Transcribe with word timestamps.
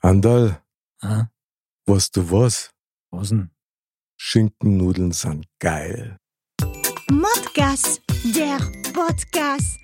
Andal, 0.00 0.62
Ah, 1.02 1.26
weißt 1.86 2.16
du 2.16 2.30
was? 2.30 2.70
was 3.10 3.28
denn? 3.30 3.50
Schinkennudeln 4.16 5.12
sind 5.12 5.46
geil. 5.60 6.16
Modcast, 7.10 8.00
der 8.24 8.58
Podcast. 8.92 9.78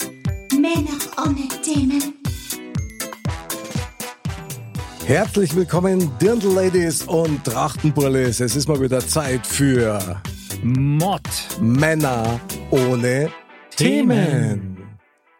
Männer 0.53 0.99
ohne 1.25 1.49
Themen. 1.63 2.15
Herzlich 5.05 5.55
willkommen, 5.55 6.11
Dirndl-Ladies 6.21 7.03
und 7.05 7.45
Trachtenbullis. 7.45 8.41
Es 8.41 8.57
ist 8.57 8.69
mal 8.69 8.81
wieder 8.81 9.01
Zeit 9.01 9.47
für 9.47 10.23
Mod. 10.63 11.23
Männer 11.61 12.41
ohne 12.71 13.31
Themen. 13.77 14.09
Themen. 14.11 14.74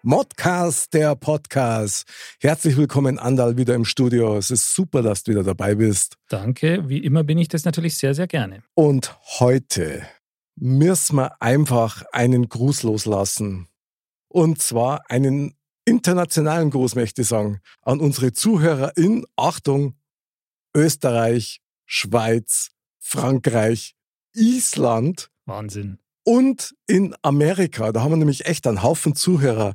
Modcast, 0.07 0.93
der 0.93 1.17
Podcast. 1.17 2.07
Herzlich 2.39 2.77
willkommen, 2.77 3.19
Andal, 3.19 3.57
wieder 3.57 3.75
im 3.75 3.87
Studio. 3.87 4.37
Es 4.37 4.51
ist 4.51 4.75
super, 4.75 5.01
dass 5.01 5.23
du 5.23 5.33
wieder 5.33 5.43
dabei 5.43 5.77
bist. 5.77 6.19
Danke. 6.29 6.87
Wie 6.91 6.99
immer 6.99 7.25
bin 7.25 7.39
ich 7.39 7.49
das 7.49 7.65
natürlich 7.65 7.97
sehr, 7.97 8.15
sehr 8.15 8.27
gerne. 8.27 8.63
Und 8.75 9.17
heute 9.39 10.07
müssen 10.57 11.17
wir 11.17 11.41
einfach 11.41 12.05
einen 12.13 12.51
Gruß 12.51 12.83
loslassen. 12.83 13.69
Und 14.29 14.61
zwar 14.61 15.11
einen 15.11 15.55
internationalen 15.87 16.69
Gruß, 16.69 16.97
möchte 16.97 17.23
ich 17.23 17.29
sagen, 17.29 17.61
an 17.81 17.99
unsere 17.99 18.35
Zuhörer 18.35 18.99
in, 18.99 19.25
Achtung, 19.37 19.97
Österreich, 20.77 21.63
Schweiz, 21.87 22.73
Frankreich, 22.99 23.97
Island 24.35 25.31
Wahnsinn. 25.47 25.99
Und 26.25 26.75
in 26.87 27.15
Amerika. 27.23 27.93
Da 27.93 28.03
haben 28.03 28.13
wir 28.13 28.17
nämlich 28.17 28.47
echt 28.47 28.67
einen 28.67 28.83
Haufen 28.83 29.15
Zuhörer. 29.15 29.75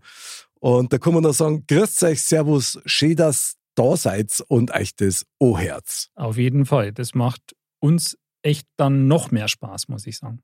Und 0.59 0.91
da 0.91 0.97
kann 0.97 1.13
man 1.13 1.23
nur 1.23 1.33
sagen, 1.33 1.65
grüßt 1.67 2.03
euch, 2.03 2.21
servus, 2.21 2.79
schön, 2.85 3.15
dass 3.15 3.55
da 3.75 3.95
seid 3.95 4.43
und 4.47 4.71
euch 4.71 4.95
das 4.95 5.25
O-Herz. 5.39 6.09
Auf 6.15 6.37
jeden 6.37 6.65
Fall. 6.65 6.91
Das 6.91 7.15
macht 7.15 7.55
uns 7.79 8.17
echt 8.41 8.67
dann 8.75 9.07
noch 9.07 9.31
mehr 9.31 9.47
Spaß, 9.47 9.87
muss 9.87 10.05
ich 10.05 10.17
sagen. 10.17 10.41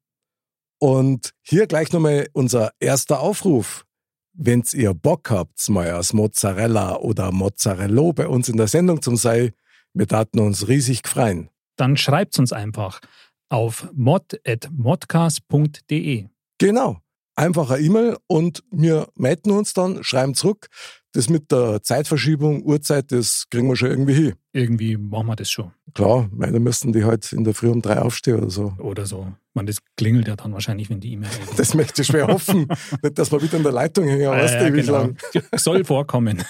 Und 0.80 1.34
hier 1.42 1.68
gleich 1.68 1.92
nochmal 1.92 2.28
unser 2.34 2.72
erster 2.80 3.20
Aufruf. 3.20 3.86
Wenn 4.34 4.64
ihr 4.74 4.94
Bock 4.94 5.30
habt, 5.32 5.70
mal 5.70 5.90
als 5.92 6.14
Mozzarella 6.14 6.98
oder 6.98 7.32
Mozzarella 7.32 8.12
bei 8.12 8.28
uns 8.28 8.50
in 8.50 8.58
der 8.58 8.68
Sendung 8.68 9.02
zum 9.02 9.16
sei, 9.16 9.54
wir 9.94 10.08
taten 10.08 10.40
uns 10.40 10.68
riesig 10.68 11.08
freuen. 11.08 11.50
Dann 11.78 11.96
schreibt 11.96 12.38
uns 12.38 12.52
einfach 12.52 13.00
auf 13.50 13.90
mod.modcast.de. 13.94 16.26
Genau. 16.58 16.98
Einfach 17.38 17.70
eine 17.70 17.84
E-Mail 17.84 18.16
und 18.28 18.64
wir 18.72 19.10
melden 19.16 19.52
uns 19.52 19.74
dann, 19.74 20.06
schreiben 20.06 20.36
zurück. 20.36 20.68
Das 21.12 21.28
mit 21.30 21.52
der 21.52 21.84
Zeitverschiebung, 21.84 22.64
Uhrzeit, 22.64 23.12
das 23.12 23.48
kriegen 23.50 23.68
wir 23.68 23.76
schon 23.76 23.90
irgendwie 23.90 24.14
hin. 24.14 24.34
Irgendwie 24.54 24.96
machen 24.96 25.28
wir 25.28 25.36
das 25.36 25.50
schon. 25.50 25.72
Klar, 25.94 26.30
meine 26.32 26.60
müssten 26.60 26.94
die 26.94 27.04
halt 27.04 27.32
in 27.34 27.44
der 27.44 27.54
Früh 27.54 27.70
um 27.70 27.82
drei 27.82 28.02
aufstehen 28.02 28.38
oder 28.38 28.50
so. 28.50 28.74
Oder 28.80 29.06
so. 29.06 29.34
Man, 29.54 29.66
das 29.66 29.80
klingelt 29.98 30.28
ja 30.30 30.38
dann 30.38 30.54
wahrscheinlich, 30.54 30.90
wenn 30.90 31.02
die 31.02 31.12
E-Mail. 31.14 31.30
Das 31.58 31.74
möchte 31.74 32.02
ich 32.02 32.08
schwer 32.08 32.28
hoffen. 32.28 32.68
Nicht, 33.04 33.20
dass 33.20 33.32
wir 33.32 33.42
wieder 33.42 33.58
in 33.58 33.64
der 33.64 33.74
Leitung 33.74 34.08
hängen, 34.08 34.28
aber 34.28 34.38
Ja, 34.38 34.44
weißt 34.44 34.56
du, 34.56 34.60
ja, 34.60 34.68
ewig 34.68 34.86
genau. 34.86 34.98
lang. 34.98 35.18
Soll 35.56 35.84
vorkommen. 35.84 36.42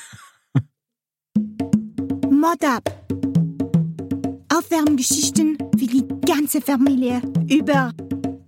Mod 2.29 2.63
ab. 2.63 2.83
Aufwärmgeschichten 4.57 5.57
für 5.77 5.85
die 5.85 6.07
ganze 6.25 6.61
Familie 6.61 7.21
über 7.49 7.91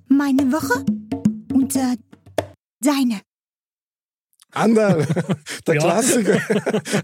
meine 0.07 0.51
Woche 0.53 0.85
und 1.53 1.75
äh, 1.75 1.97
deine. 2.79 3.19
Anderl, 4.51 5.05
der 5.67 5.75
Ja. 5.75 5.81
Klassiker. 5.81 6.41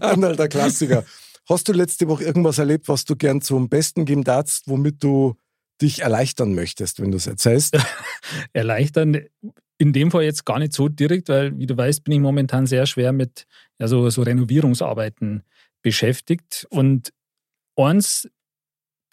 Anderl, 0.00 0.36
der 0.36 0.48
Klassiker. 0.48 1.04
Hast 1.46 1.68
du 1.68 1.72
letzte 1.72 2.08
Woche 2.08 2.24
irgendwas 2.24 2.56
erlebt, 2.56 2.88
was 2.88 3.04
du 3.04 3.14
gern 3.14 3.42
zum 3.42 3.68
Besten 3.68 4.06
geben 4.06 4.24
darfst, 4.24 4.68
womit 4.68 5.04
du 5.04 5.34
dich 5.82 6.00
erleichtern 6.00 6.54
möchtest, 6.54 7.00
wenn 7.00 7.10
du 7.10 7.18
es 7.18 7.26
erzählst? 7.26 7.76
erleichtern. 8.54 9.20
In 9.76 9.92
dem 9.92 10.12
Fall 10.12 10.22
jetzt 10.22 10.46
gar 10.46 10.58
nicht 10.58 10.72
so 10.72 10.88
direkt, 10.88 11.28
weil, 11.28 11.58
wie 11.58 11.66
du 11.66 11.76
weißt, 11.76 12.04
bin 12.04 12.14
ich 12.14 12.20
momentan 12.20 12.66
sehr 12.66 12.86
schwer 12.86 13.12
mit 13.12 13.46
ja, 13.78 13.86
so, 13.86 14.08
so 14.08 14.22
Renovierungsarbeiten 14.22 15.42
beschäftigt. 15.82 16.66
Und 16.70 17.12
eins 17.76 18.30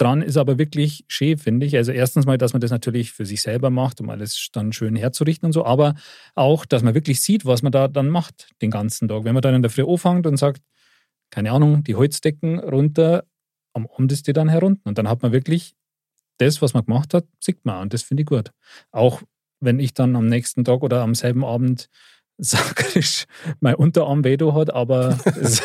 dran 0.01 0.21
ist 0.21 0.37
aber 0.37 0.57
wirklich 0.57 1.05
schön, 1.07 1.37
finde 1.37 1.65
ich. 1.65 1.75
Also 1.77 1.91
erstens 1.91 2.25
mal, 2.25 2.37
dass 2.37 2.53
man 2.53 2.61
das 2.61 2.71
natürlich 2.71 3.11
für 3.11 3.25
sich 3.25 3.41
selber 3.41 3.69
macht, 3.69 4.01
um 4.01 4.09
alles 4.09 4.49
dann 4.51 4.73
schön 4.73 4.95
herzurichten 4.95 5.45
und 5.47 5.53
so, 5.53 5.65
aber 5.65 5.95
auch, 6.35 6.65
dass 6.65 6.81
man 6.81 6.95
wirklich 6.95 7.21
sieht, 7.21 7.45
was 7.45 7.61
man 7.61 7.71
da 7.71 7.87
dann 7.87 8.09
macht 8.09 8.49
den 8.61 8.71
ganzen 8.71 9.07
Tag. 9.07 9.23
Wenn 9.23 9.33
man 9.33 9.41
dann 9.41 9.55
in 9.55 9.61
der 9.61 9.69
Früh 9.69 9.83
anfängt 9.83 10.25
und 10.25 10.37
sagt, 10.37 10.61
keine 11.29 11.51
Ahnung, 11.51 11.83
die 11.83 11.95
Holzdecken 11.95 12.59
runter, 12.59 13.25
am 13.73 13.87
Abend 13.87 14.11
ist 14.11 14.27
die 14.27 14.33
dann 14.33 14.49
herunter. 14.49 14.81
Und 14.85 14.97
dann 14.97 15.07
hat 15.07 15.21
man 15.21 15.31
wirklich 15.31 15.75
das, 16.37 16.61
was 16.61 16.73
man 16.73 16.85
gemacht 16.85 17.13
hat, 17.13 17.25
sieht 17.39 17.63
man. 17.63 17.83
Und 17.83 17.93
das 17.93 18.01
finde 18.01 18.21
ich 18.21 18.27
gut. 18.27 18.51
Auch 18.91 19.21
wenn 19.59 19.79
ich 19.79 19.93
dann 19.93 20.15
am 20.15 20.27
nächsten 20.27 20.65
Tag 20.65 20.81
oder 20.81 21.01
am 21.01 21.15
selben 21.15 21.45
Abend 21.45 21.89
sakrisch 22.37 23.25
mein 23.59 23.75
Unterarm 23.75 24.23
weh 24.23 24.35
hat, 24.35 24.73
aber 24.73 25.19
es 25.39 25.61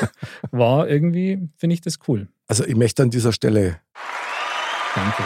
war 0.50 0.86
irgendwie, 0.88 1.48
finde 1.56 1.74
ich 1.74 1.80
das 1.80 1.98
cool. 2.06 2.28
Also 2.48 2.64
ich 2.64 2.76
möchte 2.76 3.02
an 3.02 3.10
dieser 3.10 3.32
Stelle 3.32 3.80
Danke. 4.96 5.22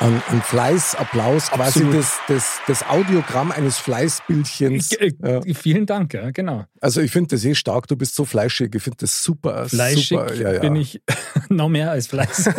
an, 0.00 0.22
an 0.28 0.42
Fleiß, 0.42 0.94
Applaus, 0.94 1.50
quasi 1.50 1.84
das, 1.90 2.18
das, 2.26 2.58
das 2.66 2.82
Audiogramm 2.88 3.52
eines 3.52 3.78
Fleißbildchens. 3.78 4.92
Äh, 4.92 5.12
Ja. 5.22 5.40
Vielen 5.54 5.84
Dank, 5.84 6.14
ja, 6.14 6.30
genau. 6.30 6.64
Also 6.80 7.00
ich 7.02 7.10
finde 7.10 7.36
das 7.36 7.44
eh 7.44 7.54
stark, 7.54 7.86
du 7.88 7.96
bist 7.96 8.14
so 8.14 8.24
fleischig, 8.24 8.74
ich 8.74 8.82
finde 8.82 8.98
das 9.00 9.22
super. 9.22 9.68
Fleischig 9.68 10.08
super. 10.08 10.34
Ja, 10.34 10.54
ja. 10.54 10.60
bin 10.60 10.76
ich 10.76 11.02
noch 11.50 11.68
mehr 11.68 11.90
als 11.90 12.06
fleißig. 12.06 12.54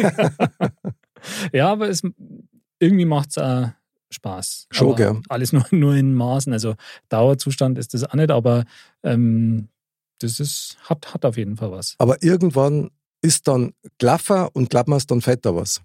ja, 1.54 1.72
aber 1.72 1.90
es, 1.90 2.04
irgendwie 2.80 3.06
macht 3.06 3.30
es 3.32 3.38
auch 3.40 3.70
Spaß. 4.12 4.68
Schon, 4.72 4.96
gell? 4.96 5.22
Alles 5.30 5.54
nur, 5.54 5.66
nur 5.72 5.96
in 5.96 6.14
Maßen. 6.14 6.54
Also 6.54 6.76
Dauerzustand 7.10 7.78
ist 7.78 7.94
das 7.94 8.04
auch 8.04 8.14
nicht, 8.14 8.30
aber 8.30 8.66
ähm, 9.04 9.70
das 10.20 10.40
ist, 10.40 10.78
hat, 10.84 11.14
hat 11.14 11.26
auf 11.26 11.38
jeden 11.38 11.58
Fall 11.58 11.72
was. 11.72 11.96
Aber 11.98 12.22
irgendwann 12.22 12.92
ist 13.24 13.48
dann 13.48 13.74
Klaffer 14.00 14.50
und 14.54 14.70
Klappmers 14.70 15.08
dann 15.08 15.22
fetter 15.22 15.56
was. 15.56 15.82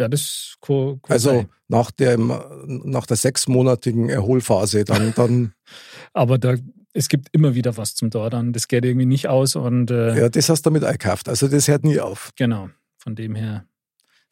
Ja, 0.00 0.08
das 0.08 0.56
kann, 0.60 1.00
kann 1.02 1.12
Also 1.12 1.30
sein. 1.30 1.48
nach, 1.68 1.90
dem, 1.90 2.32
nach 2.66 3.06
der 3.06 3.16
sechsmonatigen 3.16 4.08
Erholphase, 4.08 4.84
dann, 4.84 5.12
dann 5.14 5.52
Aber 6.12 6.38
da, 6.38 6.54
es 6.92 7.08
gibt 7.08 7.28
immer 7.32 7.54
wieder 7.54 7.76
was 7.76 7.94
zum 7.94 8.10
Dordern. 8.10 8.52
Das 8.52 8.68
geht 8.68 8.84
irgendwie 8.84 9.06
nicht 9.06 9.28
aus 9.28 9.54
und 9.56 9.90
äh, 9.90 10.18
ja, 10.18 10.28
das 10.28 10.48
hast 10.48 10.62
du 10.66 10.70
damit 10.70 10.84
eingekauft. 10.84 11.28
Also 11.28 11.48
das 11.48 11.68
hört 11.68 11.84
nie 11.84 12.00
auf. 12.00 12.30
genau, 12.36 12.70
von 12.98 13.14
dem 13.14 13.34
her 13.34 13.64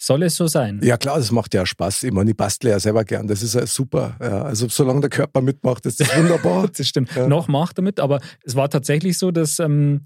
soll 0.03 0.22
es 0.22 0.34
so 0.37 0.47
sein. 0.47 0.81
Ja 0.82 0.97
klar, 0.97 1.19
das 1.19 1.31
macht 1.31 1.53
ja 1.53 1.66
Spaß. 1.66 2.04
Ich 2.04 2.12
meine, 2.12 2.31
ich 2.31 2.37
bastle 2.37 2.71
ja 2.71 2.81
selber 2.81 3.04
gern. 3.04 3.27
Das 3.27 3.42
ist 3.42 3.54
ja 3.54 3.66
super. 3.66 4.16
Ja, 4.19 4.42
also 4.44 4.66
solange 4.69 5.03
der 5.03 5.10
Körper 5.10 5.42
mitmacht, 5.42 5.84
ist 5.84 6.00
das 6.00 6.16
wunderbar. 6.16 6.69
Das 6.75 6.87
stimmt. 6.88 7.15
Ja. 7.15 7.28
Noch 7.28 7.48
macht 7.48 7.77
damit, 7.77 8.00
aber 8.00 8.21
es 8.42 8.56
war 8.56 8.71
tatsächlich 8.71 9.19
so, 9.19 9.31
dass 9.31 9.59
ähm, 9.59 10.04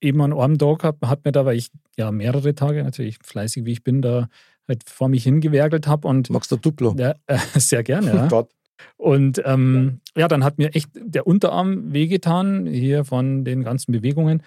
eben 0.00 0.20
an 0.22 0.32
einem 0.32 0.58
Tag 0.58 0.82
hat, 0.82 0.96
hat 1.04 1.24
mir 1.24 1.30
da, 1.30 1.44
weil 1.44 1.56
ich 1.56 1.70
ja 1.96 2.10
mehrere 2.10 2.54
Tage 2.56 2.82
natürlich 2.82 3.18
fleißig 3.22 3.64
wie 3.64 3.72
ich 3.72 3.84
bin, 3.84 4.02
da 4.02 4.28
halt 4.68 4.88
vor 4.88 5.08
mich 5.08 5.24
hingewerkelt 5.24 5.86
habe 5.86 6.08
und 6.08 6.30
Magst 6.30 6.50
du 6.52 6.56
Duplo? 6.56 6.94
ja, 6.98 7.14
äh, 7.26 7.38
sehr 7.56 7.82
gerne. 7.82 8.14
Ja. 8.14 8.28
Gott. 8.28 8.50
Und 8.98 9.40
ähm, 9.44 10.00
ja, 10.16 10.28
dann 10.28 10.44
hat 10.44 10.58
mir 10.58 10.74
echt 10.74 10.90
der 10.94 11.26
Unterarm 11.26 11.92
wehgetan, 11.92 12.66
hier 12.66 13.04
von 13.04 13.44
den 13.44 13.62
ganzen 13.64 13.92
Bewegungen. 13.92 14.42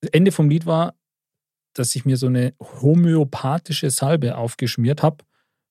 Das 0.00 0.10
Ende 0.12 0.32
vom 0.32 0.48
Lied 0.48 0.66
war, 0.66 0.94
dass 1.74 1.94
ich 1.96 2.04
mir 2.04 2.16
so 2.16 2.26
eine 2.26 2.54
homöopathische 2.60 3.90
Salbe 3.90 4.36
aufgeschmiert 4.36 5.02
habe. 5.02 5.18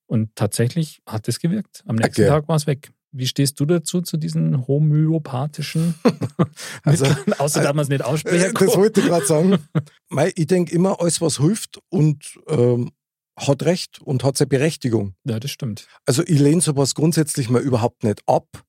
Und 0.05 0.35
tatsächlich 0.35 1.01
hat 1.07 1.27
es 1.27 1.39
gewirkt. 1.39 1.83
Am 1.87 1.95
nächsten 1.95 2.21
Okay. 2.23 2.29
Tag 2.29 2.47
war 2.47 2.55
es 2.55 2.67
weg. 2.67 2.91
Wie 3.15 3.27
stehst 3.27 3.59
du 3.59 3.65
dazu, 3.65 4.01
zu 4.01 4.17
diesen 4.17 4.67
homöopathischen 4.67 5.95
Also? 6.83 7.05
Außer, 7.37 7.61
dass 7.61 7.73
man 7.73 7.83
es 7.83 7.89
nicht 7.89 8.01
Äh, 8.01 8.05
aussprechen 8.05 8.53
Das 8.53 8.75
wollte 8.75 9.01
ich 9.01 9.07
gerade 9.07 9.25
sagen. 9.25 9.57
Ich 10.35 10.47
denke 10.47 10.75
immer, 10.75 10.99
alles, 10.99 11.21
was 11.21 11.37
hilft 11.39 11.79
und 11.89 12.37
ähm, 12.47 12.91
hat 13.35 13.63
Recht 13.63 14.01
und 14.01 14.23
hat 14.23 14.37
seine 14.37 14.49
Berechtigung. 14.49 15.15
Ja, 15.23 15.39
das 15.39 15.51
stimmt. 15.51 15.87
Also 16.05 16.23
ich 16.23 16.39
lehne 16.39 16.61
sowas 16.61 16.95
grundsätzlich 16.95 17.49
mal 17.49 17.61
überhaupt 17.61 18.03
nicht 18.03 18.21
ab. 18.27 18.63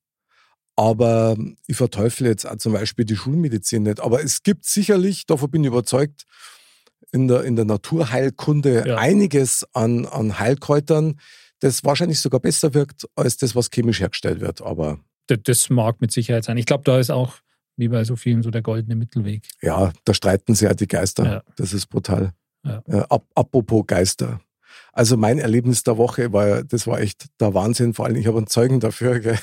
Aber 0.76 1.36
ich 1.66 1.76
verteufle 1.76 2.28
jetzt 2.28 2.46
auch 2.46 2.56
zum 2.56 2.72
Beispiel 2.72 3.04
die 3.04 3.16
Schulmedizin 3.16 3.84
nicht. 3.84 4.00
Aber 4.00 4.24
es 4.24 4.42
gibt 4.42 4.64
sicherlich, 4.64 5.26
davon 5.26 5.50
bin 5.50 5.62
ich 5.62 5.68
überzeugt, 5.68 6.24
in 7.12 7.28
der, 7.28 7.44
in 7.44 7.54
der 7.54 7.64
Naturheilkunde 7.64 8.88
ja. 8.88 8.96
einiges 8.96 9.64
an, 9.72 10.04
an 10.06 10.40
Heilkräutern, 10.40 11.20
das 11.60 11.84
wahrscheinlich 11.84 12.18
sogar 12.18 12.40
besser 12.40 12.74
wirkt 12.74 13.06
als 13.14 13.36
das, 13.36 13.54
was 13.54 13.70
chemisch 13.70 14.00
hergestellt 14.00 14.40
wird. 14.40 14.62
Aber 14.62 14.98
das 15.26 15.70
mag 15.70 16.00
mit 16.00 16.10
Sicherheit 16.10 16.44
sein. 16.44 16.56
Ich 16.56 16.66
glaube, 16.66 16.82
da 16.84 16.98
ist 16.98 17.10
auch 17.10 17.36
wie 17.76 17.88
bei 17.88 18.04
so 18.04 18.16
vielen 18.16 18.42
so 18.42 18.50
der 18.50 18.62
goldene 18.62 18.96
Mittelweg. 18.96 19.48
Ja, 19.62 19.92
da 20.04 20.14
streiten 20.14 20.54
sich 20.54 20.66
ja 20.68 20.74
die 20.74 20.88
Geister. 20.88 21.24
Ja. 21.24 21.42
Das 21.56 21.72
ist 21.72 21.86
brutal. 21.86 22.32
Ja. 22.64 22.82
Ap 23.08 23.26
apropos 23.34 23.84
Geister. 23.86 24.40
Also 24.94 25.16
mein 25.16 25.40
Erlebnis 25.40 25.82
der 25.82 25.98
Woche 25.98 26.32
war, 26.32 26.62
das 26.62 26.86
war 26.86 27.00
echt 27.00 27.26
der 27.40 27.52
Wahnsinn. 27.52 27.94
Vor 27.94 28.06
allem, 28.06 28.16
ich 28.16 28.28
habe 28.28 28.38
einen 28.38 28.46
Zeugen 28.46 28.78
dafür. 28.78 29.18
Gell? 29.20 29.38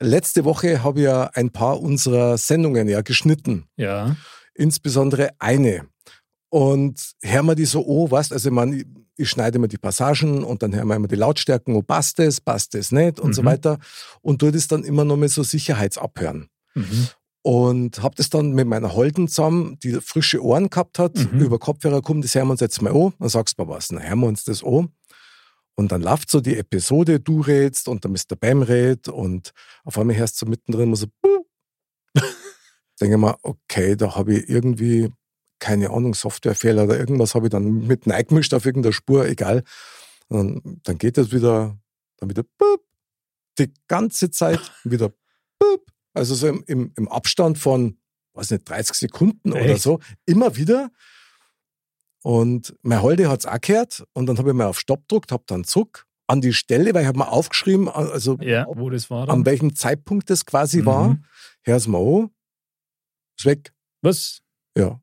Letzte 0.00 0.44
Woche 0.44 0.82
habe 0.82 0.98
ich 0.98 1.04
ja 1.04 1.30
ein 1.34 1.50
paar 1.50 1.80
unserer 1.80 2.36
Sendungen 2.36 2.88
ja 2.88 3.02
geschnitten. 3.02 3.66
Ja. 3.76 4.16
Insbesondere 4.54 5.30
eine. 5.38 5.86
Und 6.50 7.12
hören 7.22 7.46
wir 7.46 7.54
die 7.54 7.64
so, 7.64 7.84
oh, 7.86 8.10
was? 8.10 8.32
Also, 8.32 8.48
ich, 8.48 8.54
meine, 8.54 8.84
ich 9.16 9.30
schneide 9.30 9.60
mir 9.60 9.68
die 9.68 9.78
Passagen 9.78 10.42
und 10.42 10.64
dann 10.64 10.74
hören 10.74 10.88
wir 10.88 10.96
immer 10.96 11.08
die 11.08 11.14
Lautstärken, 11.14 11.76
oh, 11.76 11.82
passt 11.82 12.18
es, 12.18 12.40
passt 12.40 12.74
es 12.74 12.90
nicht 12.90 13.20
und 13.20 13.28
mhm. 13.28 13.34
so 13.34 13.44
weiter. 13.44 13.78
Und 14.20 14.40
tue 14.40 14.50
das 14.50 14.66
dann 14.66 14.82
immer 14.82 15.04
noch 15.04 15.16
mal 15.16 15.28
so 15.28 15.44
Sicherheitsabhören. 15.44 16.48
Mhm. 16.74 17.08
Und 17.46 18.02
habe 18.02 18.14
das 18.14 18.30
dann 18.30 18.52
mit 18.52 18.66
meiner 18.66 18.94
Holden 18.94 19.28
zusammen, 19.28 19.78
die 19.82 20.00
frische 20.00 20.42
Ohren 20.42 20.70
gehabt 20.70 20.98
hat, 20.98 21.14
mhm. 21.16 21.40
über 21.40 21.58
Kopfhörer 21.58 22.00
kommen, 22.00 22.22
das 22.22 22.34
hören 22.34 22.46
wir 22.46 22.52
uns 22.52 22.62
jetzt 22.62 22.80
mal 22.80 22.90
an. 22.90 23.12
Dann 23.18 23.28
sagst 23.28 23.58
du 23.58 23.62
mal 23.62 23.74
was, 23.74 23.88
dann 23.88 24.02
hören 24.02 24.20
wir 24.20 24.28
uns 24.28 24.44
das 24.44 24.64
an. 24.64 24.88
Und 25.74 25.92
dann 25.92 26.00
läuft 26.00 26.30
so 26.30 26.40
die 26.40 26.56
Episode, 26.56 27.20
du 27.20 27.42
redst 27.42 27.86
und 27.86 28.02
der 28.02 28.10
Mr. 28.10 28.34
Bam 28.40 28.62
redet 28.62 29.08
und 29.08 29.52
auf 29.84 29.98
einmal 29.98 30.16
hörst 30.16 30.40
du 30.40 30.46
mittendrin 30.46 30.94
so, 30.94 31.06
denke 33.00 33.18
mal, 33.18 33.36
okay, 33.42 33.94
da 33.94 34.14
habe 34.14 34.36
ich 34.36 34.48
irgendwie, 34.48 35.12
keine 35.58 35.90
Ahnung, 35.90 36.14
Softwarefehler 36.14 36.84
oder 36.84 36.98
irgendwas 36.98 37.34
habe 37.34 37.48
ich 37.48 37.50
dann 37.50 37.86
mit 37.86 38.10
eingemischt 38.10 38.54
auf 38.54 38.64
irgendeiner 38.64 38.94
Spur, 38.94 39.26
egal. 39.26 39.64
Und 40.28 40.64
dann, 40.64 40.80
dann 40.84 40.98
geht 40.98 41.18
das 41.18 41.30
wieder, 41.30 41.76
dann 42.16 42.30
wieder 42.30 42.44
die 43.58 43.70
ganze 43.86 44.30
Zeit 44.30 44.60
wieder 44.84 45.12
also 46.14 46.34
so 46.34 46.48
im, 46.48 46.64
im, 46.66 46.92
im 46.96 47.08
Abstand 47.08 47.58
von, 47.58 47.98
weiß 48.34 48.50
nicht, 48.52 48.68
30 48.68 48.96
Sekunden 48.96 49.52
Echt? 49.52 49.64
oder 49.64 49.76
so, 49.76 50.00
immer 50.26 50.56
wieder. 50.56 50.90
Und 52.22 52.74
mein 52.82 53.02
Holde 53.02 53.28
hat 53.28 53.40
es 53.40 53.46
auch 53.46 53.60
gehört 53.60 54.04
und 54.14 54.26
dann 54.26 54.38
habe 54.38 54.50
ich 54.50 54.54
mal 54.54 54.66
auf 54.66 54.80
Stopp 54.80 55.02
gedrückt, 55.08 55.30
habe 55.30 55.44
dann 55.46 55.64
zurück 55.64 56.06
an 56.26 56.40
die 56.40 56.54
Stelle, 56.54 56.94
weil 56.94 57.02
ich 57.02 57.08
habe 57.08 57.18
mal 57.18 57.28
aufgeschrieben, 57.28 57.88
also 57.88 58.38
ja, 58.40 58.66
wo 58.68 58.88
das 58.88 59.10
war 59.10 59.26
dann. 59.26 59.40
an 59.40 59.46
welchem 59.46 59.74
Zeitpunkt 59.74 60.30
das 60.30 60.46
quasi 60.46 60.80
mhm. 60.80 60.86
war. 60.86 61.18
Hör's 61.62 61.86
mal 61.86 61.98
an, 61.98 62.30
ist 63.38 63.44
weg. 63.44 63.74
Was? 64.00 64.40
Ja. 64.76 65.00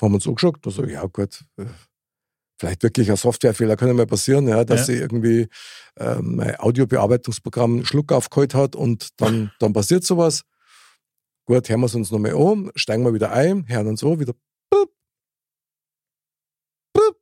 Haben 0.00 0.12
wir 0.12 0.16
uns 0.16 0.26
angeschaut, 0.26 0.58
also 0.66 0.84
ja 0.84 1.06
gut, 1.06 1.44
äh, 1.56 1.64
vielleicht 2.62 2.84
wirklich 2.84 3.10
ein 3.10 3.16
Softwarefehler 3.16 3.74
kann 3.74 3.88
ja 3.88 3.94
mal 3.94 4.06
passieren, 4.06 4.46
ja, 4.46 4.62
dass 4.62 4.80
ja. 4.80 4.86
sie 4.86 5.00
irgendwie 5.00 5.48
ähm, 5.98 6.36
mein 6.36 6.60
Audiobearbeitungsprogramm 6.60 7.72
einen 7.72 7.84
Schluck 7.84 8.12
aufgeholt 8.12 8.54
hat 8.54 8.76
und 8.76 9.08
dann, 9.20 9.50
dann 9.58 9.72
passiert 9.72 10.04
sowas. 10.04 10.42
Gut, 11.44 11.68
hören 11.68 11.80
wir 11.80 11.86
es 11.86 11.96
uns 11.96 12.12
nochmal 12.12 12.34
um, 12.34 12.70
steigen 12.76 13.04
wir 13.04 13.14
wieder 13.14 13.32
ein, 13.32 13.66
hören 13.66 13.88
uns 13.88 13.98
so, 13.98 14.20
wieder 14.20 14.34
bup, 14.70 14.90
bup. 16.92 17.16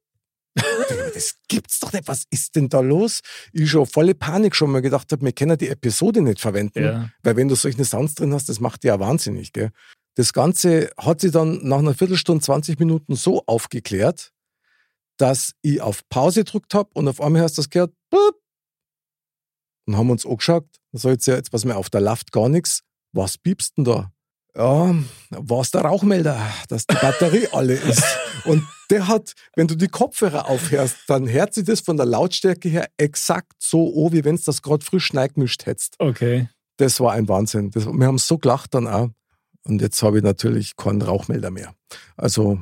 das 1.14 1.36
gibt's 1.48 1.80
doch 1.80 1.94
nicht. 1.94 2.06
Was 2.06 2.24
ist 2.28 2.56
denn 2.56 2.68
da 2.68 2.80
los? 2.80 3.20
Ich 3.54 3.70
schon 3.70 3.86
volle 3.86 4.14
Panik 4.14 4.54
schon 4.54 4.70
mal 4.70 4.82
gedacht 4.82 5.10
habe, 5.10 5.24
wir 5.24 5.32
können 5.32 5.56
die 5.56 5.70
Episode 5.70 6.20
nicht 6.20 6.40
verwenden, 6.42 6.84
ja. 6.84 7.10
weil 7.22 7.36
wenn 7.36 7.48
du 7.48 7.54
solche 7.54 7.82
Sounds 7.86 8.14
drin 8.14 8.34
hast, 8.34 8.50
das 8.50 8.60
macht 8.60 8.84
dich 8.84 8.88
ja 8.90 9.00
wahnsinnig. 9.00 9.54
Gell? 9.54 9.70
Das 10.16 10.34
Ganze 10.34 10.90
hat 10.98 11.22
sie 11.22 11.30
dann 11.30 11.66
nach 11.66 11.78
einer 11.78 11.94
Viertelstunde, 11.94 12.44
20 12.44 12.78
Minuten 12.78 13.16
so 13.16 13.42
aufgeklärt, 13.46 14.34
dass 15.20 15.52
ich 15.62 15.80
auf 15.80 16.08
Pause 16.08 16.44
gedrückt 16.44 16.74
habe 16.74 16.90
und 16.94 17.06
auf 17.08 17.20
einmal 17.20 17.42
hast 17.42 17.58
du 17.58 17.62
das 17.62 17.70
gehört, 17.70 17.92
Bup. 18.08 18.36
und 19.86 19.96
haben 19.96 20.10
uns 20.10 20.24
angeschaut. 20.24 20.66
Da 20.92 20.98
soll 20.98 21.12
jetzt 21.12 21.26
ja 21.26 21.34
jetzt 21.34 21.52
was 21.52 21.64
mehr 21.64 21.76
auf 21.76 21.90
der 21.90 22.00
Laft 22.00 22.32
gar 22.32 22.48
nichts. 22.48 22.82
Was 23.12 23.36
piepst 23.36 23.76
denn 23.76 23.84
da? 23.84 24.12
Ja, 24.56 24.94
war 25.30 25.60
es 25.60 25.70
der 25.70 25.82
Rauchmelder, 25.82 26.40
dass 26.68 26.86
die 26.86 26.96
Batterie 26.96 27.48
alle 27.52 27.74
ist. 27.74 28.02
Und 28.44 28.66
der 28.90 29.06
hat, 29.06 29.34
wenn 29.54 29.68
du 29.68 29.76
die 29.76 29.88
Kopfhörer 29.88 30.48
aufhörst, 30.48 30.96
dann 31.06 31.28
hört 31.28 31.54
sich 31.54 31.64
das 31.64 31.80
von 31.80 31.96
der 31.96 32.06
Lautstärke 32.06 32.68
her 32.68 32.88
exakt 32.96 33.52
so 33.58 34.06
an, 34.06 34.12
wie 34.12 34.24
wenn 34.24 34.34
es 34.34 34.44
das 34.44 34.62
gerade 34.62 34.84
frisch 34.84 35.12
neigemischt 35.12 35.66
hättest. 35.66 35.94
Okay. 35.98 36.48
Das 36.78 36.98
war 36.98 37.12
ein 37.12 37.28
Wahnsinn. 37.28 37.70
Das, 37.70 37.86
wir 37.86 38.06
haben 38.06 38.18
so 38.18 38.38
gelacht 38.38 38.74
dann 38.74 38.88
auch. 38.88 39.10
Und 39.64 39.82
jetzt 39.82 40.02
habe 40.02 40.18
ich 40.18 40.24
natürlich 40.24 40.76
keinen 40.76 41.02
Rauchmelder 41.02 41.50
mehr. 41.50 41.74
Also 42.16 42.58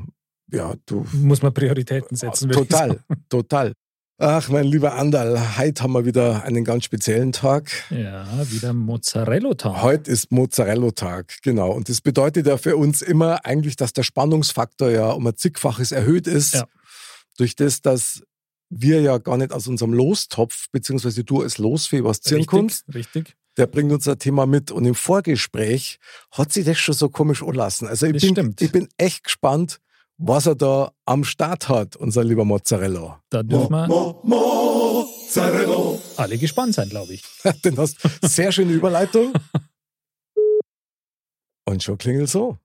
ja, 0.53 0.75
du. 0.87 1.07
Muss 1.13 1.43
man 1.43 1.53
Prioritäten 1.53 2.17
setzen. 2.17 2.51
Total, 2.51 3.01
total. 3.29 3.73
Ach, 4.21 4.49
mein 4.49 4.65
lieber 4.65 4.95
Andal, 4.95 5.59
heute 5.59 5.81
haben 5.81 5.93
wir 5.93 6.05
wieder 6.05 6.43
einen 6.43 6.65
ganz 6.65 6.83
speziellen 6.83 7.31
Tag. 7.31 7.71
Ja, 7.91 8.27
wieder 8.51 8.73
Mozzarella-Tag. 8.73 9.81
Heute 9.81 10.11
ist 10.11 10.33
Mozzarella-Tag, 10.33 11.37
genau. 11.43 11.71
Und 11.71 11.89
das 11.89 12.01
bedeutet 12.01 12.49
ja 12.49 12.57
für 12.57 12.77
uns 12.77 13.01
immer 13.01 13.45
eigentlich, 13.47 13.77
dass 13.77 13.93
der 13.93 14.03
Spannungsfaktor 14.03 14.91
ja 14.91 15.11
um 15.11 15.25
ein 15.29 15.37
zigfaches 15.37 15.93
erhöht 15.93 16.27
ist. 16.27 16.55
Ja. 16.55 16.67
Durch 17.37 17.55
das, 17.55 17.81
dass 17.81 18.25
wir 18.71 19.01
ja 19.03 19.19
gar 19.19 19.37
nicht 19.37 19.53
aus 19.53 19.69
unserem 19.69 19.93
Lostopf, 19.93 20.67
beziehungsweise 20.73 21.23
du 21.23 21.43
als 21.43 21.59
Losfee 21.59 22.03
was 22.03 22.21
ziehen 22.21 22.39
richtig, 22.39 22.59
kannst. 22.59 22.93
Richtig. 22.93 23.37
Der 23.57 23.69
bringt 23.69 23.93
unser 23.93 24.19
Thema 24.19 24.47
mit. 24.47 24.73
Und 24.73 24.85
im 24.85 24.97
Vorgespräch 24.97 26.01
hat 26.33 26.53
sich 26.53 26.65
das 26.65 26.77
schon 26.79 26.95
so 26.95 27.09
komisch 27.09 27.43
anlassen. 27.45 27.87
Also 27.87 28.07
ich, 28.07 28.35
bin, 28.35 28.57
ich 28.59 28.73
bin 28.73 28.89
echt 28.99 29.23
gespannt, 29.23 29.79
was 30.19 30.47
er 30.47 30.55
da 30.57 30.93
am 31.07 31.25
Start 31.25 31.69
hat, 31.69 31.97
unser 31.97 32.25
lieber 32.25 32.45
Mozzarella. 32.45 33.23
Da 33.31 33.43
dürfen 33.43 33.71
wir 33.71 33.87
Mo, 33.87 34.21
Mo, 34.25 35.05
Mozzarella. 35.05 35.99
alle 36.17 36.37
gespannt 36.39 36.75
sein, 36.75 36.89
glaube 36.89 37.15
ich. 37.15 37.23
Den 37.65 37.79
hast 37.79 37.97
sehr 38.23 38.53
schöne 38.53 38.73
Überleitung. 38.73 39.33
Und 41.67 41.83
schon 41.83 41.99
klingelt 41.99 42.31
so. 42.31 42.59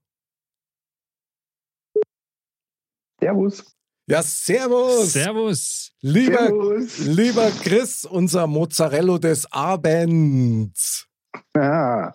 Servus. 3.22 3.64
Ja, 4.08 4.22
servus. 4.22 5.14
Servus. 5.14 5.92
Lieber, 6.02 6.48
servus. 6.48 6.98
lieber 7.00 7.52
Chris, 7.52 8.06
unser 8.06 8.48
Mozzarella 8.48 9.18
des 9.18 9.50
Abends. 9.52 11.08
Ja, 11.56 12.14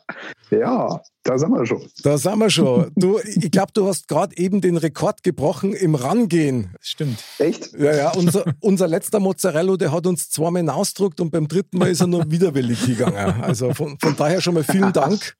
ja, 0.50 1.02
da 1.28 1.36
sind 1.36 1.50
wir 1.50 1.66
schon. 1.66 1.82
Da 2.02 2.16
sind 2.16 2.38
wir 2.38 2.48
schon. 2.48 2.90
Du, 2.96 3.18
ich 3.18 3.50
glaube, 3.50 3.72
du 3.74 3.86
hast 3.86 4.08
gerade 4.08 4.34
eben 4.38 4.62
den 4.62 4.78
Rekord 4.78 5.22
gebrochen 5.22 5.74
im 5.74 5.94
Rangehen. 5.94 6.74
Stimmt. 6.80 7.22
Echt? 7.38 7.72
Ja, 7.78 7.94
ja. 7.94 8.12
Unser, 8.14 8.44
unser 8.60 8.88
letzter 8.88 9.20
Mozzarella, 9.20 9.76
der 9.76 9.92
hat 9.92 10.06
uns 10.06 10.30
zweimal 10.30 10.62
hinausgedruckt 10.62 11.20
und 11.20 11.30
beim 11.30 11.46
dritten 11.46 11.76
Mal 11.76 11.90
ist 11.90 12.00
er 12.00 12.06
nur 12.06 12.30
widerwillig 12.30 12.86
gegangen. 12.86 13.42
Also 13.42 13.74
von, 13.74 13.98
von 14.00 14.16
daher 14.16 14.40
schon 14.40 14.54
mal 14.54 14.64
vielen 14.64 14.92
Dank. 14.94 15.34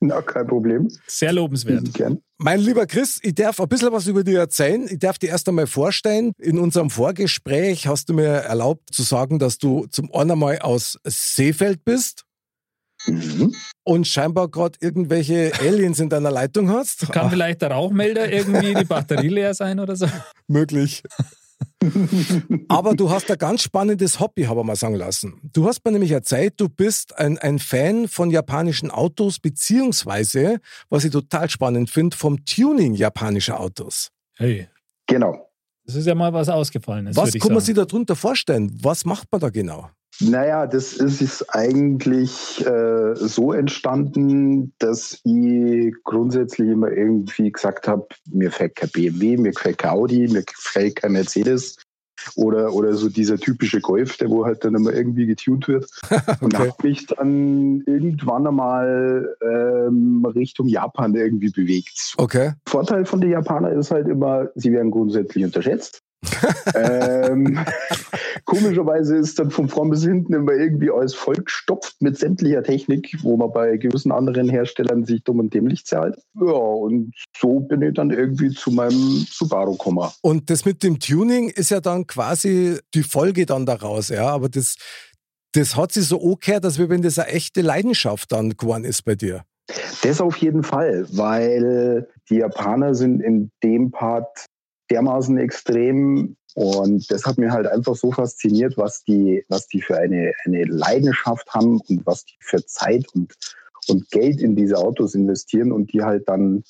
Na, 0.00 0.20
kein 0.20 0.46
Problem. 0.46 0.88
Sehr 1.06 1.32
lobenswert. 1.32 1.94
Gern. 1.94 2.18
Mein 2.36 2.60
lieber 2.60 2.86
Chris, 2.86 3.18
ich 3.22 3.34
darf 3.34 3.58
ein 3.58 3.68
bisschen 3.68 3.92
was 3.92 4.06
über 4.06 4.22
dich 4.22 4.34
erzählen. 4.34 4.86
Ich 4.90 4.98
darf 4.98 5.18
dir 5.18 5.30
erst 5.30 5.48
einmal 5.48 5.66
vorstellen. 5.66 6.32
In 6.38 6.58
unserem 6.58 6.90
Vorgespräch 6.90 7.86
hast 7.86 8.10
du 8.10 8.12
mir 8.12 8.26
erlaubt 8.26 8.92
zu 8.92 9.02
sagen, 9.02 9.38
dass 9.38 9.56
du 9.56 9.86
zum 9.86 10.12
einen 10.12 10.32
einmal 10.32 10.58
aus 10.58 10.98
Seefeld 11.04 11.86
bist. 11.86 12.25
Mhm. 13.06 13.54
Und 13.84 14.06
scheinbar 14.06 14.48
gerade 14.48 14.78
irgendwelche 14.80 15.52
Aliens 15.60 16.00
in 16.00 16.08
deiner 16.08 16.30
Leitung 16.30 16.70
hast. 16.70 17.10
Kann 17.12 17.30
vielleicht 17.30 17.62
der 17.62 17.70
Rauchmelder 17.70 18.30
irgendwie 18.30 18.74
die 18.74 18.84
Batterie 18.84 19.28
leer 19.28 19.54
sein 19.54 19.78
oder 19.80 19.96
so? 19.96 20.06
Möglich. 20.48 21.02
Aber 22.68 22.94
du 22.94 23.10
hast 23.10 23.30
ein 23.30 23.38
ganz 23.38 23.62
spannendes 23.62 24.20
Hobby, 24.20 24.44
habe 24.44 24.60
ich 24.60 24.66
mal 24.66 24.76
sagen 24.76 24.94
lassen. 24.94 25.40
Du 25.52 25.66
hast 25.66 25.84
mir 25.84 25.92
nämlich 25.92 26.10
erzählt, 26.10 26.54
du 26.58 26.68
bist 26.68 27.16
ein, 27.18 27.38
ein 27.38 27.58
Fan 27.58 28.08
von 28.08 28.30
japanischen 28.30 28.90
Autos, 28.90 29.38
beziehungsweise, 29.38 30.58
was 30.90 31.04
ich 31.04 31.12
total 31.12 31.48
spannend 31.48 31.90
finde, 31.90 32.16
vom 32.16 32.44
Tuning 32.44 32.94
japanischer 32.94 33.60
Autos. 33.60 34.10
Hey. 34.36 34.68
Genau. 35.06 35.48
Das 35.84 35.94
ist 35.94 36.06
ja 36.06 36.14
mal 36.14 36.32
was 36.32 36.48
Ausgefallenes. 36.48 37.16
Was 37.16 37.32
kann 37.34 37.52
man 37.52 37.62
sich 37.62 37.74
darunter 37.74 38.16
vorstellen? 38.16 38.76
Was 38.82 39.04
macht 39.04 39.28
man 39.30 39.40
da 39.40 39.50
genau? 39.50 39.88
Naja, 40.20 40.66
das 40.66 40.94
ist 40.94 41.54
eigentlich 41.54 42.64
äh, 42.66 43.14
so 43.16 43.52
entstanden, 43.52 44.72
dass 44.78 45.20
ich 45.24 45.94
grundsätzlich 46.04 46.70
immer 46.70 46.90
irgendwie 46.90 47.52
gesagt 47.52 47.86
habe, 47.86 48.06
mir 48.30 48.48
gefällt 48.48 48.76
kein 48.76 48.88
BMW, 48.90 49.36
mir 49.36 49.52
gefällt 49.52 49.78
kein 49.78 49.90
Audi, 49.90 50.28
mir 50.28 50.42
gefällt 50.42 50.96
kein 50.96 51.12
Mercedes 51.12 51.76
oder, 52.34 52.72
oder 52.72 52.94
so 52.94 53.08
dieser 53.08 53.36
typische 53.36 53.80
Golf, 53.80 54.16
der 54.16 54.30
wo 54.30 54.44
halt 54.44 54.64
dann 54.64 54.74
immer 54.74 54.92
irgendwie 54.92 55.26
getuned 55.26 55.68
wird. 55.68 55.86
okay. 56.10 56.36
Und 56.40 56.58
habe 56.58 56.74
mich 56.82 57.06
dann 57.06 57.82
irgendwann 57.86 58.46
einmal 58.46 59.36
ähm, 59.42 60.24
Richtung 60.34 60.66
Japan 60.68 61.14
irgendwie 61.14 61.50
bewegt. 61.50 62.14
Okay. 62.16 62.52
Vorteil 62.66 63.04
von 63.04 63.20
den 63.20 63.30
Japanern 63.30 63.78
ist 63.78 63.90
halt 63.90 64.08
immer, 64.08 64.48
sie 64.54 64.72
werden 64.72 64.90
grundsätzlich 64.90 65.44
unterschätzt. 65.44 66.02
ähm, 66.74 67.58
komischerweise 68.44 69.16
ist 69.16 69.38
dann 69.38 69.50
von 69.50 69.68
vorn 69.68 69.90
bis 69.90 70.04
hinten 70.04 70.32
immer 70.34 70.52
irgendwie 70.52 70.90
alles 70.90 71.14
vollgestopft 71.14 71.96
mit 72.00 72.18
sämtlicher 72.18 72.62
Technik, 72.62 73.16
wo 73.22 73.36
man 73.36 73.52
bei 73.52 73.76
gewissen 73.76 74.12
anderen 74.12 74.48
Herstellern 74.48 75.04
sich 75.04 75.22
dumm 75.22 75.40
und 75.40 75.54
dämlich 75.54 75.84
zahlt. 75.84 76.16
Ja, 76.34 76.52
und 76.52 77.12
so 77.38 77.60
bin 77.60 77.82
ich 77.82 77.94
dann 77.94 78.10
irgendwie 78.10 78.50
zu 78.50 78.70
meinem 78.70 79.26
Subaru 79.30 79.72
gekommen. 79.72 80.10
Und 80.22 80.50
das 80.50 80.64
mit 80.64 80.82
dem 80.82 80.98
Tuning 80.98 81.48
ist 81.48 81.70
ja 81.70 81.80
dann 81.80 82.06
quasi 82.06 82.78
die 82.94 83.02
Folge 83.02 83.46
dann 83.46 83.66
daraus, 83.66 84.08
ja. 84.08 84.28
Aber 84.28 84.48
das, 84.48 84.76
das 85.52 85.76
hat 85.76 85.92
sich 85.92 86.06
so 86.06 86.20
angehört, 86.20 86.64
dass 86.64 86.78
wenn 86.78 87.02
das 87.02 87.18
eine 87.18 87.28
echte 87.28 87.62
Leidenschaft 87.62 88.32
dann 88.32 88.56
geworden 88.56 88.84
ist 88.84 89.04
bei 89.04 89.14
dir. 89.14 89.42
Das 90.02 90.20
auf 90.20 90.36
jeden 90.36 90.62
Fall, 90.62 91.06
weil 91.10 92.08
die 92.30 92.36
Japaner 92.36 92.94
sind 92.94 93.20
in 93.20 93.50
dem 93.62 93.90
Part 93.90 94.46
dermaßen 94.90 95.38
extrem 95.38 96.36
und 96.56 97.10
das 97.10 97.26
hat 97.26 97.36
mir 97.36 97.52
halt 97.52 97.66
einfach 97.66 97.94
so 97.94 98.10
fasziniert, 98.10 98.78
was 98.78 99.04
die, 99.04 99.44
was 99.50 99.68
die 99.68 99.82
für 99.82 99.98
eine, 99.98 100.32
eine 100.46 100.64
Leidenschaft 100.64 101.46
haben 101.52 101.82
und 101.82 102.06
was 102.06 102.24
die 102.24 102.36
für 102.40 102.64
Zeit 102.64 103.04
und, 103.14 103.34
und 103.88 104.10
Geld 104.10 104.40
in 104.40 104.56
diese 104.56 104.78
Autos 104.78 105.14
investieren 105.14 105.70
und 105.70 105.92
die 105.92 106.02
halt 106.02 106.26
dann 106.26 106.64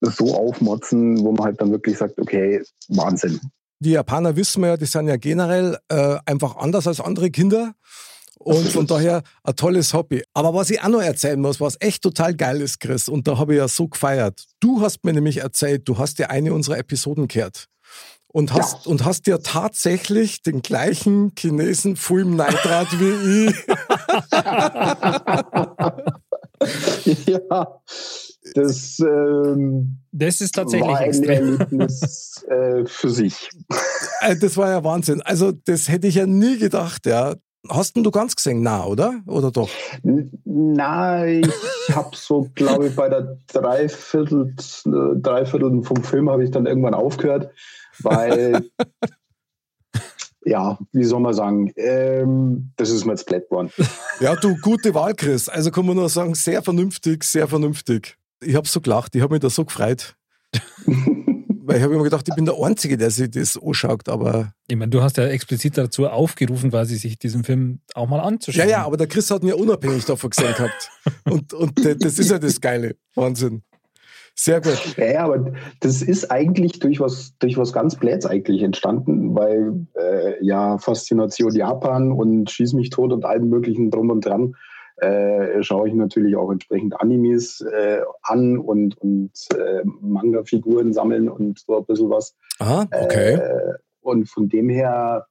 so 0.00 0.34
aufmotzen, 0.34 1.20
wo 1.24 1.30
man 1.30 1.46
halt 1.46 1.60
dann 1.60 1.70
wirklich 1.70 1.96
sagt, 1.96 2.18
okay, 2.18 2.60
Wahnsinn. 2.88 3.38
Die 3.78 3.92
Japaner 3.92 4.34
wissen 4.34 4.62
wir 4.62 4.70
ja, 4.70 4.76
die 4.76 4.86
sind 4.86 5.06
ja 5.06 5.16
generell 5.16 5.78
äh, 5.88 6.16
einfach 6.26 6.56
anders 6.56 6.88
als 6.88 7.00
andere 7.00 7.30
Kinder. 7.30 7.74
Und 8.44 8.68
von 8.72 8.86
daher 8.86 9.22
ein 9.42 9.56
tolles 9.56 9.94
Hobby. 9.94 10.22
Aber 10.34 10.54
was 10.54 10.70
ich 10.70 10.80
auch 10.82 10.88
noch 10.88 11.02
erzählen 11.02 11.40
muss, 11.40 11.60
was 11.60 11.76
echt 11.80 12.02
total 12.02 12.34
geil 12.34 12.60
ist, 12.60 12.78
Chris, 12.80 13.08
und 13.08 13.26
da 13.26 13.38
habe 13.38 13.54
ich 13.54 13.58
ja 13.58 13.68
so 13.68 13.88
gefeiert. 13.88 14.44
Du 14.60 14.82
hast 14.82 15.04
mir 15.04 15.12
nämlich 15.12 15.38
erzählt, 15.38 15.88
du 15.88 15.98
hast 15.98 16.18
dir 16.18 16.30
eine 16.30 16.52
unserer 16.52 16.78
Episoden 16.78 17.26
gehört. 17.26 17.66
Und 18.28 18.52
hast, 18.52 18.84
ja. 18.84 18.90
und 18.90 19.04
hast 19.04 19.26
dir 19.28 19.40
tatsächlich 19.40 20.42
den 20.42 20.60
gleichen 20.60 21.32
Chinesen 21.38 21.94
Film 21.94 22.34
Neidrat 22.34 22.88
wie 22.98 23.46
ich. 23.46 23.54
ja, 27.26 27.80
das, 28.54 28.98
ähm, 28.98 30.00
das 30.12 30.40
ist 30.40 30.54
tatsächlich 30.54 30.88
war 30.88 30.98
ein 30.98 31.08
extrem. 31.08 31.60
Erlebnis 31.60 32.44
äh, 32.48 32.84
für 32.86 33.10
sich. 33.10 33.48
Äh, 34.20 34.36
das 34.36 34.56
war 34.56 34.68
ja 34.70 34.84
Wahnsinn. 34.84 35.22
Also 35.22 35.52
das 35.52 35.88
hätte 35.88 36.08
ich 36.08 36.16
ja 36.16 36.26
nie 36.26 36.58
gedacht, 36.58 37.06
ja. 37.06 37.36
Hast 37.68 37.96
du 37.96 38.10
ganz 38.10 38.36
gesehen? 38.36 38.62
Na, 38.62 38.84
oder? 38.84 39.22
Oder 39.26 39.50
doch? 39.50 39.70
Nein, 40.02 41.50
ich 41.88 41.96
habe 41.96 42.14
so, 42.14 42.50
glaube 42.54 42.88
ich, 42.88 42.96
bei 42.96 43.08
der 43.08 43.38
Dreiviertel, 43.52 44.54
Dreiviertel 44.84 45.82
vom 45.82 46.02
Film 46.02 46.28
habe 46.28 46.44
ich 46.44 46.50
dann 46.50 46.66
irgendwann 46.66 46.94
aufgehört, 46.94 47.50
weil, 48.00 48.68
ja, 50.44 50.78
wie 50.92 51.04
soll 51.04 51.20
man 51.20 51.32
sagen, 51.32 51.72
ähm, 51.76 52.72
das 52.76 52.90
ist 52.90 53.06
mir 53.06 53.12
jetzt 53.12 53.30
One. 53.50 53.70
Ja, 54.20 54.36
du, 54.36 54.56
gute 54.60 54.94
Wahl, 54.94 55.14
Chris. 55.14 55.48
Also 55.48 55.70
kann 55.70 55.86
man 55.86 55.96
nur 55.96 56.10
sagen, 56.10 56.34
sehr 56.34 56.62
vernünftig, 56.62 57.24
sehr 57.24 57.48
vernünftig. 57.48 58.18
Ich 58.42 58.56
habe 58.56 58.68
so 58.68 58.82
gelacht, 58.82 59.14
ich 59.14 59.22
habe 59.22 59.32
mich 59.32 59.40
da 59.40 59.48
so 59.48 59.64
gefreut. 59.64 60.16
Weil 61.74 61.80
ich 61.80 61.84
habe 61.86 61.94
immer 61.94 62.04
gedacht, 62.04 62.28
ich 62.28 62.34
bin 62.36 62.44
der 62.44 62.54
Einzige, 62.56 62.96
der 62.96 63.10
sich 63.10 63.32
das 63.32 63.60
anschaut, 63.60 64.08
aber. 64.08 64.52
Ich 64.68 64.76
meine, 64.76 64.90
du 64.90 65.02
hast 65.02 65.16
ja 65.16 65.26
explizit 65.26 65.76
dazu 65.76 66.06
aufgerufen, 66.06 66.70
quasi 66.70 66.94
sich 66.94 67.18
diesen 67.18 67.42
Film 67.42 67.80
auch 67.94 68.08
mal 68.08 68.20
anzuschauen. 68.20 68.68
Ja, 68.68 68.78
ja, 68.78 68.86
aber 68.86 68.96
der 68.96 69.08
Chris 69.08 69.28
hat 69.32 69.42
mir 69.42 69.56
unabhängig 69.56 70.04
davon 70.04 70.30
gesehen 70.30 70.54
gehabt. 70.54 70.92
Und, 71.24 71.52
und 71.52 71.84
das 71.84 72.20
ist 72.20 72.30
ja 72.30 72.38
das 72.38 72.60
Geile. 72.60 72.94
Wahnsinn. 73.16 73.62
Sehr 74.36 74.60
gut. 74.60 74.96
Ja, 74.96 75.06
ja, 75.06 75.24
aber 75.24 75.52
das 75.80 76.00
ist 76.00 76.30
eigentlich 76.30 76.78
durch 76.78 77.00
was, 77.00 77.34
durch 77.40 77.56
was 77.56 77.72
ganz 77.72 77.96
Bläts 77.96 78.24
eigentlich 78.24 78.62
entstanden, 78.62 79.34
weil 79.34 79.84
äh, 79.94 80.44
ja 80.44 80.78
Faszination 80.78 81.56
Japan 81.56 82.12
und 82.12 82.52
Schieß 82.52 82.74
mich 82.74 82.90
tot 82.90 83.12
und 83.12 83.24
allem 83.24 83.48
möglichen 83.48 83.90
drum 83.90 84.10
und 84.10 84.24
dran 84.24 84.54
äh, 84.96 85.62
schaue 85.62 85.88
ich 85.88 85.94
natürlich 85.94 86.36
auch 86.36 86.50
entsprechend 86.50 87.00
Animes 87.00 87.60
äh, 87.60 88.00
an 88.22 88.58
und, 88.58 88.96
und 88.98 89.32
äh, 89.56 89.82
Manga-Figuren 90.00 90.92
sammeln 90.92 91.28
und 91.28 91.58
so 91.58 91.78
ein 91.78 91.84
bisschen 91.84 92.10
was. 92.10 92.36
Ah, 92.58 92.86
okay. 92.92 93.40
Und 94.00 94.28
von 94.28 94.48
dem 94.48 94.68
her 94.68 95.26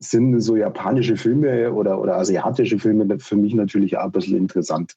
sind 0.00 0.40
so 0.40 0.56
japanische 0.56 1.16
Filme 1.16 1.72
oder, 1.72 2.00
oder 2.00 2.16
asiatische 2.16 2.78
Filme 2.78 3.18
für 3.18 3.36
mich 3.36 3.54
natürlich 3.54 3.96
auch 3.98 4.04
ein 4.04 4.12
bisschen 4.12 4.36
interessant. 4.36 4.94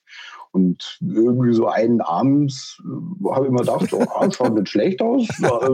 Und 0.52 1.00
irgendwie 1.02 1.54
so 1.54 1.68
einen 1.68 2.02
abends 2.02 2.82
äh, 2.84 3.30
habe 3.34 3.46
ich 3.46 3.52
mir 3.52 3.60
gedacht, 3.60 3.94
oh, 3.94 4.06
ah, 4.16 4.30
schaut 4.30 4.54
nicht 4.54 4.70
schlecht 4.70 5.02
aus, 5.02 5.28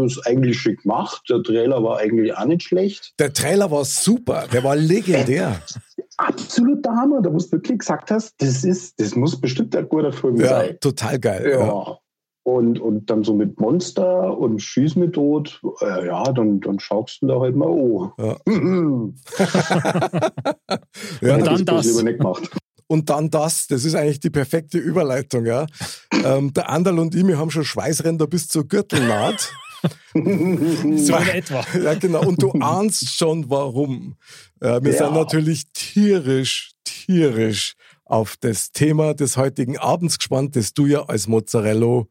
ist 0.05 0.27
eigentlich 0.27 0.59
schick 0.59 0.83
gemacht. 0.83 1.23
Der 1.29 1.41
Trailer 1.41 1.83
war 1.83 1.97
eigentlich 1.97 2.37
auch 2.37 2.45
nicht 2.45 2.63
schlecht. 2.63 3.13
Der 3.19 3.33
Trailer 3.33 3.71
war 3.71 3.85
super, 3.85 4.45
der 4.51 4.63
war 4.63 4.75
legendär. 4.75 5.59
Absoluter 6.17 6.95
Hammer, 6.95 7.21
da 7.21 7.31
wo 7.31 7.38
du 7.38 7.51
wirklich 7.51 7.79
gesagt 7.79 8.12
hast, 8.12 8.33
das 8.39 8.63
ist, 8.63 9.00
das 9.00 9.15
muss 9.15 9.39
bestimmt 9.39 9.75
ein 9.75 9.88
guter 9.88 10.12
Film 10.12 10.38
ja, 10.38 10.47
sein. 10.47 10.77
Total 10.81 11.19
geil. 11.19 11.50
Ja. 11.51 11.65
ja. 11.65 11.97
Und, 12.43 12.79
und 12.79 13.09
dann 13.09 13.24
so 13.24 13.33
mit 13.33 13.59
Monster 13.59 14.38
und 14.38 14.62
Schieß 14.62 14.95
mit 14.95 15.13
Tod, 15.13 15.62
äh, 15.81 16.07
ja, 16.07 16.24
dann, 16.24 16.62
dann 16.62 16.79
schaust 16.79 17.21
du 17.21 17.27
da 17.27 17.41
halt 17.41 17.57
mal 17.57 17.67
oh. 17.67 18.12
Ja. 18.17 18.38
ja, 21.21 21.36
und 21.36 21.45
dann 21.45 21.65
das. 21.65 21.86
Lieber 21.86 22.03
nicht 22.03 22.19
gemacht 22.19 22.50
und 22.88 23.09
dann 23.09 23.29
das. 23.29 23.67
Das 23.67 23.86
ist 23.86 23.95
eigentlich 23.95 24.19
die 24.19 24.29
perfekte 24.29 24.77
Überleitung. 24.77 25.45
Ja. 25.45 25.67
ähm, 26.12 26.53
der 26.53 26.69
Anderl 26.69 27.00
und 27.00 27.13
ich, 27.13 27.27
wir 27.27 27.38
haben 27.38 27.51
schon 27.51 27.65
Schweißränder 27.65 28.27
bis 28.27 28.47
zur 28.47 28.67
Gürtelnaht. 28.67 29.51
so 30.13 31.15
in 31.15 31.27
etwa. 31.29 31.65
Ja, 31.81 31.93
genau. 31.96 32.25
Und 32.25 32.41
du 32.41 32.51
ahnst 32.53 33.13
schon, 33.13 33.50
warum. 33.50 34.15
Äh, 34.60 34.81
wir 34.81 34.93
ja. 34.93 35.05
sind 35.05 35.13
natürlich 35.13 35.72
tierisch, 35.74 36.72
tierisch 36.84 37.75
auf 38.05 38.38
das 38.38 38.72
Thema 38.72 39.13
des 39.13 39.38
heutigen 39.38 39.77
Abends 39.77 40.17
gespannt, 40.17 40.55
das 40.55 40.74
du 40.74 40.86
ja 40.86 41.03
als 41.05 41.27
Mozzarella 41.27 42.05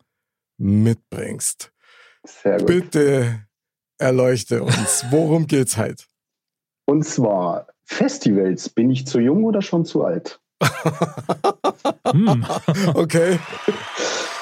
mitbringst. 0.58 1.73
Sehr 2.25 2.58
gut. 2.58 2.66
Bitte 2.66 3.46
erleuchte 3.99 4.62
uns. 4.62 5.04
Worum 5.11 5.46
geht's 5.46 5.76
heute? 5.76 6.04
Und 6.87 7.04
zwar 7.04 7.66
Festivals. 7.85 8.68
Bin 8.68 8.90
ich 8.90 9.06
zu 9.06 9.20
jung 9.20 9.44
oder 9.44 9.62
schon 9.62 9.85
zu 9.85 10.04
alt? 10.04 10.40
hm. 12.11 12.44
Okay. 12.94 13.38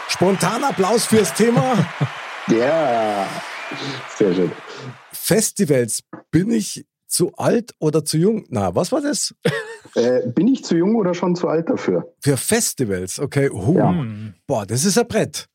Spontaner 0.08 0.70
Applaus 0.70 1.06
fürs 1.06 1.34
Thema. 1.34 1.86
Ja, 2.48 3.26
sehr 4.16 4.34
schön. 4.34 4.52
Festivals, 5.12 6.02
bin 6.30 6.50
ich 6.50 6.86
zu 7.06 7.32
alt 7.36 7.74
oder 7.78 8.04
zu 8.04 8.18
jung? 8.18 8.44
Na, 8.48 8.74
was 8.74 8.92
war 8.92 9.00
das? 9.00 9.34
Äh, 9.94 10.28
bin 10.28 10.48
ich 10.48 10.64
zu 10.64 10.76
jung 10.76 10.96
oder 10.96 11.14
schon 11.14 11.36
zu 11.36 11.48
alt 11.48 11.70
dafür? 11.70 12.14
Für 12.20 12.36
Festivals, 12.36 13.18
okay. 13.18 13.48
Uh, 13.48 13.78
ja. 13.78 14.06
Boah, 14.46 14.66
das 14.66 14.84
ist 14.84 14.98
ein 14.98 15.06
Brett. 15.06 15.46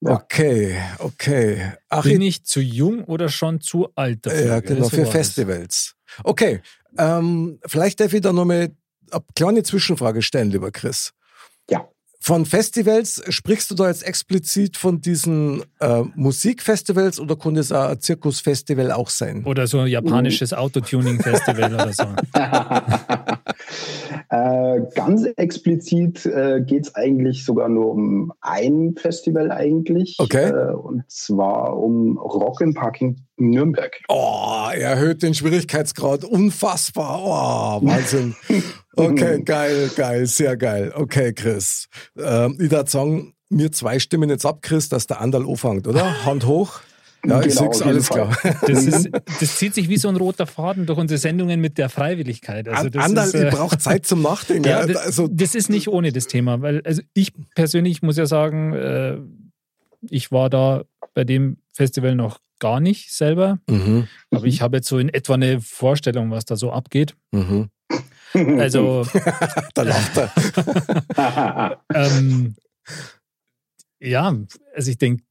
Ja. 0.00 0.12
Okay, 0.12 0.76
okay. 0.98 1.74
Ach, 1.88 2.02
bin 2.02 2.22
ich 2.22 2.44
zu 2.44 2.60
jung 2.60 3.04
oder 3.04 3.28
schon 3.28 3.60
zu 3.60 3.88
alt 3.94 4.26
dafür? 4.26 4.46
Ja, 4.46 4.60
genau, 4.60 4.88
für 4.88 5.06
Festivals. 5.06 5.94
Okay, 6.24 6.60
ähm, 6.96 7.58
vielleicht 7.66 8.00
darf 8.00 8.12
ich 8.12 8.20
da 8.20 8.32
nochmal 8.32 8.72
eine 9.10 9.24
kleine 9.34 9.62
Zwischenfrage 9.62 10.22
stellen, 10.22 10.50
lieber 10.50 10.70
Chris. 10.70 11.12
Ja. 11.70 11.88
Von 12.20 12.46
Festivals, 12.46 13.22
sprichst 13.28 13.70
du 13.70 13.76
da 13.76 13.88
jetzt 13.88 14.04
explizit 14.04 14.76
von 14.76 15.00
diesen 15.00 15.62
äh, 15.78 16.02
Musikfestivals 16.16 17.20
oder 17.20 17.36
könnte 17.36 17.60
es 17.60 17.70
auch 17.70 17.90
ein 17.90 18.00
Zirkusfestival 18.00 18.90
auch 18.90 19.08
sein? 19.08 19.44
Oder 19.44 19.68
so 19.68 19.78
ein 19.78 19.86
japanisches 19.86 20.52
Autotuning-Festival 20.52 21.74
oder 21.74 21.92
so? 21.92 22.02
äh, 24.30 24.80
ganz 24.94 25.24
explizit 25.36 26.26
äh, 26.26 26.60
geht 26.66 26.86
es 26.86 26.94
eigentlich 26.96 27.44
sogar 27.44 27.68
nur 27.68 27.92
um 27.92 28.32
ein 28.40 28.94
Festival 28.96 29.52
eigentlich. 29.52 30.16
Okay. 30.18 30.50
Äh, 30.50 30.74
und 30.74 31.04
zwar 31.08 31.78
um 31.78 32.18
Rock 32.18 32.60
in 32.60 32.74
Parking 32.74 33.16
Nürnberg. 33.36 34.00
Oh, 34.08 34.68
erhöht 34.72 35.22
den 35.22 35.34
Schwierigkeitsgrad. 35.34 36.24
Unfassbar. 36.24 37.20
Oh, 37.22 37.86
Wahnsinn. 37.86 38.34
Okay, 38.98 39.42
geil, 39.42 39.90
geil, 39.94 40.26
sehr 40.26 40.56
geil. 40.56 40.92
Okay, 40.94 41.32
Chris. 41.32 41.88
Ähm, 42.16 42.56
ich 42.60 42.70
würde 42.70 42.90
sagen, 42.90 43.34
mir 43.48 43.72
zwei 43.72 43.98
Stimmen 43.98 44.28
jetzt 44.28 44.44
ab, 44.44 44.60
Chris, 44.62 44.88
dass 44.88 45.06
der 45.06 45.20
Andal 45.20 45.46
anfängt, 45.46 45.86
oder? 45.86 46.24
Hand 46.24 46.46
hoch. 46.46 46.80
Ja, 47.26 47.40
ich 47.40 47.56
genau, 47.56 47.70
alles 47.80 48.08
klar. 48.08 48.36
Das, 48.66 48.84
ist, 48.84 49.08
das, 49.12 49.56
zieht 49.56 49.74
sich 49.74 49.88
wie 49.88 49.96
so 49.96 50.08
ein 50.08 50.16
roter 50.16 50.46
Faden 50.46 50.86
durch 50.86 50.98
unsere 50.98 51.18
Sendungen 51.18 51.60
mit 51.60 51.76
der 51.76 51.88
Freiwilligkeit. 51.88 52.68
Also 52.68 52.88
das 52.88 53.04
Andal, 53.04 53.26
ist, 53.26 53.34
äh, 53.34 53.50
braucht 53.50 53.82
Zeit 53.82 54.06
zum 54.06 54.22
Nachdenken. 54.22 54.64
ja, 54.68 54.86
das, 54.86 54.96
also, 54.96 55.28
das 55.28 55.54
ist 55.54 55.68
nicht 55.68 55.88
ohne 55.88 56.12
das 56.12 56.28
Thema, 56.28 56.62
weil 56.62 56.80
also 56.84 57.02
ich 57.14 57.32
persönlich 57.54 58.02
muss 58.02 58.16
ja 58.16 58.26
sagen, 58.26 58.72
äh, 58.72 59.18
ich 60.08 60.30
war 60.30 60.48
da 60.48 60.84
bei 61.14 61.24
dem 61.24 61.56
Festival 61.72 62.14
noch 62.14 62.38
gar 62.60 62.78
nicht 62.80 63.12
selber, 63.12 63.58
mhm. 63.68 64.06
aber 64.30 64.46
ich 64.46 64.62
habe 64.62 64.76
jetzt 64.76 64.88
so 64.88 64.98
in 64.98 65.08
etwa 65.08 65.34
eine 65.34 65.60
Vorstellung, 65.60 66.30
was 66.30 66.44
da 66.44 66.56
so 66.56 66.72
abgeht. 66.72 67.14
Mhm. 67.32 67.68
Also. 68.34 69.06
da 69.74 69.82
lacht 69.82 70.16
er. 70.16 71.80
ähm, 71.94 72.54
ja, 74.00 74.34
also 74.74 74.90
ich 74.90 74.98
denke, 74.98 75.24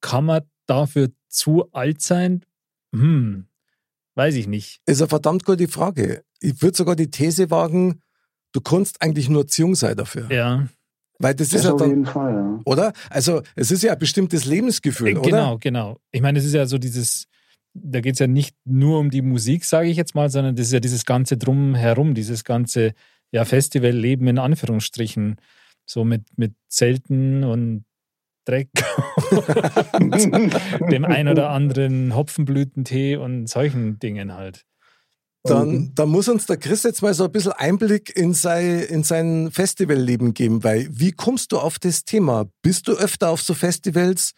kann 0.00 0.24
man 0.26 0.42
dafür 0.66 1.10
zu 1.28 1.70
alt 1.72 2.00
sein? 2.02 2.44
hm, 2.94 3.46
weiß 4.14 4.36
ich 4.36 4.46
nicht. 4.46 4.80
Ist 4.86 5.00
eine 5.00 5.08
verdammt 5.08 5.44
gute 5.44 5.66
Frage. 5.68 6.22
Ich 6.40 6.62
würde 6.62 6.76
sogar 6.76 6.94
die 6.94 7.10
These 7.10 7.50
wagen, 7.50 8.00
du 8.52 8.60
kannst 8.60 9.02
eigentlich 9.02 9.28
nur 9.28 9.42
Erziehung 9.42 9.74
sein 9.74 9.96
dafür. 9.96 10.30
Ja. 10.30 10.68
Weil 11.18 11.34
das, 11.34 11.48
Das 11.48 11.60
ist 11.60 11.64
ja 11.66 11.72
auf 11.72 11.80
dann, 11.80 11.90
jeden 11.90 12.06
Fall, 12.06 12.32
ja. 12.34 12.60
oder? 12.64 12.92
Also 13.10 13.42
es 13.56 13.70
ist 13.70 13.82
ja 13.82 13.92
ein 13.92 13.98
bestimmtes 13.98 14.44
Lebensgefühl, 14.44 15.08
Äh, 15.08 15.16
oder? 15.16 15.30
Genau, 15.30 15.58
genau. 15.58 16.00
Ich 16.12 16.20
meine, 16.20 16.38
es 16.38 16.44
ist 16.44 16.52
ja 16.54 16.66
so 16.66 16.78
dieses, 16.78 17.26
da 17.74 18.00
geht 18.00 18.14
es 18.14 18.20
ja 18.20 18.26
nicht 18.26 18.56
nur 18.64 18.98
um 18.98 19.10
die 19.10 19.22
Musik, 19.22 19.64
sage 19.64 19.88
ich 19.88 19.96
jetzt 19.96 20.14
mal, 20.14 20.30
sondern 20.30 20.56
das 20.56 20.66
ist 20.66 20.72
ja 20.72 20.80
dieses 20.80 21.04
ganze 21.04 21.36
Drumherum, 21.36 22.14
dieses 22.14 22.44
ganze 22.44 22.92
ja, 23.32 23.44
Festivalleben 23.44 24.28
in 24.28 24.38
Anführungsstrichen. 24.38 25.36
So 25.86 26.04
mit, 26.04 26.22
mit 26.38 26.54
Zelten 26.68 27.44
und 27.44 27.84
Dreck 28.46 28.70
und 30.00 30.14
dem 30.90 31.04
ein 31.04 31.28
oder 31.28 31.50
anderen 31.50 32.14
Hopfenblütentee 32.14 33.16
und 33.16 33.48
solchen 33.48 33.98
Dingen 33.98 34.34
halt. 34.34 34.64
Dann, 35.46 35.94
dann 35.94 36.08
muss 36.08 36.28
uns 36.28 36.46
der 36.46 36.56
Chris 36.56 36.84
jetzt 36.84 37.02
mal 37.02 37.12
so 37.12 37.24
ein 37.24 37.32
bisschen 37.32 37.52
Einblick 37.52 38.16
in 38.16 38.32
sein, 38.32 38.80
in 38.80 39.02
sein 39.02 39.50
Festivalleben 39.50 40.32
geben, 40.32 40.64
weil 40.64 40.88
wie 40.90 41.12
kommst 41.12 41.52
du 41.52 41.58
auf 41.58 41.78
das 41.78 42.04
Thema? 42.04 42.46
Bist 42.62 42.88
du 42.88 42.92
öfter 42.92 43.28
auf 43.28 43.42
so 43.42 43.52
Festivals? 43.52 44.32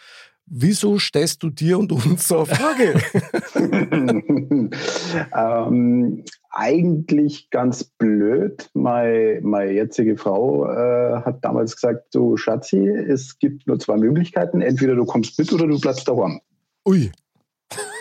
Wieso 0.48 0.98
stellst 1.00 1.42
du 1.42 1.50
dir 1.50 1.76
und 1.76 1.90
uns 1.90 2.28
so 2.28 2.44
eine 2.44 2.46
Frage? 2.46 3.02
ähm, 5.36 6.24
eigentlich 6.50 7.50
ganz 7.50 7.82
blöd. 7.82 8.70
Meine, 8.72 9.40
meine 9.42 9.72
jetzige 9.72 10.16
Frau 10.16 10.70
äh, 10.70 11.22
hat 11.22 11.44
damals 11.44 11.74
gesagt, 11.74 12.14
du 12.14 12.36
Schatzi, 12.36 12.78
es 12.78 13.38
gibt 13.40 13.66
nur 13.66 13.80
zwei 13.80 13.96
Möglichkeiten. 13.96 14.60
Entweder 14.60 14.94
du 14.94 15.04
kommst 15.04 15.36
mit 15.36 15.52
oder 15.52 15.66
du 15.66 15.80
bleibst 15.80 16.06
daheim. 16.06 16.40
Ui. 16.86 17.10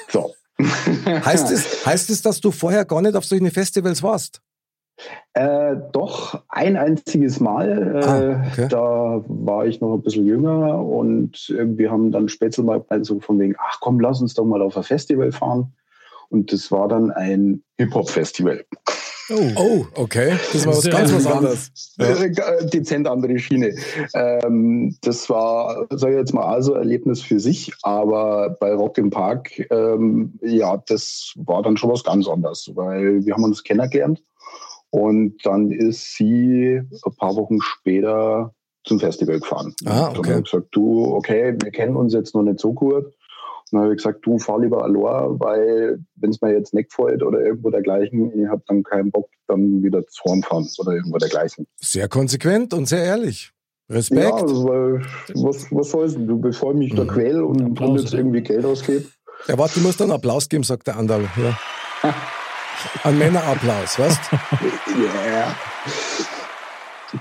So. 0.09 0.31
Heißt 1.05 1.49
es, 1.51 1.85
heißt 1.85 2.09
es, 2.11 2.21
dass 2.21 2.39
du 2.39 2.51
vorher 2.51 2.85
gar 2.85 3.01
nicht 3.01 3.15
auf 3.15 3.25
solche 3.25 3.49
Festivals 3.49 4.03
warst? 4.03 4.41
Äh, 5.33 5.75
doch, 5.91 6.41
ein 6.49 6.77
einziges 6.77 7.39
Mal. 7.39 7.95
Äh, 7.95 8.05
Ah, 8.05 8.43
okay. 8.51 8.67
Da 8.69 9.23
war 9.27 9.65
ich 9.65 9.81
noch 9.81 9.93
ein 9.95 10.01
bisschen 10.01 10.25
jünger 10.25 10.81
und 10.81 11.53
wir 11.57 11.91
haben 11.91 12.11
dann 12.11 12.29
später 12.29 12.63
mal 12.63 12.83
so 13.01 13.19
von 13.19 13.37
wegen, 13.39 13.55
ach 13.59 13.79
komm, 13.81 13.99
lass 13.99 14.21
uns 14.21 14.33
doch 14.33 14.45
mal 14.45 14.61
auf 14.61 14.77
ein 14.77 14.83
Festival 14.83 15.31
fahren. 15.31 15.73
Und 16.29 16.51
das 16.51 16.71
war 16.71 16.87
dann 16.87 17.11
ein 17.11 17.63
Hip-Hop-Festival. 17.77 18.65
Oh, 19.29 19.51
Oh, 19.57 19.85
okay. 19.95 20.33
Das 20.53 20.65
war 20.67 20.73
was 20.75 20.83
ganz 20.89 21.13
was 21.13 21.23
ganz- 21.23 21.35
anderes. 21.35 21.71
Ja. 21.97 22.05
Äh, 22.55 22.65
dezent 22.67 23.07
andere 23.07 23.37
Schiene. 23.39 23.73
Ähm, 24.13 24.95
das 25.01 25.29
war, 25.29 25.87
sage 25.91 26.13
ich 26.13 26.19
jetzt 26.19 26.33
mal, 26.33 26.45
also 26.45 26.73
ein 26.73 26.81
Erlebnis 26.81 27.21
für 27.23 27.39
sich, 27.39 27.71
aber 27.83 28.55
bei 28.59 28.73
Rock 28.73 28.97
im 28.99 29.09
Park, 29.09 29.49
ähm, 29.71 30.33
ja, 30.41 30.77
das 30.87 31.33
war 31.37 31.63
dann 31.63 31.75
schon 31.77 31.89
was 31.91 32.03
ganz 32.03 32.27
anderes, 32.27 32.69
weil 32.75 33.25
wir 33.25 33.33
haben 33.33 33.43
uns 33.43 33.63
kennengelernt 33.63 34.21
und 34.95 35.35
dann 35.45 35.71
ist 35.71 36.15
sie 36.15 36.79
ein 36.79 37.15
paar 37.17 37.35
Wochen 37.35 37.59
später 37.61 38.53
zum 38.85 38.99
Festival 38.99 39.39
gefahren. 39.39 39.73
Ah, 39.85 40.07
Und 40.07 40.19
okay. 40.19 40.21
Dann 40.21 40.31
habe 40.31 40.43
ich 40.45 40.51
gesagt, 40.51 40.67
du, 40.71 41.05
okay, 41.15 41.55
wir 41.61 41.71
kennen 41.71 41.97
uns 41.97 42.13
jetzt 42.13 42.33
noch 42.33 42.43
nicht 42.43 42.59
so 42.59 42.71
gut. 42.71 43.03
Und 43.05 43.13
dann 43.71 43.81
habe 43.81 43.93
ich 43.93 43.97
gesagt, 43.97 44.25
du 44.25 44.37
fahr 44.37 44.59
lieber 44.61 44.83
allein, 44.83 45.39
weil 45.39 45.99
wenn 46.15 46.29
es 46.29 46.39
mir 46.41 46.53
jetzt 46.53 46.73
nicht 46.73 46.91
gefällt 46.95 47.23
oder 47.23 47.41
irgendwo 47.41 47.71
dergleichen, 47.71 48.31
ich 48.39 48.47
habe 48.47 48.61
dann 48.67 48.83
keinen 48.83 49.11
Bock, 49.11 49.27
dann 49.47 49.83
wieder 49.83 50.05
zu 50.07 50.23
Horn 50.23 50.43
fahren 50.43 50.67
oder 50.77 50.93
irgendwo 50.93 51.17
dergleichen. 51.17 51.67
Sehr 51.81 52.07
konsequent 52.07 52.73
und 52.73 52.87
sehr 52.87 53.03
ehrlich. 53.03 53.51
Respekt. 53.89 54.21
Ja, 54.23 54.33
also, 54.35 54.67
weil, 54.67 55.01
was, 55.33 55.67
was 55.71 55.89
soll's 55.91 56.13
denn? 56.13 56.25
Du, 56.27 56.39
bevor 56.39 56.71
ich 56.71 56.77
mich 56.77 56.95
da 56.95 57.03
Mhm. 57.03 57.07
quäl 57.07 57.41
und, 57.41 57.61
Applaus, 57.61 57.89
und 57.89 57.99
jetzt 57.99 58.13
irgendwie 58.13 58.41
Geld 58.41 58.65
ausgebe. 58.65 59.05
Ja, 59.47 59.57
warte, 59.57 59.79
du 59.79 59.85
musst 59.85 59.99
dann 59.99 60.11
Applaus 60.11 60.47
geben, 60.47 60.63
sagt 60.63 60.87
der 60.87 60.97
Andal. 60.97 61.23
Ja. 61.37 61.57
Ein 63.03 63.17
Männerapplaus, 63.17 63.99
weißt 63.99 64.21
Ja. 64.31 65.55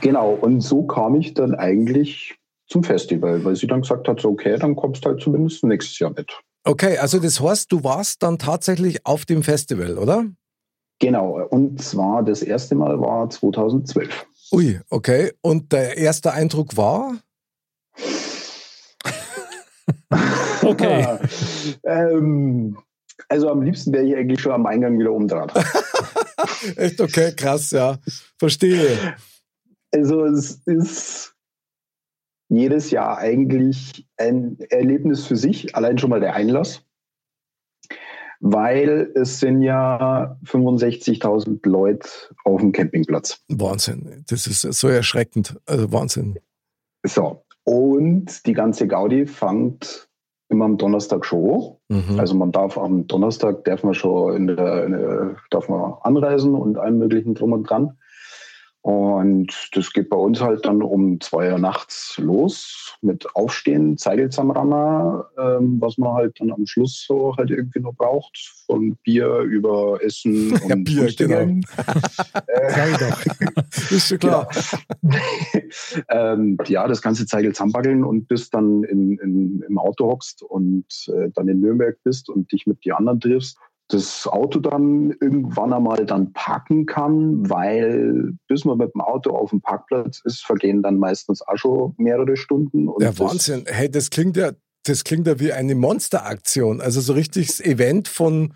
Genau, 0.00 0.32
und 0.32 0.60
so 0.60 0.84
kam 0.84 1.14
ich 1.16 1.34
dann 1.34 1.54
eigentlich 1.54 2.36
zum 2.66 2.82
Festival, 2.82 3.44
weil 3.44 3.56
sie 3.56 3.66
dann 3.66 3.82
gesagt 3.82 4.08
hat, 4.08 4.20
so, 4.20 4.30
okay, 4.30 4.56
dann 4.58 4.74
kommst 4.74 5.04
du 5.04 5.10
halt 5.10 5.22
zumindest 5.22 5.62
nächstes 5.64 5.98
Jahr 5.98 6.10
mit. 6.10 6.32
Okay, 6.64 6.98
also 6.98 7.18
das 7.18 7.40
heißt, 7.40 7.70
du 7.70 7.84
warst 7.84 8.22
dann 8.22 8.38
tatsächlich 8.38 9.04
auf 9.04 9.26
dem 9.26 9.42
Festival, 9.42 9.98
oder? 9.98 10.24
Genau, 10.98 11.46
und 11.50 11.82
zwar 11.82 12.22
das 12.22 12.42
erste 12.42 12.74
Mal 12.74 12.98
war 13.00 13.28
2012. 13.28 14.26
Ui, 14.52 14.80
okay. 14.88 15.32
Und 15.42 15.72
der 15.72 15.98
erste 15.98 16.32
Eindruck 16.32 16.76
war? 16.76 17.18
okay. 20.62 21.18
ähm, 21.84 22.78
also 23.28 23.50
am 23.50 23.62
liebsten 23.62 23.92
wäre 23.92 24.04
ich 24.04 24.16
eigentlich 24.16 24.40
schon 24.40 24.52
am 24.52 24.66
Eingang 24.66 24.98
wieder 24.98 25.12
umdraht. 25.12 25.52
Echt 26.76 27.00
okay, 27.00 27.32
krass, 27.34 27.70
ja. 27.70 27.98
Verstehe. 28.38 29.16
Also 29.92 30.24
es 30.24 30.60
ist 30.66 31.34
jedes 32.48 32.90
Jahr 32.90 33.18
eigentlich 33.18 34.06
ein 34.16 34.58
Erlebnis 34.70 35.26
für 35.26 35.36
sich, 35.36 35.74
allein 35.74 35.98
schon 35.98 36.10
mal 36.10 36.20
der 36.20 36.34
Einlass, 36.34 36.82
weil 38.40 39.10
es 39.14 39.40
sind 39.40 39.62
ja 39.62 40.38
65.000 40.44 41.66
Leute 41.68 42.08
auf 42.44 42.60
dem 42.60 42.72
Campingplatz. 42.72 43.42
Wahnsinn. 43.48 44.24
Das 44.28 44.46
ist 44.46 44.62
so 44.62 44.88
erschreckend. 44.88 45.56
Also 45.66 45.92
Wahnsinn. 45.92 46.38
So, 47.06 47.44
und 47.64 48.46
die 48.46 48.52
ganze 48.52 48.86
Gaudi 48.86 49.26
fängt 49.26 50.08
immer 50.48 50.64
am 50.66 50.76
Donnerstag 50.76 51.24
schon 51.24 51.40
an. 51.40 51.76
Mhm. 51.88 52.20
Also 52.20 52.34
man 52.34 52.52
darf 52.52 52.78
am 52.78 53.06
Donnerstag, 53.06 53.64
darf 53.64 53.82
man 53.82 53.94
schon 53.94 54.36
in 54.36 54.46
der, 54.48 54.84
in 54.84 54.92
der, 54.92 55.36
darf 55.50 55.68
man 55.68 55.94
anreisen 56.02 56.54
und 56.54 56.78
allem 56.78 56.98
möglichen 56.98 57.34
drum 57.34 57.52
und 57.52 57.68
dran. 57.68 57.96
Und 58.84 59.70
das 59.72 59.94
geht 59.94 60.10
bei 60.10 60.16
uns 60.18 60.42
halt 60.42 60.66
dann 60.66 60.82
um 60.82 61.18
zwei 61.18 61.50
Uhr 61.50 61.58
nachts 61.58 62.18
los 62.18 62.94
mit 63.00 63.26
Aufstehen, 63.34 63.96
Zeigel 63.96 64.28
zusammenrammen, 64.28 65.22
ähm, 65.38 65.80
was 65.80 65.96
man 65.96 66.12
halt 66.12 66.38
dann 66.38 66.52
am 66.52 66.66
Schluss 66.66 67.02
so 67.08 67.34
halt 67.38 67.50
irgendwie 67.50 67.80
noch 67.80 67.94
braucht. 67.94 68.36
Von 68.66 68.94
Bier 69.02 69.38
über 69.38 70.04
Essen 70.04 70.52
und 70.64 70.68
Ja, 70.68 70.76
Bier. 70.76 71.08
Sag 72.68 72.90
ich 72.90 72.98
doch. 72.98 73.90
ist 73.90 74.08
schon 74.08 74.18
klar. 74.18 74.50
ähm, 76.10 76.58
ja, 76.66 76.86
das 76.86 77.00
ganze 77.00 77.24
Zeigel 77.24 77.54
und 78.04 78.28
bis 78.28 78.50
dann 78.50 78.84
in, 78.84 79.16
in, 79.18 79.64
im 79.66 79.78
Auto 79.78 80.08
hockst 80.08 80.42
und 80.42 80.84
äh, 81.08 81.30
dann 81.34 81.48
in 81.48 81.60
Nürnberg 81.60 81.96
bist 82.04 82.28
und 82.28 82.52
dich 82.52 82.66
mit 82.66 82.84
die 82.84 82.92
anderen 82.92 83.18
triffst. 83.18 83.56
Das 83.88 84.26
Auto 84.26 84.60
dann 84.60 85.10
irgendwann 85.20 85.72
einmal 85.72 86.06
dann 86.06 86.32
parken 86.32 86.86
kann, 86.86 87.48
weil 87.50 88.32
bis 88.48 88.64
man 88.64 88.78
mit 88.78 88.94
dem 88.94 89.02
Auto 89.02 89.30
auf 89.30 89.50
dem 89.50 89.60
Parkplatz 89.60 90.22
ist, 90.24 90.44
vergehen 90.44 90.82
dann 90.82 90.98
meistens 90.98 91.42
auch 91.42 91.58
schon 91.58 91.94
mehrere 91.98 92.36
Stunden. 92.36 92.88
Und 92.88 93.02
Ja, 93.02 93.10
das- 93.10 93.20
Wahnsinn. 93.20 93.64
Hey, 93.66 93.90
das 93.90 94.08
klingt 94.08 94.36
ja, 94.38 94.52
das 94.84 95.04
klingt 95.04 95.26
ja 95.26 95.38
wie 95.38 95.52
eine 95.52 95.74
Monsteraktion. 95.74 96.80
Also 96.80 97.00
so 97.02 97.12
richtiges 97.12 97.60
Event 97.60 98.08
von, 98.08 98.54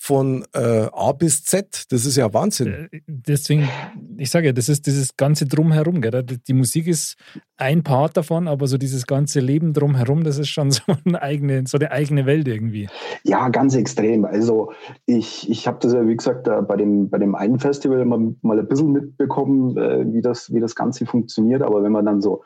von 0.00 0.44
äh, 0.54 0.86
A 0.92 1.10
bis 1.10 1.42
Z. 1.42 1.86
Das 1.90 2.06
ist 2.06 2.16
ja 2.16 2.32
Wahnsinn. 2.32 2.88
Äh, 2.92 3.00
Deswegen, 3.08 3.68
ich 4.16 4.30
sage 4.30 4.46
ja, 4.46 4.52
das 4.52 4.68
ist 4.68 4.86
dieses 4.86 5.16
ganze 5.16 5.44
Drumherum. 5.44 6.00
Gell? 6.00 6.22
Die 6.22 6.54
Musik 6.54 6.86
ist 6.86 7.16
ein 7.56 7.82
Part 7.82 8.16
davon, 8.16 8.46
aber 8.46 8.68
so 8.68 8.78
dieses 8.78 9.08
ganze 9.08 9.40
Leben 9.40 9.72
drumherum, 9.72 10.22
das 10.22 10.38
ist 10.38 10.50
schon 10.50 10.70
so 10.70 10.82
eine 11.04 11.20
eigene, 11.20 11.64
so 11.66 11.78
eine 11.78 11.90
eigene 11.90 12.26
Welt 12.26 12.46
irgendwie. 12.46 12.88
Ja, 13.24 13.48
ganz 13.48 13.74
extrem. 13.74 14.24
Also 14.24 14.72
ich, 15.04 15.50
ich 15.50 15.66
habe 15.66 15.78
das 15.80 15.92
ja, 15.92 16.06
wie 16.06 16.16
gesagt, 16.16 16.46
da 16.46 16.60
bei 16.60 16.76
dem, 16.76 17.10
bei 17.10 17.18
dem 17.18 17.34
einen 17.34 17.58
Festival 17.58 18.04
mal, 18.04 18.36
mal 18.40 18.60
ein 18.60 18.68
bisschen 18.68 18.92
mitbekommen, 18.92 19.76
äh, 19.76 20.12
wie, 20.12 20.22
das, 20.22 20.54
wie 20.54 20.60
das 20.60 20.76
Ganze 20.76 21.06
funktioniert. 21.06 21.62
Aber 21.62 21.82
wenn 21.82 21.92
man 21.92 22.06
dann 22.06 22.22
so 22.22 22.44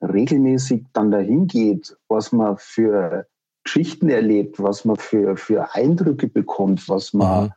regelmäßig 0.00 0.86
dann 0.94 1.10
dahin 1.10 1.48
geht, 1.48 1.98
was 2.08 2.32
man 2.32 2.56
für 2.56 3.26
Geschichten 3.64 4.08
erlebt, 4.08 4.62
was 4.62 4.84
man 4.84 4.96
für, 4.96 5.36
für 5.36 5.74
Eindrücke 5.74 6.28
bekommt, 6.28 6.88
was 6.88 7.12
man 7.12 7.44
Mhm. 7.44 7.52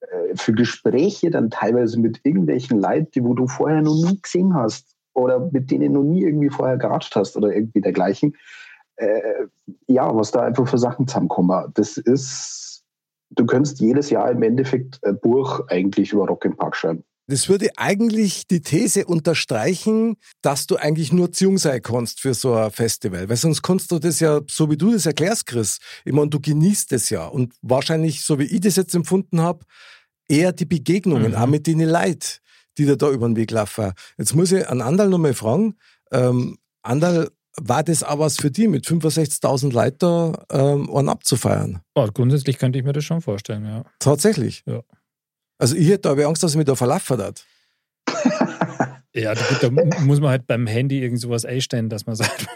äh, 0.00 0.36
für 0.36 0.52
Gespräche 0.52 1.30
dann 1.30 1.50
teilweise 1.50 2.00
mit 2.00 2.20
irgendwelchen 2.24 2.80
Leuten, 2.80 3.10
die 3.14 3.24
wo 3.24 3.34
du 3.34 3.46
vorher 3.46 3.82
noch 3.82 3.94
nie 3.94 4.20
gesehen 4.20 4.54
hast 4.54 4.96
oder 5.14 5.38
mit 5.52 5.70
denen 5.70 5.92
noch 5.92 6.02
nie 6.02 6.24
irgendwie 6.24 6.50
vorher 6.50 6.76
geratscht 6.78 7.14
hast 7.16 7.36
oder 7.36 7.54
irgendwie 7.54 7.80
dergleichen. 7.80 8.36
Äh, 8.96 9.46
ja, 9.86 10.14
was 10.14 10.30
da 10.30 10.40
einfach 10.42 10.66
für 10.66 10.78
Sachen 10.78 11.06
zusammenkommen. 11.06 11.70
Das 11.74 11.98
ist, 11.98 12.82
du 13.30 13.44
könntest 13.44 13.80
jedes 13.80 14.08
Jahr 14.08 14.30
im 14.30 14.42
Endeffekt 14.42 15.04
ein 15.04 15.18
Buch 15.20 15.60
eigentlich 15.68 16.12
über 16.12 16.26
Rock 16.26 16.46
im 16.46 16.56
Park 16.56 16.76
schreiben. 16.76 17.04
Das 17.28 17.48
würde 17.48 17.70
eigentlich 17.76 18.46
die 18.46 18.60
These 18.60 19.04
unterstreichen, 19.06 20.16
dass 20.42 20.66
du 20.66 20.76
eigentlich 20.76 21.12
nur 21.12 21.32
Ziehung 21.32 21.58
sein 21.58 21.82
kannst 21.82 22.20
für 22.20 22.34
so 22.34 22.54
ein 22.54 22.70
Festival. 22.70 23.28
Weil 23.28 23.36
sonst 23.36 23.62
kannst 23.62 23.90
du 23.90 23.98
das 23.98 24.20
ja, 24.20 24.40
so 24.48 24.70
wie 24.70 24.76
du 24.76 24.92
das 24.92 25.06
erklärst, 25.06 25.46
Chris, 25.46 25.78
ich 26.04 26.12
meine, 26.12 26.28
du 26.28 26.40
genießt 26.40 26.92
es 26.92 27.10
ja. 27.10 27.26
Und 27.26 27.54
wahrscheinlich, 27.62 28.22
so 28.22 28.38
wie 28.38 28.44
ich 28.44 28.60
das 28.60 28.76
jetzt 28.76 28.94
empfunden 28.94 29.40
habe, 29.40 29.64
eher 30.28 30.52
die 30.52 30.66
Begegnungen, 30.66 31.32
Mhm. 31.32 31.36
auch 31.38 31.46
mit 31.46 31.66
den 31.66 31.80
Leuten, 31.80 32.38
die 32.78 32.84
dir 32.86 32.96
da 32.96 33.10
über 33.10 33.26
den 33.28 33.36
Weg 33.36 33.50
laufen. 33.50 33.92
Jetzt 34.18 34.34
muss 34.34 34.52
ich 34.52 34.68
an 34.68 34.80
Andal 34.80 35.08
nochmal 35.08 35.34
fragen. 35.34 35.76
Ähm, 36.12 36.58
Andal, 36.82 37.30
war 37.58 37.82
das 37.82 38.02
auch 38.02 38.18
was 38.18 38.36
für 38.36 38.50
die, 38.50 38.68
mit 38.68 38.86
65.000 38.86 39.72
Leuten 39.72 40.36
ähm, 40.50 40.94
einen 40.94 41.08
abzufeiern? 41.08 41.80
Oh, 41.94 42.06
grundsätzlich 42.12 42.58
könnte 42.58 42.78
ich 42.78 42.84
mir 42.84 42.92
das 42.92 43.04
schon 43.04 43.22
vorstellen, 43.22 43.64
ja. 43.64 43.82
Tatsächlich? 43.98 44.62
Ja. 44.66 44.82
Also 45.58 45.76
ich 45.76 45.88
hätte 45.88 46.10
aber 46.10 46.26
Angst, 46.26 46.42
dass 46.42 46.52
ich 46.52 46.56
mich 46.56 46.66
da 46.66 46.74
verlaufen 46.74 47.18
hat. 47.18 47.44
Ja, 49.16 49.32
gut, 49.32 49.62
da 49.62 49.70
muss 49.70 50.20
man 50.20 50.28
halt 50.28 50.46
beim 50.46 50.66
Handy 50.66 51.00
irgend 51.00 51.18
sowas 51.18 51.46
einstellen, 51.46 51.88
dass 51.88 52.04
man 52.04 52.16
sagt, 52.16 52.48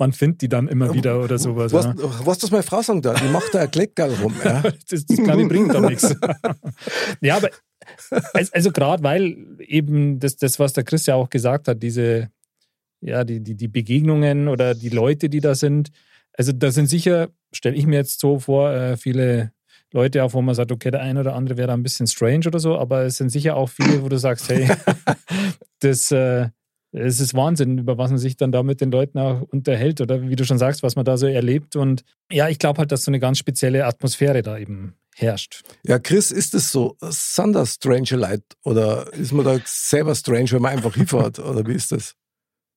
man 0.00 0.12
findet 0.12 0.42
die 0.42 0.48
dann 0.48 0.66
immer 0.66 0.92
wieder 0.92 1.22
oder 1.22 1.38
sowas. 1.38 1.72
Was, 1.72 1.84
ja. 1.84 1.94
was 1.96 2.38
das 2.38 2.50
meine 2.50 2.64
Frau 2.64 2.82
sagen 2.82 3.00
da? 3.00 3.14
Die 3.14 3.28
macht 3.28 3.54
da 3.54 3.60
ein 3.60 3.70
Kleckerl 3.70 4.14
rum. 4.14 4.34
Ja. 4.44 4.60
Das, 4.90 5.06
das 5.06 5.16
kann 5.24 5.38
ich 5.38 5.46
bringt 5.46 5.72
doch 5.72 5.88
nichts. 5.88 6.12
Ja, 7.20 7.36
aber 7.36 7.50
also, 8.32 8.52
also 8.52 8.72
gerade 8.72 9.04
weil 9.04 9.36
eben 9.60 10.18
das, 10.18 10.36
das, 10.36 10.58
was 10.58 10.72
der 10.72 10.82
Chris 10.82 11.06
ja 11.06 11.14
auch 11.14 11.30
gesagt 11.30 11.68
hat, 11.68 11.80
diese, 11.80 12.30
ja, 13.00 13.22
die, 13.22 13.40
die, 13.40 13.54
die 13.54 13.68
Begegnungen 13.68 14.48
oder 14.48 14.74
die 14.74 14.88
Leute, 14.88 15.28
die 15.28 15.40
da 15.40 15.54
sind, 15.54 15.90
also 16.32 16.50
da 16.50 16.72
sind 16.72 16.88
sicher, 16.88 17.28
stelle 17.52 17.76
ich 17.76 17.86
mir 17.86 17.96
jetzt 17.96 18.18
so 18.18 18.40
vor, 18.40 18.72
äh, 18.72 18.96
viele 18.96 19.52
Leute 19.92 20.24
auch, 20.24 20.34
wo 20.34 20.42
man 20.42 20.54
sagt, 20.54 20.72
okay, 20.72 20.90
der 20.90 21.02
eine 21.02 21.20
oder 21.20 21.34
andere 21.34 21.56
wäre 21.56 21.68
da 21.68 21.74
ein 21.74 21.82
bisschen 21.82 22.06
strange 22.06 22.46
oder 22.46 22.60
so, 22.60 22.78
aber 22.78 23.02
es 23.02 23.16
sind 23.16 23.30
sicher 23.30 23.56
auch 23.56 23.68
viele, 23.68 24.02
wo 24.02 24.08
du 24.08 24.18
sagst, 24.18 24.48
hey, 24.48 24.70
das, 25.80 26.10
äh, 26.12 26.48
es 26.92 27.20
ist 27.20 27.34
Wahnsinn, 27.34 27.78
über 27.78 27.98
was 27.98 28.10
man 28.10 28.18
sich 28.18 28.36
dann 28.36 28.52
da 28.52 28.62
mit 28.62 28.80
den 28.80 28.90
Leuten 28.90 29.18
auch 29.18 29.42
unterhält 29.42 30.00
oder 30.00 30.22
wie 30.22 30.36
du 30.36 30.44
schon 30.44 30.58
sagst, 30.58 30.82
was 30.82 30.96
man 30.96 31.04
da 31.04 31.16
so 31.16 31.26
erlebt. 31.26 31.76
Und 31.76 32.04
ja, 32.30 32.48
ich 32.48 32.58
glaube 32.58 32.78
halt, 32.78 32.92
dass 32.92 33.04
so 33.04 33.10
eine 33.10 33.20
ganz 33.20 33.38
spezielle 33.38 33.86
Atmosphäre 33.86 34.42
da 34.42 34.58
eben 34.58 34.94
herrscht. 35.16 35.62
Ja, 35.84 35.98
Chris, 35.98 36.30
ist 36.30 36.54
es 36.54 36.72
so? 36.72 36.96
Sind 37.00 37.52
das 37.52 37.74
strange 37.74 38.10
Leute 38.12 38.44
oder 38.64 39.12
ist 39.12 39.32
man 39.32 39.44
da 39.44 39.58
selber 39.64 40.14
strange, 40.14 40.52
wenn 40.52 40.62
man 40.62 40.72
einfach 40.72 40.94
hinfährt 40.94 41.38
oder 41.40 41.66
wie 41.66 41.74
ist 41.74 41.92
das? 41.92 42.14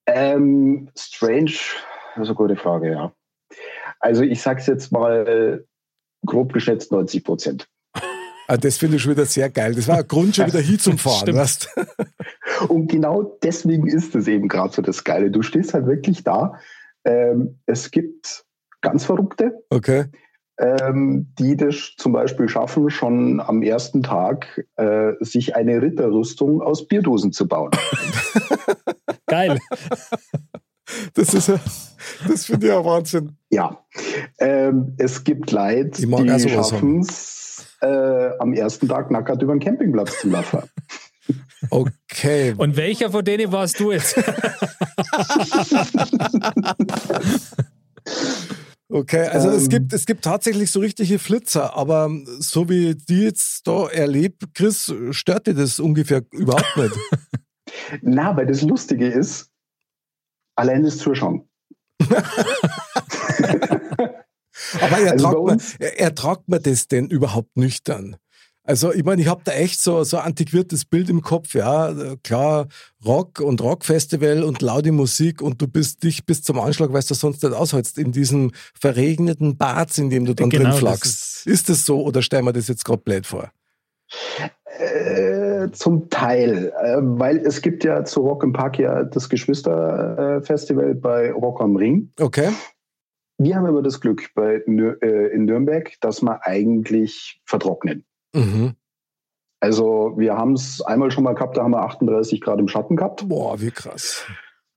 Ähm, 0.06 0.90
strange, 0.98 1.54
das 2.16 2.24
ist 2.24 2.28
eine 2.28 2.36
gute 2.36 2.56
Frage, 2.56 2.92
ja. 2.92 3.14
Also 4.00 4.24
ich 4.24 4.42
sag's 4.42 4.68
jetzt 4.68 4.92
mal 4.92 5.66
grob 6.26 6.54
geschätzt 6.54 6.92
90 6.92 7.24
Prozent. 7.24 7.68
Ah, 8.48 8.58
das 8.58 8.78
finde 8.78 8.98
ich 8.98 9.02
schon 9.02 9.14
wieder 9.14 9.26
sehr 9.26 9.50
geil. 9.50 9.74
Das 9.74 9.88
war 9.88 10.00
ein 10.00 10.08
Grund 10.08 10.36
schon 10.36 10.48
wieder 10.48 10.60
hin 10.60 10.78
zum 10.78 10.98
Fahren. 10.98 11.34
Weißt? 11.34 11.70
Und 12.68 12.92
genau 12.92 13.38
deswegen 13.42 13.88
ist 13.88 14.16
es 14.16 14.28
eben 14.28 14.50
gerade 14.50 14.74
so 14.74 14.82
das 14.82 15.04
Geile. 15.04 15.32
Du 15.32 15.42
stehst 15.42 15.74
halt 15.74 15.88
wirklich 15.88 16.24
da. 16.26 16.60
Ähm, 17.06 17.60
es 17.66 17.90
gibt 17.90 18.44
ganz 18.82 19.06
Verrückte, 19.06 19.64
Okay. 19.70 20.06
ähm, 20.60 21.34
die 21.40 21.56
das 21.56 21.94
zum 21.98 22.12
Beispiel 22.12 22.50
schaffen, 22.50 22.90
schon 22.90 23.40
am 23.40 23.62
ersten 23.64 24.04
Tag 24.04 24.66
äh, 24.76 25.14
sich 25.22 25.56
eine 25.56 25.82
Ritterrüstung 25.82 26.62
aus 26.62 26.86
Bierdosen 26.88 27.32
zu 27.32 27.48
bauen. 27.48 27.72
Geil. 29.26 29.58
Das 31.14 31.34
ist 31.34 31.48
ja, 31.48 31.60
das 32.28 32.46
finde 32.46 32.68
ich 32.68 32.74
ja 32.74 32.84
Wahnsinn. 32.84 33.38
Ja, 33.50 33.84
ähm, 34.40 34.94
es 34.98 35.24
gibt 35.24 35.52
Leute, 35.52 36.02
die 36.02 36.50
schaffen 36.50 37.00
es, 37.00 37.66
äh, 37.82 38.30
am 38.40 38.54
ersten 38.54 38.88
Tag 38.88 39.12
nackert 39.12 39.42
über 39.42 39.54
den 39.54 39.60
Campingplatz 39.60 40.20
zu 40.22 40.30
laufen. 40.30 40.64
Okay. 41.70 42.54
Und 42.58 42.76
welcher 42.76 43.10
von 43.10 43.24
denen 43.24 43.50
warst 43.54 43.80
du 43.80 43.94
jetzt? 43.94 44.18
Okay, 48.90 49.28
also 49.28 49.50
es 49.50 49.64
Ähm. 49.64 49.70
gibt 49.70 49.94
es 49.94 50.06
gibt 50.06 50.24
tatsächlich 50.24 50.70
so 50.70 50.80
richtige 50.80 51.18
Flitzer, 51.18 51.76
aber 51.76 52.12
so 52.40 52.70
wie 52.70 52.94
die 52.94 53.24
jetzt 53.24 53.66
da 53.66 53.88
erlebt, 53.88 54.44
Chris, 54.54 54.94
stört 55.10 55.48
dir 55.48 55.56
das 55.56 55.80
ungefähr 55.80 56.22
überhaupt 56.32 56.78
nicht. 56.78 56.94
Na, 58.04 58.38
weil 58.38 58.46
das 58.46 58.62
Lustige 58.62 59.08
ist, 59.08 59.50
allein 60.56 60.84
das 60.84 60.98
Zuschauen. 60.98 61.48
Aber 64.82 64.98
ertragt, 65.00 65.24
Also 65.36 65.44
man, 65.46 65.62
er- 65.80 66.00
ertragt 66.00 66.44
man 66.48 66.62
das 66.62 66.88
denn 66.88 67.08
überhaupt 67.08 67.56
nüchtern? 67.58 68.18
Also 68.66 68.94
ich 68.94 69.04
meine, 69.04 69.22
ich 69.22 69.28
habe 69.28 69.42
da 69.44 69.52
echt 69.52 69.82
so, 69.82 70.06
so 70.06 70.16
ein 70.18 70.24
antiquiertes 70.28 70.86
Bild 70.86 71.10
im 71.10 71.22
Kopf, 71.22 71.54
ja, 71.54 71.94
klar, 72.24 72.68
Rock 73.04 73.42
und 73.42 73.60
Rockfestival 73.62 74.42
und 74.44 74.62
laute 74.62 74.94
Musik 74.94 75.42
und 75.42 75.62
du 75.62 75.68
bist 75.68 76.02
dich 76.04 76.26
bis 76.26 76.44
zum 76.44 76.58
Anschlag, 76.62 76.94
weil 76.94 77.02
du 77.04 77.14
sonst 77.14 77.44
nicht 77.44 77.54
aushältst, 77.54 77.98
in 77.98 78.14
diesem 78.14 78.52
verregneten 78.80 79.58
Bad, 79.58 79.98
in 79.98 80.10
dem 80.10 80.24
du 80.24 80.34
dann 80.34 80.50
Genau, 80.50 80.70
drin 80.70 80.80
flachst. 80.80 81.46
Ist 81.46 81.68
das 81.68 81.86
so 81.86 82.02
oder 82.04 82.22
stellen 82.22 82.46
wir 82.46 82.54
das 82.54 82.70
jetzt 82.70 82.86
gerade 82.86 83.02
blöd 83.02 83.28
vor? 83.28 83.52
Äh, 84.80 85.53
zum 85.72 86.10
Teil, 86.10 86.74
äh, 86.82 86.98
weil 87.00 87.38
es 87.38 87.62
gibt 87.62 87.84
ja 87.84 88.04
zu 88.06 88.22
Rock 88.22 88.44
im 88.44 88.54
Park 88.54 88.80
ja 88.80 89.04
das 89.04 89.30
Geschwisterfestival 89.30 90.96
bei 90.96 91.32
Rock 91.32 91.62
am 91.62 91.76
Ring. 91.76 92.12
Okay. 92.20 92.50
Wir 93.38 93.56
haben 93.56 93.66
aber 93.66 93.82
das 93.82 94.00
Glück 94.00 94.30
bei 94.36 94.56
äh, 94.56 95.34
in 95.34 95.46
Nürnberg, 95.46 95.94
dass 96.02 96.22
wir 96.22 96.46
eigentlich 96.46 97.42
vertrocknen. 97.46 98.06
Mhm. 98.34 98.74
Also 99.60 100.14
wir 100.18 100.36
haben 100.38 100.54
es 100.54 100.82
einmal 100.82 101.10
schon 101.12 101.24
mal 101.24 101.34
gehabt, 101.34 101.58
da 101.58 101.64
haben 101.64 101.72
wir 101.72 101.84
38 101.84 102.42
Grad 102.42 102.60
im 102.60 102.68
Schatten 102.68 102.96
gehabt. 102.96 103.28
Boah, 103.28 103.60
wie 103.62 103.72
krass. 103.72 104.26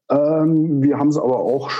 Ähm, 0.08 0.82
wir 0.82 0.98
haben 0.98 1.08
es 1.08 1.18
aber 1.18 1.40
auch 1.40 1.70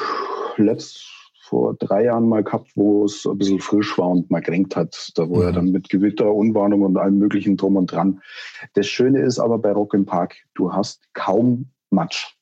letzt 0.57 1.16
vor 1.49 1.75
drei 1.79 2.05
Jahren 2.05 2.29
mal 2.29 2.43
gehabt, 2.43 2.73
wo 2.75 3.05
es 3.05 3.25
ein 3.27 3.39
bisschen 3.39 3.61
frisch 3.61 3.97
war 3.99 4.09
und 4.11 4.31
mal 4.31 4.41
gerenkt 4.43 4.75
hat. 4.77 5.13
Da 5.15 5.29
wo 5.29 5.37
Mhm. 5.37 5.43
er 5.43 5.53
dann 5.53 5.71
mit 5.71 5.89
Gewitter, 5.89 6.33
Unwarnung 6.33 6.83
und 6.83 6.97
allem 6.97 7.19
möglichen 7.19 7.57
drum 7.57 7.77
und 7.77 7.93
dran. 7.93 8.21
Das 8.75 8.87
Schöne 8.89 9.21
ist 9.23 9.39
aber 9.39 9.59
bei 9.59 9.73
Rock 9.73 9.95
im 9.95 10.05
Park, 10.07 10.35
du 10.55 10.73
hast 10.73 11.03
kaum 11.15 11.67
Matsch. 11.91 12.35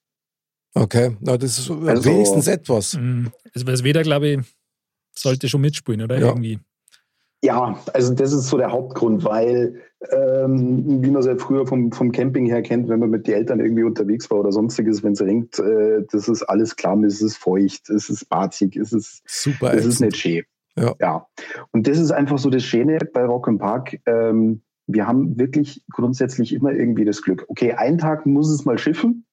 Okay, 0.74 1.16
na, 1.20 1.36
das 1.36 1.58
ist 1.58 1.70
Also- 1.70 2.04
wenigstens 2.04 2.48
etwas. 2.48 2.94
Mm, 2.94 3.26
Also 3.54 3.64
das 3.66 3.84
Weder, 3.84 4.02
glaube 4.02 4.28
ich, 4.28 4.40
sollte 5.14 5.48
schon 5.48 5.60
mitspielen, 5.60 6.02
oder? 6.02 6.18
Ja. 6.18 6.28
Irgendwie. 6.28 6.58
Ja, 7.44 7.78
also 7.92 8.14
das 8.14 8.32
ist 8.32 8.48
so 8.48 8.56
der 8.56 8.72
Hauptgrund, 8.72 9.22
weil 9.22 9.82
ähm, 10.10 11.02
wie 11.02 11.10
man 11.10 11.20
es 11.20 11.26
ja 11.26 11.36
früher 11.36 11.66
vom, 11.66 11.92
vom 11.92 12.12
Camping 12.12 12.46
her 12.46 12.62
kennt, 12.62 12.88
wenn 12.88 13.00
man 13.00 13.10
mit 13.10 13.26
den 13.26 13.34
Eltern 13.34 13.60
irgendwie 13.60 13.84
unterwegs 13.84 14.30
war 14.30 14.40
oder 14.40 14.52
sonstiges, 14.52 15.02
wenn 15.02 15.12
es 15.12 15.22
regnet, 15.22 15.58
äh, 15.58 16.04
das 16.10 16.28
ist 16.28 16.42
alles 16.42 16.76
klamm, 16.76 17.04
es 17.04 17.22
ist 17.22 17.36
feucht, 17.36 17.90
es 17.90 18.08
ist 18.08 18.28
barzig, 18.28 18.76
es 18.76 18.92
ist 18.92 19.22
Super 19.26 19.72
Das 19.72 19.84
ist 19.84 20.00
nicht 20.00 20.16
schön. 20.16 20.44
Ja. 20.76 20.94
ja. 21.00 21.26
Und 21.72 21.86
das 21.86 21.98
ist 21.98 22.10
einfach 22.10 22.38
so 22.38 22.50
das 22.50 22.64
Schöne 22.64 22.98
bei 23.12 23.24
Rock 23.24 23.46
im 23.46 23.58
Park. 23.58 23.98
Ähm, 24.06 24.62
wir 24.86 25.06
haben 25.06 25.38
wirklich 25.38 25.82
grundsätzlich 25.90 26.52
immer 26.52 26.72
irgendwie 26.72 27.04
das 27.04 27.22
Glück. 27.22 27.44
Okay, 27.48 27.72
einen 27.72 27.98
Tag 27.98 28.26
muss 28.26 28.50
es 28.50 28.64
mal 28.64 28.78
schiffen. 28.78 29.24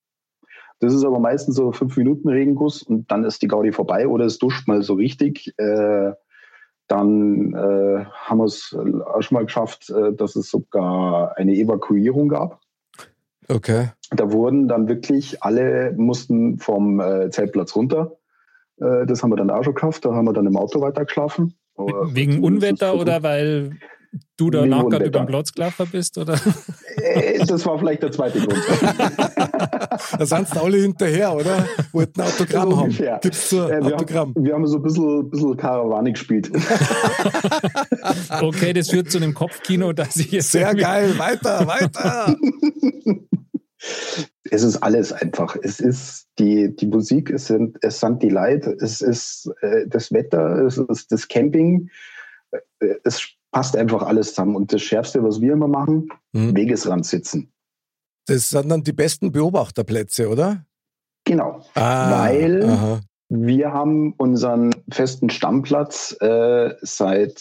Das 0.79 0.93
ist 0.93 1.03
aber 1.03 1.19
meistens 1.19 1.55
so 1.55 1.71
fünf 1.71 1.95
Minuten 1.97 2.27
Regenguss 2.27 2.81
und 2.81 3.11
dann 3.11 3.23
ist 3.23 3.41
die 3.41 3.47
Gaudi 3.47 3.71
vorbei 3.71 4.07
oder 4.07 4.25
es 4.25 4.39
duscht 4.39 4.67
mal 4.67 4.81
so 4.81 4.95
richtig. 4.95 5.53
Äh, 5.57 6.13
dann 6.91 7.53
äh, 7.53 8.05
haben 8.05 8.39
wir 8.39 8.45
es 8.45 8.75
auch 8.75 9.21
schon 9.21 9.35
mal 9.35 9.45
geschafft, 9.45 9.89
äh, 9.89 10.13
dass 10.13 10.35
es 10.35 10.51
sogar 10.51 11.37
eine 11.37 11.53
Evakuierung 11.53 12.27
gab. 12.27 12.59
Okay. 13.47 13.89
Da 14.11 14.31
wurden 14.31 14.67
dann 14.67 14.89
wirklich 14.89 15.41
alle 15.41 15.93
mussten 15.95 16.59
vom 16.59 16.99
äh, 16.99 17.29
Zeltplatz 17.29 17.75
runter. 17.75 18.17
Äh, 18.77 19.05
das 19.05 19.23
haben 19.23 19.31
wir 19.31 19.37
dann 19.37 19.49
auch 19.49 19.63
schon 19.63 19.73
geschafft. 19.73 20.03
Da 20.03 20.13
haben 20.13 20.25
wir 20.25 20.33
dann 20.33 20.47
im 20.47 20.57
Auto 20.57 20.81
weitergeschlafen. 20.81 21.53
Wegen 21.77 22.43
Unwetter 22.43 22.95
oder 22.95 23.23
weil 23.23 23.77
du 24.37 24.49
da 24.49 24.61
Unwetter. 24.61 25.05
über 25.05 25.19
den 25.19 25.25
Platz 25.27 25.51
gelaufen 25.53 25.87
bist? 25.91 26.17
Oder? 26.17 26.35
Äh, 26.97 27.45
Das 27.45 27.65
war 27.65 27.77
vielleicht 27.79 28.03
der 28.03 28.11
zweite 28.11 28.39
Grund. 28.39 28.61
Da 30.17 30.25
sind 30.25 30.47
sie 30.49 30.59
alle 30.59 30.77
hinterher, 30.77 31.33
oder? 31.35 31.67
Wollten 31.91 32.21
Autogramm 32.21 32.71
So 32.71 32.77
haben. 32.79 32.97
Gibt's 33.21 33.49
so 33.49 33.67
Äh, 33.69 33.85
wir, 33.85 33.95
Autogramm? 33.95 34.33
haben, 34.35 34.45
wir 34.45 34.53
haben 34.53 34.65
so 34.67 34.77
ein 34.77 34.83
bisschen, 34.83 35.29
bisschen 35.29 35.57
Karawane 35.57 36.11
gespielt. 36.13 36.51
Okay, 38.41 38.73
das 38.73 38.89
führt 38.89 39.11
zu 39.11 39.17
einem 39.17 39.33
Kopfkino, 39.33 39.93
dass 39.93 40.15
ich 40.17 40.31
jetzt 40.31 40.51
Sehr 40.51 40.73
geil, 40.73 41.17
weiter, 41.19 41.67
weiter. 41.67 42.35
es 44.49 44.63
ist 44.63 44.77
alles 44.77 45.11
einfach. 45.13 45.55
Es 45.61 45.79
ist 45.79 46.27
die, 46.39 46.75
die 46.75 46.87
Musik, 46.87 47.29
es 47.29 47.47
sind, 47.47 47.77
es 47.81 47.99
sind 47.99 48.21
die 48.23 48.29
Leute, 48.29 48.75
es 48.81 49.01
ist 49.01 49.49
äh, 49.61 49.87
das 49.87 50.11
Wetter, 50.11 50.65
es 50.65 50.77
ist 50.77 51.11
das 51.11 51.27
Camping. 51.27 51.89
Äh, 52.79 52.95
es 53.03 53.27
passt 53.51 53.75
einfach 53.77 54.01
alles 54.03 54.29
zusammen. 54.29 54.55
Und 54.55 54.71
das 54.73 54.81
Schärfste, 54.81 55.23
was 55.23 55.39
wir 55.41 55.53
immer 55.53 55.67
machen, 55.67 56.09
Hm. 56.35 56.55
Wegesrand 56.55 57.05
sitzen. 57.05 57.51
Das 58.27 58.49
sind 58.49 58.69
dann 58.69 58.83
die 58.83 58.93
besten 58.93 59.31
Beobachterplätze, 59.31 60.29
oder? 60.29 60.65
Genau. 61.25 61.61
Ah, 61.75 62.11
Weil- 62.27 62.63
Aha. 62.69 63.01
Wir 63.33 63.71
haben 63.71 64.11
unseren 64.17 64.75
festen 64.91 65.29
Stammplatz 65.29 66.17
äh, 66.19 66.73
seit 66.81 67.39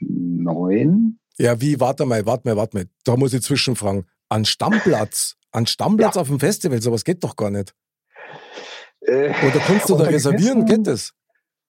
2009. 0.00 1.18
Ja, 1.38 1.60
wie? 1.60 1.78
Warte 1.80 2.06
mal, 2.06 2.24
warte 2.26 2.48
mal, 2.48 2.56
warte 2.56 2.76
mal. 2.78 2.86
Da 3.04 3.16
muss 3.16 3.34
ich 3.34 3.42
zwischenfragen. 3.42 4.06
An 4.28 4.44
Stammplatz? 4.44 5.36
An 5.52 5.66
Stammplatz 5.66 6.16
auf 6.16 6.28
dem 6.28 6.40
Festival? 6.40 6.80
Sowas 6.80 7.04
geht 7.04 7.22
doch 7.22 7.36
gar 7.36 7.50
nicht. 7.50 7.74
Äh, 9.02 9.28
Oder 9.46 9.60
kannst 9.66 9.90
du 9.90 9.96
da 9.96 10.04
reservieren? 10.04 10.64
Geht 10.64 10.86
das? 10.86 11.12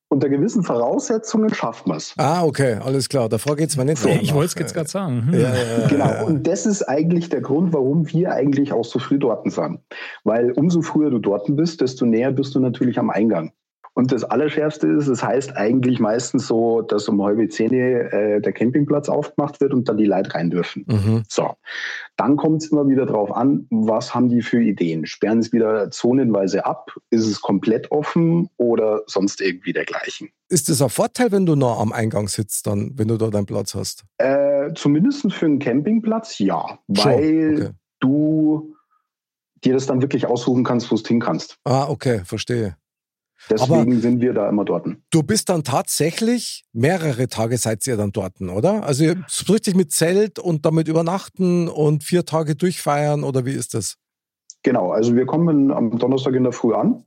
Unter 0.10 0.30
gewissen 0.30 0.63
Voraussetzungen 0.63 1.54
schafft 1.54 1.88
man 1.88 1.98
es. 1.98 2.13
Ah, 2.18 2.44
okay, 2.44 2.78
alles 2.84 3.10
klar. 3.10 3.30
Davor 3.30 3.56
geht 3.56 3.70
es 3.70 3.78
mir 3.78 3.86
nicht 3.86 4.00
so. 4.00 4.10
Ich 4.10 4.34
wollte 4.34 4.54
es 4.54 4.56
jetzt 4.60 4.74
gerade 4.74 4.89
sagen. 4.89 5.28
Hm. 5.28 5.34
Ja, 5.34 5.54
ja, 5.56 5.88
genau, 5.88 6.26
und 6.28 6.46
das 6.46 6.66
ist 6.66 6.84
eigentlich 6.84 7.30
der 7.30 7.42
Grund, 7.42 7.74
warum 7.74 8.08
wir 8.12 8.32
eigentlich 8.32 8.72
auch 8.72 8.86
so 8.86 9.00
früh 9.00 9.18
dort 9.18 9.52
sind. 9.52 9.80
Weil 10.24 10.52
umso 10.52 10.82
früher 10.82 11.10
du 11.10 11.20
dort 11.20 11.48
bist, 11.56 11.82
desto 11.82 12.06
näher 12.06 12.32
bist 12.32 12.54
du 12.56 12.60
natürlich 12.60 13.00
am 13.00 13.10
Eingang. 13.10 13.52
Und 13.96 14.12
das 14.12 14.24
Allerschärfste 14.24 14.88
ist, 14.88 15.08
es 15.08 15.20
das 15.20 15.24
heißt 15.24 15.56
eigentlich 15.56 16.00
meistens 16.00 16.48
so, 16.48 16.82
dass 16.82 17.08
um 17.08 17.22
halbe 17.24 17.48
zehn 17.48 17.72
äh, 17.74 18.42
der 18.42 18.52
Campingplatz 18.52 19.08
aufgemacht 19.08 19.62
wird 19.62 19.74
und 19.74 19.88
dann 19.88 19.98
die 19.98 20.06
Leute 20.06 20.34
rein 20.34 20.50
dürfen. 20.50 20.86
Mhm. 20.88 21.24
So. 21.30 21.52
Dann 22.16 22.36
kommt 22.36 22.64
es 22.64 22.72
immer 22.72 22.88
wieder 22.88 23.06
drauf 23.06 23.32
an, 23.32 23.68
was 23.70 24.16
haben 24.16 24.30
die 24.30 24.42
für 24.42 24.62
Ideen? 24.62 25.06
Sperren 25.06 25.40
es 25.40 25.54
wieder 25.54 25.92
zonenweise 25.92 26.66
ab? 26.66 26.92
Ist 27.12 27.28
es 27.28 27.42
komplett 27.42 27.92
offen 27.92 28.50
oder 28.58 29.04
sonst 29.06 29.42
irgendwie 29.42 29.74
dergleichen? 29.74 30.30
Ist 30.50 30.70
das 30.70 30.82
ein 30.82 30.90
Vorteil, 30.90 31.32
wenn 31.32 31.46
du 31.46 31.56
noch 31.56 31.80
am 31.80 31.92
Eingang 31.92 32.28
sitzt, 32.28 32.66
dann, 32.68 32.92
wenn 32.96 33.08
du 33.08 33.18
da 33.18 33.30
deinen 33.30 33.46
Platz 33.46 33.76
hast? 33.76 34.06
Äh, 34.18 34.74
zumindest 34.74 35.32
für 35.32 35.46
einen 35.46 35.60
Campingplatz 35.60 36.40
ja, 36.40 36.80
weil 36.88 37.56
okay. 37.56 37.70
du 38.00 38.76
dir 39.64 39.74
das 39.74 39.86
dann 39.86 40.02
wirklich 40.02 40.26
aussuchen 40.26 40.64
kannst, 40.64 40.92
wo 40.92 40.96
du 40.96 41.04
hin 41.04 41.20
kannst. 41.20 41.58
Ah, 41.64 41.88
okay, 41.90 42.22
verstehe. 42.26 42.76
Deswegen 43.50 43.74
Aber 43.74 44.02
sind 44.02 44.22
wir 44.22 44.34
da 44.34 44.50
immer 44.50 44.66
dort. 44.66 44.88
Du 45.10 45.24
bist 45.24 45.50
dann 45.50 45.64
tatsächlich 45.64 46.64
mehrere 46.72 47.28
Tage 47.28 47.58
seid 47.58 47.86
ihr 47.88 47.98
dann 47.98 48.12
dort, 48.12 48.40
oder? 48.42 48.84
Also 48.84 49.14
so 49.28 49.54
richtig 49.54 49.76
mit 49.76 49.92
Zelt 49.92 50.40
und 50.40 50.66
damit 50.66 50.88
übernachten 50.88 51.68
und 51.68 52.04
vier 52.04 52.26
Tage 52.26 52.56
durchfeiern 52.56 53.24
oder 53.24 53.46
wie 53.46 53.52
ist 53.52 53.74
das? 53.74 53.98
Genau, 54.64 54.92
also 54.92 55.16
wir 55.16 55.26
kommen 55.26 55.72
am 55.72 55.98
Donnerstag 55.98 56.36
in 56.36 56.44
der 56.44 56.54
Früh 56.54 56.74
an. 56.74 57.04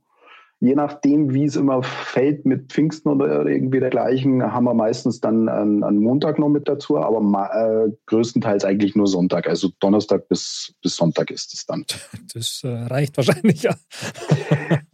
Je 0.59 0.73
nachdem, 0.73 1.35
wie 1.35 1.45
es 1.45 1.55
immer 1.55 1.83
fällt 1.83 2.45
mit 2.45 2.71
Pfingsten 2.71 3.09
oder 3.09 3.45
irgendwie 3.45 3.79
dergleichen, 3.79 4.41
haben 4.41 4.63
wir 4.63 4.73
meistens 4.73 5.19
dann 5.19 5.47
einen, 5.49 5.99
Montag 5.99 6.39
noch 6.39 6.49
mit 6.49 6.67
dazu, 6.67 6.97
aber 6.97 7.19
äh, 7.53 7.91
größtenteils 8.07 8.65
eigentlich 8.65 8.95
nur 8.95 9.05
Sonntag. 9.05 9.47
Also 9.47 9.69
Donnerstag 9.79 10.27
bis, 10.29 10.73
bis 10.81 10.95
Sonntag 10.95 11.29
ist 11.29 11.53
es 11.53 11.65
dann. 11.67 11.85
Das 12.33 12.61
äh, 12.63 12.69
reicht 12.69 13.17
wahrscheinlich, 13.17 13.63
ja. 13.63 13.75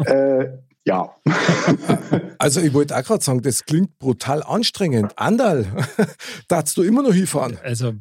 äh, 0.06 0.50
ja. 0.86 1.16
Also 2.38 2.60
ich 2.60 2.74
wollte 2.74 2.98
auch 2.98 3.04
gerade 3.04 3.24
sagen, 3.24 3.42
das 3.42 3.64
klingt 3.64 3.98
brutal 4.00 4.44
anstrengend. 4.44 5.18
Andal, 5.18 5.66
darfst 6.50 6.76
du 6.76 6.84
immer 6.84 7.02
noch 7.02 7.14
hinfahren? 7.14 7.58
Also 7.64 7.94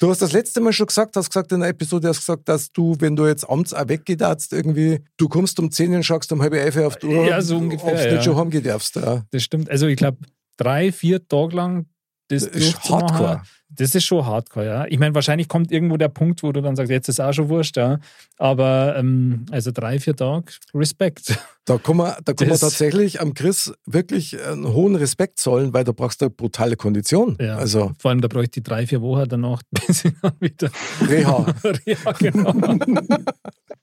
Du 0.00 0.08
hast 0.10 0.22
das 0.22 0.32
letzte 0.32 0.60
Mal 0.60 0.72
schon 0.72 0.86
gesagt, 0.86 1.16
hast 1.16 1.30
gesagt 1.30 1.50
in 1.50 1.60
der 1.60 1.70
Episode, 1.70 2.08
hast 2.08 2.20
gesagt, 2.20 2.48
dass 2.48 2.70
du, 2.70 2.94
wenn 3.00 3.16
du 3.16 3.26
jetzt 3.26 3.48
abends 3.48 3.74
auch 3.74 3.88
weggehst, 3.88 4.52
irgendwie, 4.52 5.00
du 5.16 5.28
kommst 5.28 5.58
um 5.58 5.72
10 5.72 5.96
und 5.96 6.02
schaust 6.04 6.30
um 6.30 6.40
halb 6.40 6.54
elf 6.54 6.76
auf 6.76 6.96
die 6.96 7.06
Uhr, 7.06 7.26
ja, 7.26 7.40
so 7.42 7.56
ungefähr, 7.56 7.94
ob 7.94 7.98
du 7.98 8.04
ja. 8.04 8.12
nicht 8.12 8.24
schon 8.24 8.36
heimgehen 8.36 8.62
darfst. 8.62 8.94
Ja. 8.94 9.24
Das 9.32 9.42
stimmt. 9.42 9.68
Also 9.68 9.86
ich 9.88 9.96
glaube, 9.96 10.18
drei, 10.56 10.92
vier 10.92 11.26
Tage 11.26 11.56
lang 11.56 11.86
das, 12.28 12.44
das 12.44 12.54
ist 12.54 12.90
Hardcore. 12.90 13.42
Das 13.70 13.94
ist 13.94 14.04
schon 14.04 14.24
Hardcore, 14.24 14.66
ja. 14.66 14.86
Ich 14.88 14.98
meine, 14.98 15.14
wahrscheinlich 15.14 15.48
kommt 15.48 15.70
irgendwo 15.70 15.96
der 15.98 16.08
Punkt, 16.08 16.42
wo 16.42 16.52
du 16.52 16.62
dann 16.62 16.74
sagst, 16.74 16.90
jetzt 16.90 17.08
ist 17.08 17.20
auch 17.20 17.32
schon 17.32 17.48
wurscht, 17.48 17.76
ja. 17.76 17.98
Aber 18.38 18.96
ähm, 18.96 19.44
also 19.50 19.70
drei, 19.72 19.98
vier 19.98 20.16
Tage, 20.16 20.52
Respekt. 20.74 21.38
Da 21.68 21.76
kann 21.76 21.98
man, 21.98 22.14
da 22.24 22.32
kann 22.32 22.48
man 22.48 22.56
tatsächlich 22.56 23.20
am 23.20 23.34
Chris 23.34 23.74
wirklich 23.84 24.42
einen 24.42 24.72
hohen 24.72 24.96
Respekt 24.96 25.38
zollen, 25.38 25.74
weil 25.74 25.84
da 25.84 25.92
brauchst 25.92 26.22
du 26.22 26.24
eine 26.24 26.30
brutale 26.30 26.76
Kondition. 26.76 27.36
Ja, 27.38 27.58
also. 27.58 27.92
Vor 27.98 28.10
allem, 28.10 28.22
da 28.22 28.28
bräuchte 28.28 28.60
ich 28.60 28.64
drei, 28.64 28.86
vier 28.86 29.02
Wochen 29.02 29.28
danach, 29.28 29.60
bis 29.70 30.06
ich 30.06 30.14
dann 30.22 30.32
wieder. 30.40 30.70
Reha. 31.06 31.44
Reha, 31.86 32.12
genau. 32.12 32.54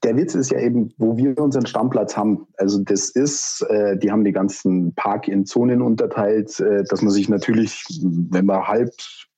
Der 0.02 0.16
Witz 0.16 0.34
ist 0.34 0.50
ja 0.50 0.58
eben, 0.58 0.92
wo 0.98 1.16
wir 1.16 1.38
unseren 1.38 1.64
Stammplatz 1.64 2.16
haben. 2.16 2.48
Also, 2.56 2.82
das 2.82 3.10
ist, 3.10 3.64
äh, 3.70 3.96
die 3.96 4.10
haben 4.10 4.24
die 4.24 4.32
ganzen 4.32 4.92
Park 4.96 5.28
in 5.28 5.46
Zonen 5.46 5.80
unterteilt, 5.80 6.58
äh, 6.58 6.82
dass 6.82 7.02
man 7.02 7.12
sich 7.12 7.28
natürlich, 7.28 7.84
wenn 8.02 8.46
man 8.46 8.66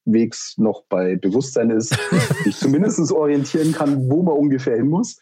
halbwegs 0.08 0.56
noch 0.58 0.84
bei 0.88 1.16
Bewusstsein 1.16 1.70
ist, 1.70 1.96
sich 2.44 2.56
zumindest 2.56 3.12
orientieren 3.12 3.72
kann, 3.72 4.08
wo 4.10 4.22
man 4.22 4.34
ungefähr 4.34 4.76
hin 4.76 4.88
muss. 4.88 5.18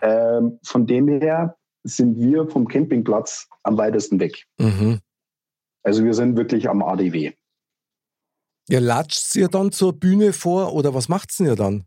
Ähm, 0.00 0.58
von 0.64 0.86
dem 0.86 1.08
her 1.08 1.56
sind 1.84 2.18
wir 2.18 2.48
vom 2.48 2.66
Campingplatz 2.66 3.48
am 3.62 3.76
weitesten 3.76 4.18
weg. 4.20 4.44
Mhm. 4.58 5.00
Also 5.82 6.04
wir 6.04 6.14
sind 6.14 6.36
wirklich 6.36 6.68
am 6.68 6.82
ADW. 6.82 7.32
Ihr 8.68 8.80
latscht 8.80 9.34
ihr 9.34 9.48
dann 9.48 9.72
zur 9.72 9.92
Bühne 9.92 10.32
vor 10.32 10.72
oder 10.74 10.94
was 10.94 11.08
macht 11.08 11.38
ihr 11.40 11.56
dann? 11.56 11.84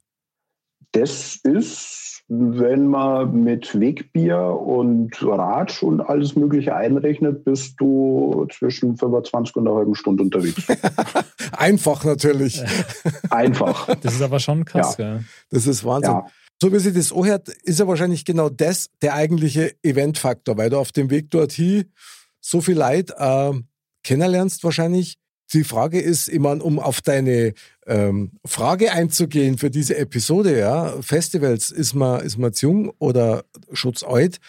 Das 0.92 1.38
ist, 1.38 2.15
wenn 2.28 2.88
man 2.88 3.44
mit 3.44 3.80
Wegbier 3.80 4.40
und 4.40 5.12
Ratsch 5.22 5.84
und 5.84 6.02
alles 6.02 6.36
Mögliche 6.36 6.76
einrechnet, 6.76 7.46
bist 7.46 7.76
du 7.80 8.48
zwischen 8.52 8.98
25 8.98 9.56
und 9.58 9.68
einer 9.68 9.78
halben 9.78 9.94
Stunde 9.94 10.24
unterwegs. 10.24 10.64
Einfach 11.52 12.04
natürlich. 12.04 12.64
Einfach. 13.30 13.94
Das 14.02 14.16
ist 14.16 14.22
aber 14.24 14.40
schon 14.40 14.66
krass. 14.66 14.98
Ja. 14.98 15.20
Das 15.52 15.68
ist 15.68 15.86
Wahnsinn. 15.86 16.14
Ja. 16.14 16.28
So 16.62 16.72
wie 16.74 16.80
sich 16.80 16.96
das 16.96 17.12
anhört, 17.14 17.50
ist 17.50 17.80
ja 17.80 17.88
wahrscheinlich 17.88 18.26
genau 18.26 18.50
das 18.50 18.90
der 19.02 19.14
eigentliche 19.14 19.76
Eventfaktor, 19.84 20.58
weil 20.58 20.70
du 20.70 20.78
auf 20.78 20.92
dem 20.92 21.12
Weg 21.12 21.30
dorthin 21.30 21.92
so 22.40 22.62
viel 22.62 22.78
Leid 22.78 23.12
äh, 23.18 23.52
kennenlernst 24.04 24.64
wahrscheinlich. 24.64 25.18
Die 25.54 25.64
Frage 25.64 26.00
ist, 26.00 26.28
ich 26.28 26.40
meine, 26.40 26.64
um 26.64 26.80
auf 26.80 27.02
deine 27.02 27.54
ähm, 27.86 28.32
Frage 28.46 28.92
einzugehen 28.92 29.58
für 29.58 29.70
diese 29.70 29.98
Episode, 29.98 30.58
ja, 30.58 31.02
Festivals, 31.02 31.70
ist 31.70 31.94
man, 31.94 32.22
ist 32.22 32.38
man 32.38 32.52
jung 32.54 32.92
oder 33.00 33.46
schutz 33.72 34.04
alt? 34.04 34.40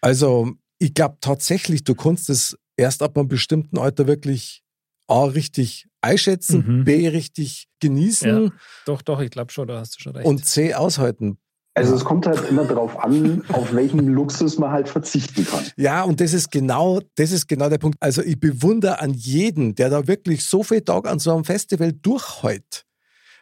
Also, 0.00 0.52
ich 0.78 0.92
glaube 0.92 1.16
tatsächlich, 1.20 1.84
du 1.84 1.94
kannst 1.94 2.28
es 2.28 2.58
erst 2.76 3.02
ab 3.02 3.16
einem 3.16 3.28
bestimmten 3.28 3.78
Alter 3.78 4.06
wirklich 4.06 4.62
A, 5.06 5.24
richtig 5.24 5.86
einschätzen, 6.00 6.64
mhm. 6.66 6.84
B, 6.84 7.08
richtig 7.08 7.68
genießen. 7.80 8.44
Ja, 8.44 8.50
doch, 8.86 9.02
doch, 9.02 9.20
ich 9.20 9.30
glaube 9.30 9.52
schon, 9.52 9.68
da 9.68 9.80
hast 9.80 9.96
du 9.96 10.00
schon 10.00 10.16
recht. 10.16 10.26
Und 10.26 10.44
C, 10.44 10.74
aushalten. 10.74 11.38
Also 11.76 11.96
es 11.96 12.04
kommt 12.04 12.26
halt 12.26 12.48
immer 12.48 12.64
darauf 12.64 13.02
an, 13.02 13.42
auf 13.48 13.74
welchen 13.74 14.06
Luxus 14.06 14.58
man 14.58 14.70
halt 14.70 14.88
verzichten 14.88 15.44
kann. 15.44 15.64
Ja, 15.76 16.02
und 16.02 16.20
das 16.20 16.32
ist 16.32 16.52
genau, 16.52 17.00
das 17.16 17.32
ist 17.32 17.48
genau 17.48 17.68
der 17.68 17.78
Punkt. 17.78 17.98
Also 18.00 18.22
ich 18.22 18.38
bewundere 18.38 19.00
an 19.00 19.12
jeden, 19.12 19.74
der 19.74 19.90
da 19.90 20.06
wirklich 20.06 20.44
so 20.44 20.62
viel 20.62 20.82
Tag 20.82 21.08
an 21.08 21.18
so 21.18 21.34
einem 21.34 21.44
Festival 21.44 21.92
durchhält. 21.92 22.84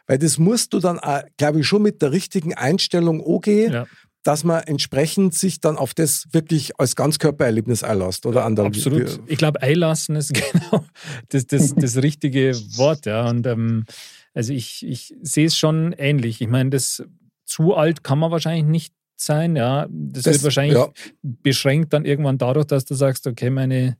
Weil 0.07 0.17
das 0.17 0.39
musst 0.39 0.73
du 0.73 0.79
dann, 0.79 0.99
glaube 1.37 1.59
ich, 1.59 1.67
schon 1.67 1.83
mit 1.83 2.01
der 2.01 2.11
richtigen 2.11 2.53
Einstellung 2.55 3.23
angehen. 3.25 3.71
Ja 3.71 3.85
dass 4.23 4.45
man 4.45 4.63
entsprechend 4.63 5.33
sich 5.33 5.59
dann 5.59 5.77
auf 5.77 5.93
das 5.93 6.27
wirklich 6.31 6.79
als 6.79 6.95
Ganzkörpererlebnis 6.95 7.83
einlässt 7.83 8.25
oder 8.25 8.45
andere. 8.45 8.67
Absolut. 8.67 9.19
Ich 9.27 9.37
glaube, 9.37 9.61
einlassen 9.61 10.15
ist 10.15 10.33
genau 10.51 10.85
das, 11.29 11.45
das, 11.45 11.75
das 11.75 11.97
richtige 11.97 12.55
Wort. 12.77 13.05
Ja. 13.05 13.29
Und 13.29 13.45
ähm, 13.45 13.83
also 14.33 14.53
ich, 14.53 14.85
ich 14.87 15.13
sehe 15.21 15.47
es 15.47 15.57
schon 15.57 15.91
ähnlich. 15.91 16.41
Ich 16.41 16.47
meine, 16.47 16.69
das 16.69 17.03
zu 17.53 17.75
alt 17.75 18.03
kann 18.03 18.17
man 18.17 18.31
wahrscheinlich 18.31 18.65
nicht 18.65 18.93
sein. 19.15 19.55
Ja, 19.55 19.85
das, 19.89 20.23
das 20.23 20.33
wird 20.33 20.43
wahrscheinlich 20.45 20.77
ja. 20.77 20.89
beschränkt 21.21 21.93
dann 21.93 22.03
irgendwann 22.03 22.39
dadurch, 22.39 22.65
dass 22.65 22.85
du 22.85 22.95
sagst, 22.95 23.27
okay, 23.27 23.51
meine 23.51 23.97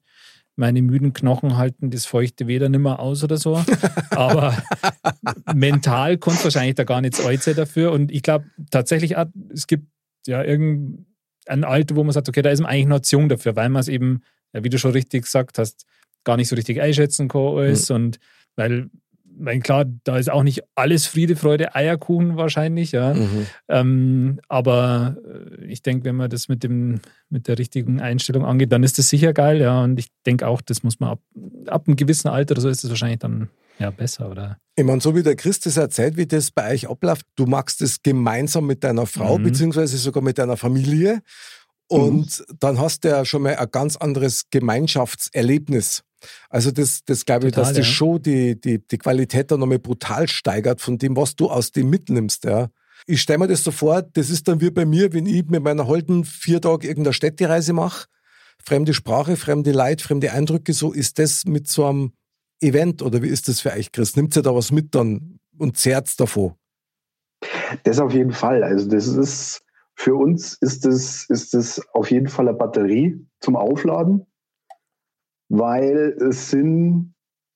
meine 0.56 0.82
müden 0.82 1.14
Knochen 1.14 1.58
halten 1.58 1.90
das 1.90 2.06
feuchte 2.06 2.46
Weder 2.48 2.70
nimmer 2.70 3.00
aus 3.00 3.24
oder 3.24 3.38
so. 3.38 3.64
Aber 4.12 4.56
mental 5.54 6.18
kommt 6.18 6.44
wahrscheinlich 6.44 6.76
da 6.76 6.84
gar 6.84 7.02
nicht 7.02 7.20
alt 7.20 7.42
sein 7.42 7.56
dafür. 7.56 7.92
Und 7.92 8.12
ich 8.12 8.22
glaube 8.22 8.46
tatsächlich, 8.70 9.18
auch, 9.18 9.26
es 9.52 9.66
gibt 9.66 9.88
ja 10.28 10.44
irgendein 10.44 11.64
Alter, 11.64 11.96
wo 11.96 12.04
man 12.04 12.14
sagt, 12.14 12.30
okay, 12.30 12.44
da 12.44 12.52
ist 12.52 12.60
man 12.60 12.70
eigentlich 12.70 12.88
noch 12.88 13.00
zu 13.00 13.16
jung 13.16 13.30
dafür, 13.30 13.56
weil 13.56 13.70
man 13.70 13.80
es 13.80 13.88
eben, 13.88 14.22
ja, 14.54 14.64
wie 14.64 14.70
du 14.70 14.78
schon 14.78 14.92
richtig 14.92 15.24
gesagt 15.24 15.58
hast, 15.58 15.86
gar 16.24 16.38
nicht 16.38 16.50
so 16.50 16.56
richtig 16.56 16.80
einschätzen 16.80 17.28
kann 17.28 17.58
alles 17.58 17.90
mhm. 17.90 17.96
und 17.96 18.20
weil 18.56 18.90
mein, 19.38 19.62
klar, 19.62 19.86
da 20.04 20.18
ist 20.18 20.32
auch 20.32 20.44
nicht 20.44 20.64
alles 20.76 21.06
Friede, 21.06 21.36
Freude, 21.36 21.76
Eierkuchen 21.76 22.38
wahrscheinlich, 22.38 22.92
ja. 22.92 23.14
Mhm. 23.14 23.48
Ähm, 23.68 24.40
aber 24.48 25.18
äh, 25.26 25.66
ich 25.66 25.82
denke, 25.82 26.06
wenn 26.06 26.16
man 26.16 26.30
das 26.30 26.50
mit, 26.50 26.64
dem, 26.64 27.00
mit 27.30 27.48
der 27.48 27.58
richtigen 27.58 28.02
Einstellung 28.02 28.46
angeht, 28.46 28.72
dann 28.72 28.84
ist 28.84 28.98
das 28.98 29.10
sicher 29.10 29.34
geil, 29.34 29.60
ja. 29.60 29.84
Und 29.84 30.00
ich 30.00 30.08
denke 30.26 30.48
auch, 30.48 30.62
das 30.62 30.84
muss 30.84 31.00
man 31.00 31.12
ab, 31.12 31.20
ab 31.68 31.88
einem 31.88 31.96
gewissen 31.96 32.28
Alter 32.28 32.54
oder 32.54 32.62
so 32.62 32.70
ist 32.70 32.84
es 32.84 32.90
wahrscheinlich 32.90 33.20
dann 33.20 33.50
ja 33.80 33.92
besser, 33.92 34.30
oder? 34.30 34.58
Ich 34.76 34.84
meine, 34.84 35.02
so 35.02 35.16
wie 35.16 35.24
der 35.24 35.36
Christus 35.36 35.78
erzählt, 35.78 36.18
wie 36.18 36.26
das 36.26 36.52
bei 36.52 36.72
euch 36.72 36.90
abläuft, 36.90 37.26
du 37.36 37.46
machst 37.46 37.82
das 37.82 38.02
gemeinsam 38.02 38.66
mit 38.66 38.84
deiner 38.84 39.06
Frau, 39.06 39.38
mhm. 39.38 39.44
beziehungsweise 39.44 39.98
sogar 39.98 40.24
mit 40.24 40.38
deiner 40.38 40.58
Familie. 40.58 41.22
Und 41.88 42.40
mhm. 42.40 42.56
dann 42.60 42.80
hast 42.80 43.04
du 43.04 43.10
ja 43.10 43.26
schon 43.26 43.44
mal 43.44 43.56
ein 43.56 43.72
ganz 43.72 43.98
anderes 43.98 44.46
Gemeinschaftserlebnis. 44.50 46.04
Also 46.50 46.72
das, 46.72 47.04
das 47.06 47.26
glaube 47.26 47.48
ich, 47.48 47.54
dass 47.54 47.70
das 47.70 47.78
ja. 47.78 47.84
schon 47.84 48.22
die, 48.22 48.60
die, 48.60 48.86
die 48.86 48.98
Qualität 48.98 49.52
dann 49.52 49.60
nochmal 49.60 49.80
brutal 49.80 50.28
steigert 50.28 50.82
von 50.82 50.98
dem, 50.98 51.16
was 51.16 51.36
du 51.36 51.50
aus 51.50 51.72
dem 51.72 51.90
mitnimmst. 51.90 52.46
Ja. 52.46 52.70
Ich 53.06 53.22
stelle 53.22 53.40
mir 53.40 53.48
das 53.48 53.64
so 53.64 53.72
vor, 53.72 54.02
das 54.02 54.30
ist 54.30 54.48
dann 54.48 54.62
wie 54.62 54.72
bei 54.72 54.86
mir, 54.86 55.14
wenn 55.14 55.26
ich 55.26 55.46
mit 55.46 55.64
meiner 55.64 55.88
Holden 55.88 56.26
vier 56.26 56.62
Tage 56.62 56.88
irgendeine 56.88 57.14
Städtereise 57.14 57.74
mache, 57.74 58.08
fremde 58.64 58.94
Sprache, 58.94 59.36
fremde 59.36 59.72
Leid, 59.72 60.02
fremde 60.02 60.32
Eindrücke, 60.32 60.74
so 60.74 60.92
ist 60.92 61.20
das 61.20 61.46
mit 61.46 61.68
so 61.68 61.86
einem 61.86 62.14
Event 62.62 63.02
oder 63.02 63.22
wie 63.22 63.28
ist 63.28 63.48
das 63.50 63.60
für 63.60 63.74
euch, 63.74 63.92
Chris? 63.92 64.16
Nimmt 64.16 64.36
ihr 64.38 64.42
da 64.42 64.56
was 64.56 64.72
mit 64.72 64.96
dann 64.96 65.40
und 65.58 65.78
zerrt 65.78 66.20
davon? 66.20 66.54
Das 67.84 68.00
auf 68.00 68.14
jeden 68.14 68.32
Fall. 68.32 68.64
Also 68.64 68.88
das 68.88 69.08
ist 69.08 69.64
für 69.96 70.16
uns 70.16 70.56
ist 70.56 70.86
das, 70.86 71.26
ist 71.30 71.54
das 71.54 71.82
auf 71.94 72.10
jeden 72.12 72.28
Fall 72.28 72.48
eine 72.48 72.58
Batterie 72.58 73.26
zum 73.40 73.56
Aufladen. 73.56 74.26
Weil 75.54 76.18
es 76.20 76.50
sind 76.50 77.14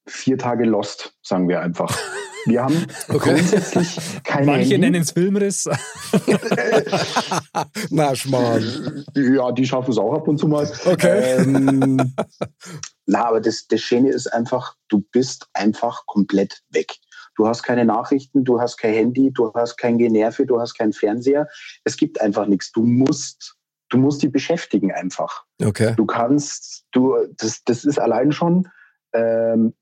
vier 0.07 0.37
Tage 0.37 0.65
Lost, 0.65 1.15
sagen 1.23 1.49
wir 1.49 1.61
einfach. 1.61 1.97
Wir 2.45 2.63
haben 2.63 2.85
Okay. 3.09 3.33
grundsätzlich 3.33 3.99
keine 4.23 4.45
Manche 4.45 4.77
nennen 4.77 5.01
es 5.01 5.11
Filmriss. 5.11 5.67
Na, 7.89 8.15
Schmarrn. 8.15 9.03
Ja, 9.15 9.51
die 9.51 9.65
schaffen 9.65 9.91
es 9.91 9.97
auch 9.97 10.13
ab 10.13 10.27
und 10.27 10.37
zu 10.37 10.47
mal. 10.47 10.69
Okay. 10.85 11.37
Ähm, 11.39 12.13
na, 13.07 13.25
aber 13.25 13.41
das, 13.41 13.65
das 13.67 13.81
Schöne 13.81 14.09
ist 14.11 14.27
einfach, 14.31 14.75
du 14.89 15.03
bist 15.11 15.47
einfach 15.53 16.05
komplett 16.05 16.61
weg. 16.69 16.93
Du 17.35 17.47
hast 17.47 17.63
keine 17.63 17.83
Nachrichten, 17.83 18.43
du 18.43 18.61
hast 18.61 18.77
kein 18.77 18.93
Handy, 18.93 19.31
du 19.33 19.51
hast 19.53 19.77
kein 19.77 19.97
Generve, 19.97 20.45
du 20.45 20.59
hast 20.59 20.75
keinen 20.75 20.93
Fernseher. 20.93 21.47
Es 21.83 21.97
gibt 21.97 22.21
einfach 22.21 22.45
nichts. 22.45 22.71
Du 22.71 22.83
musst, 22.83 23.56
du 23.89 23.97
musst 23.97 24.21
die 24.21 24.27
beschäftigen 24.29 24.91
einfach. 24.91 25.45
Okay. 25.63 25.93
Du 25.95 26.05
kannst, 26.05 26.85
du, 26.91 27.15
das, 27.37 27.63
das 27.63 27.85
ist 27.85 27.99
allein 27.99 28.31
schon, 28.31 28.67
ähm, 29.13 29.73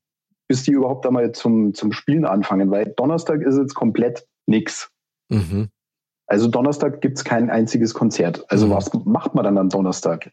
bis 0.48 0.62
die 0.62 0.72
überhaupt 0.72 1.06
einmal 1.06 1.32
zum, 1.32 1.74
zum 1.74 1.92
Spielen 1.92 2.24
anfangen, 2.24 2.70
weil 2.70 2.92
Donnerstag 2.96 3.42
ist 3.42 3.56
jetzt 3.58 3.74
komplett 3.74 4.26
nix. 4.46 4.90
Mhm. 5.28 5.68
Also 6.28 6.48
Donnerstag 6.48 7.00
gibt's 7.00 7.24
kein 7.24 7.50
einziges 7.50 7.94
Konzert. 7.94 8.44
Also 8.48 8.66
Mhm. 8.66 8.70
was 8.70 8.92
macht 9.04 9.34
man 9.34 9.44
dann 9.44 9.58
am 9.58 9.68
Donnerstag? 9.68 10.32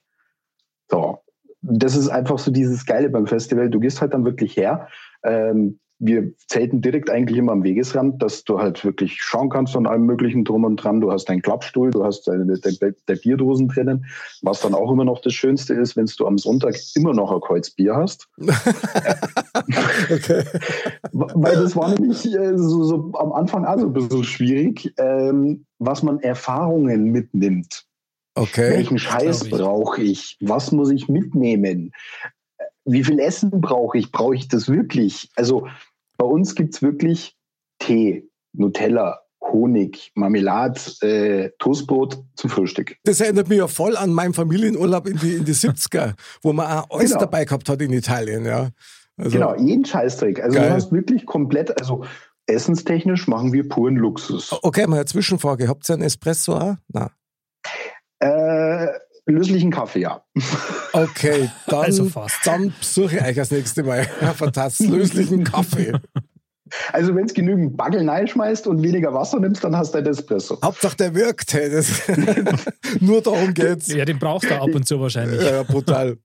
So, 0.89 1.19
das 1.61 1.95
ist 1.95 2.09
einfach 2.09 2.39
so 2.39 2.51
dieses 2.51 2.85
Geile 2.85 3.09
beim 3.09 3.25
Festival. 3.25 3.69
Du 3.69 3.79
gehst 3.79 4.01
halt 4.01 4.13
dann 4.13 4.25
wirklich 4.25 4.57
her. 4.57 4.87
Ähm, 5.23 5.79
wir 6.05 6.33
zelten 6.47 6.81
direkt 6.81 7.09
eigentlich 7.09 7.37
immer 7.37 7.53
am 7.53 7.63
Wegesrand, 7.63 8.21
dass 8.21 8.43
du 8.43 8.59
halt 8.59 8.83
wirklich 8.83 9.21
schauen 9.21 9.49
kannst 9.49 9.73
von 9.73 9.87
allem 9.87 10.05
möglichen 10.05 10.43
drum 10.43 10.65
und 10.65 10.75
dran. 10.77 10.99
Du 10.99 11.11
hast 11.11 11.25
deinen 11.25 11.41
Klappstuhl, 11.41 11.91
du 11.91 12.03
hast 12.03 12.27
deine, 12.27 12.45
deine, 12.59 12.95
deine 13.05 13.19
Bierdosen 13.19 13.69
drinnen. 13.69 14.05
Was 14.41 14.59
dann 14.59 14.73
auch 14.73 14.91
immer 14.91 15.05
noch 15.05 15.21
das 15.21 15.33
Schönste 15.33 15.73
ist, 15.73 15.95
wenn 15.95 16.05
du 16.17 16.27
am 16.27 16.37
Sonntag 16.37 16.75
immer 16.95 17.13
noch 17.13 17.31
ein 17.31 17.39
Kreuz 17.39 17.69
Bier 17.69 17.95
hast. 17.95 18.27
Okay. 20.11 20.43
Weil 21.11 21.55
das 21.55 21.75
war 21.75 21.89
nämlich 21.89 22.25
äh, 22.25 22.57
so, 22.57 22.83
so 22.83 23.11
am 23.13 23.31
Anfang 23.31 23.65
auch 23.65 23.79
so 23.79 23.85
ein 23.85 23.93
bisschen 23.93 24.23
schwierig, 24.23 24.93
ähm, 24.97 25.65
was 25.79 26.03
man 26.03 26.19
Erfahrungen 26.19 27.05
mitnimmt. 27.05 27.85
Okay. 28.35 28.71
Welchen 28.71 28.97
Scheiß 28.97 29.49
brauche 29.49 30.01
ich? 30.01 30.37
Was 30.41 30.71
muss 30.71 30.91
ich 30.91 31.07
mitnehmen? 31.07 31.91
Wie 32.85 33.03
viel 33.03 33.19
Essen 33.19 33.61
brauche 33.61 33.97
ich? 33.97 34.11
Brauche 34.11 34.35
ich 34.35 34.47
das 34.47 34.67
wirklich? 34.67 35.29
Also 35.35 35.67
bei 36.17 36.25
uns 36.25 36.55
gibt 36.55 36.75
es 36.75 36.81
wirklich 36.81 37.35
Tee, 37.79 38.29
Nutella, 38.53 39.19
Honig, 39.41 40.11
Marmelade, 40.15 40.79
äh, 41.01 41.49
Toastbrot 41.59 42.23
zum 42.35 42.49
Frühstück. 42.49 42.95
Das 43.03 43.19
erinnert 43.19 43.49
mich 43.49 43.57
ja 43.57 43.67
voll 43.67 43.97
an 43.97 44.13
meinen 44.13 44.33
Familienurlaub 44.33 45.07
in 45.07 45.17
die, 45.17 45.33
in 45.35 45.45
die 45.45 45.53
70er, 45.53 46.13
wo 46.41 46.53
man 46.53 46.65
auch 46.67 46.89
alles 46.91 47.09
Genau. 47.11 47.19
dabei 47.21 47.45
gehabt 47.45 47.67
hat 47.69 47.81
in 47.81 47.91
Italien, 47.91 48.45
ja. 48.45 48.69
Also, 49.17 49.31
genau, 49.31 49.55
jeden 49.57 49.85
Scheißdreck. 49.85 50.41
Also 50.41 50.57
Geil. 50.57 50.69
du 50.69 50.75
hast 50.75 50.91
wirklich 50.91 51.25
komplett, 51.25 51.77
also 51.79 52.05
essenstechnisch 52.47 53.27
machen 53.27 53.53
wir 53.53 53.67
puren 53.67 53.95
Luxus. 53.95 54.51
Okay, 54.63 54.87
mal 54.87 54.95
eine 54.97 55.05
Zwischenfrage. 55.05 55.67
Habt 55.67 55.87
ihr 55.89 55.93
einen 55.93 56.03
Espresso 56.03 56.55
auch? 56.55 56.75
Nein. 56.87 57.09
Äh, 58.19 58.87
löslichen 59.25 59.71
Kaffee, 59.71 60.01
ja. 60.01 60.23
Okay, 60.93 61.49
dann, 61.67 61.83
Also 61.85 62.05
fast. 62.05 62.35
dann 62.45 62.73
besuche 62.79 63.17
ich 63.17 63.21
euch 63.23 63.35
das 63.35 63.51
nächste 63.51 63.83
Mal. 63.83 64.03
Fantastisch. 64.35 64.87
Löslichen 64.89 65.43
Kaffee. 65.43 65.93
Also 66.91 67.13
wenn 67.15 67.25
es 67.25 67.33
genügend 67.33 67.77
Bagel 67.77 68.07
reinschmeißt 68.09 68.65
und 68.67 68.81
weniger 68.81 69.13
Wasser 69.13 69.39
nimmst, 69.39 69.63
dann 69.63 69.75
hast 69.77 69.93
du 69.93 69.99
ein 69.99 70.05
Espresso. 70.07 70.59
Hauptsache 70.63 70.97
der 70.97 71.13
wirkt. 71.13 71.53
Hey, 71.53 71.69
das, 71.69 72.01
nur 72.99 73.21
darum 73.21 73.53
geht's. 73.53 73.93
Ja, 73.93 74.05
den 74.05 74.17
brauchst 74.17 74.49
du 74.49 74.55
ab 74.59 74.73
und 74.73 74.87
zu 74.87 74.99
wahrscheinlich. 74.99 75.41
Ja, 75.41 75.63
brutal. 75.63 76.17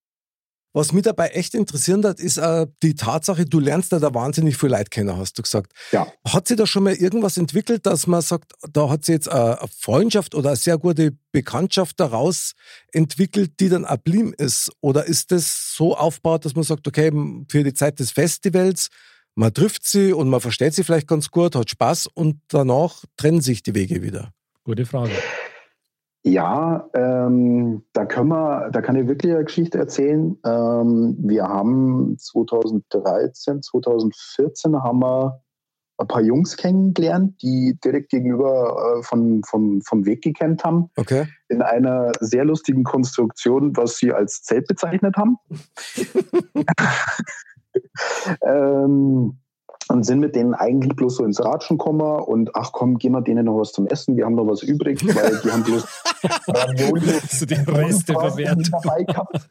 Was 0.74 0.92
mich 0.92 1.02
dabei 1.02 1.28
echt 1.28 1.54
interessiert 1.54 2.04
hat, 2.04 2.20
ist 2.20 2.36
äh, 2.36 2.66
die 2.82 2.94
Tatsache, 2.94 3.46
du 3.46 3.58
lernst 3.58 3.92
da, 3.92 3.98
da 3.98 4.12
wahnsinnig 4.12 4.56
viel 4.56 4.68
Leute 4.68 4.90
kennen, 4.90 5.16
hast 5.16 5.38
du 5.38 5.42
gesagt. 5.42 5.72
Ja. 5.92 6.06
Hat 6.26 6.46
sich 6.46 6.58
da 6.58 6.66
schon 6.66 6.84
mal 6.84 6.94
irgendwas 6.94 7.38
entwickelt, 7.38 7.86
dass 7.86 8.06
man 8.06 8.20
sagt, 8.20 8.52
da 8.72 8.90
hat 8.90 9.04
sich 9.04 9.14
jetzt 9.14 9.28
eine 9.28 9.58
eine 9.58 9.68
Freundschaft 9.78 10.34
oder 10.34 10.50
eine 10.50 10.56
sehr 10.56 10.78
gute 10.78 11.16
Bekanntschaft 11.32 11.98
daraus 11.98 12.52
entwickelt, 12.92 13.52
die 13.60 13.70
dann 13.70 13.86
blieben 14.04 14.34
ist? 14.34 14.70
Oder 14.80 15.06
ist 15.06 15.32
das 15.32 15.74
so 15.74 15.96
aufgebaut, 15.96 16.44
dass 16.44 16.54
man 16.54 16.64
sagt, 16.64 16.86
okay, 16.86 17.10
für 17.48 17.64
die 17.64 17.74
Zeit 17.74 17.98
des 17.98 18.10
Festivals, 18.10 18.88
man 19.34 19.54
trifft 19.54 19.86
sie 19.86 20.12
und 20.12 20.28
man 20.28 20.40
versteht 20.40 20.74
sie 20.74 20.84
vielleicht 20.84 21.08
ganz 21.08 21.30
gut, 21.30 21.54
hat 21.54 21.70
Spaß 21.70 22.08
und 22.12 22.40
danach 22.48 23.04
trennen 23.16 23.40
sich 23.40 23.62
die 23.62 23.74
Wege 23.74 24.02
wieder? 24.02 24.32
Gute 24.64 24.84
Frage. 24.84 25.12
Ja, 26.24 26.88
ähm, 26.94 27.84
da 27.92 28.04
können 28.04 28.28
wir, 28.28 28.70
da 28.70 28.82
kann 28.82 28.96
ich 28.96 29.06
wirklich 29.06 29.32
eine 29.32 29.44
Geschichte 29.44 29.78
erzählen. 29.78 30.36
Ähm, 30.44 31.16
wir 31.20 31.44
haben 31.44 32.16
2013, 32.18 33.62
2014 33.62 34.82
haben 34.82 35.00
wir 35.00 35.42
ein 35.96 36.06
paar 36.06 36.20
Jungs 36.20 36.56
kennengelernt, 36.56 37.40
die 37.42 37.76
direkt 37.84 38.10
gegenüber 38.10 38.98
äh, 38.98 39.02
von, 39.02 39.42
vom, 39.44 39.80
vom 39.82 40.06
Weg 40.06 40.22
gecampt 40.22 40.64
haben, 40.64 40.90
Okay? 40.96 41.26
in 41.48 41.62
einer 41.62 42.12
sehr 42.20 42.44
lustigen 42.44 42.84
Konstruktion, 42.84 43.76
was 43.76 43.96
sie 43.96 44.12
als 44.12 44.42
Zelt 44.42 44.68
bezeichnet 44.68 45.16
haben. 45.16 45.38
ähm, 48.42 49.38
und 49.88 50.04
sind 50.04 50.20
mit 50.20 50.34
denen 50.34 50.54
eigentlich 50.54 50.94
bloß 50.96 51.16
so 51.16 51.24
ins 51.24 51.42
Ratschen 51.42 51.78
gekommen 51.78 52.20
und 52.20 52.54
ach 52.54 52.72
komm, 52.72 52.98
gehen 52.98 53.12
wir 53.12 53.22
denen 53.22 53.46
noch 53.46 53.58
was 53.58 53.72
zum 53.72 53.86
Essen, 53.86 54.16
wir 54.16 54.24
haben 54.24 54.34
noch 54.34 54.46
was 54.46 54.62
übrig, 54.62 55.00
weil 55.14 55.40
die 55.42 55.50
haben 55.50 55.62
bloß 55.62 55.86
Ravioli 56.48 57.12
So 57.30 57.46
die 57.46 57.54
Reste 57.54 58.12
gehabt. 58.12 58.38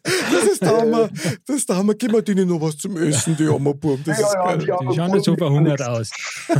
Das 0.03 0.43
ist 0.43 0.61
der 0.61 0.77
Hammer. 0.77 1.09
Das 1.45 1.55
ist 1.55 1.69
der 1.69 1.77
Hammer. 1.77 1.93
Gib 1.95 2.11
mir 2.11 2.21
denen 2.21 2.49
noch 2.49 2.61
was 2.61 2.77
zum 2.77 2.97
Essen, 2.97 3.35
die 3.37 3.45
Buben. 3.45 4.03
Das 4.05 4.19
ist 4.19 4.33
geil. 4.33 4.57
die 4.57 4.71
haben 4.71 4.89
Die 4.89 4.95
schauen 4.95 5.11
nicht 5.11 5.25
so 5.25 5.35
verhungert 5.35 5.81
aus. 5.81 6.11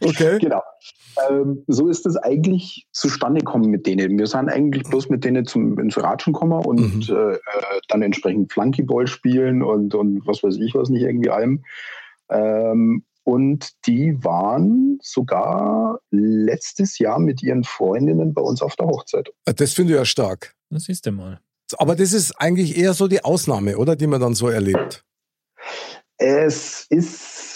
Okay. 0.00 0.38
Genau. 0.40 0.62
Ähm, 1.30 1.62
so 1.68 1.88
ist 1.88 2.06
es 2.06 2.16
eigentlich 2.16 2.86
zustande 2.92 3.40
gekommen 3.40 3.70
mit 3.70 3.86
denen. 3.86 4.18
Wir 4.18 4.26
sind 4.26 4.48
eigentlich 4.48 4.82
bloß 4.84 5.08
mit 5.10 5.24
denen 5.24 5.46
zum, 5.46 5.78
ins 5.78 5.96
Ratschen 5.96 6.32
gekommen 6.32 6.64
und 6.64 7.08
Mhm. 7.08 7.14
äh, 7.16 7.34
äh, 7.34 7.38
dann 7.88 8.02
entsprechend 8.02 8.52
Flunkyball 8.52 9.06
spielen 9.06 9.62
und, 9.62 9.94
und 9.94 10.26
was 10.26 10.42
weiß 10.42 10.56
ich 10.56 10.74
was 10.74 10.88
nicht, 10.88 11.02
irgendwie 11.02 11.30
allem. 11.30 11.64
Ähm, 12.30 13.04
und 13.24 13.70
die 13.86 14.22
waren 14.22 14.98
sogar 15.02 16.00
letztes 16.10 16.98
Jahr 16.98 17.18
mit 17.18 17.42
ihren 17.42 17.64
Freundinnen 17.64 18.34
bei 18.34 18.42
uns 18.42 18.60
auf 18.60 18.76
der 18.76 18.86
Hochzeit. 18.86 19.30
Das 19.46 19.72
finde 19.72 19.94
ich 19.94 19.98
ja 19.98 20.04
stark. 20.04 20.54
Das 20.68 20.84
siehst 20.84 21.06
du 21.06 21.12
mal. 21.12 21.40
Aber 21.78 21.96
das 21.96 22.12
ist 22.12 22.32
eigentlich 22.32 22.76
eher 22.76 22.92
so 22.92 23.08
die 23.08 23.24
Ausnahme, 23.24 23.78
oder? 23.78 23.96
Die 23.96 24.06
man 24.06 24.20
dann 24.20 24.34
so 24.34 24.48
erlebt. 24.48 25.04
Es 26.18 26.86
ist 26.90 27.53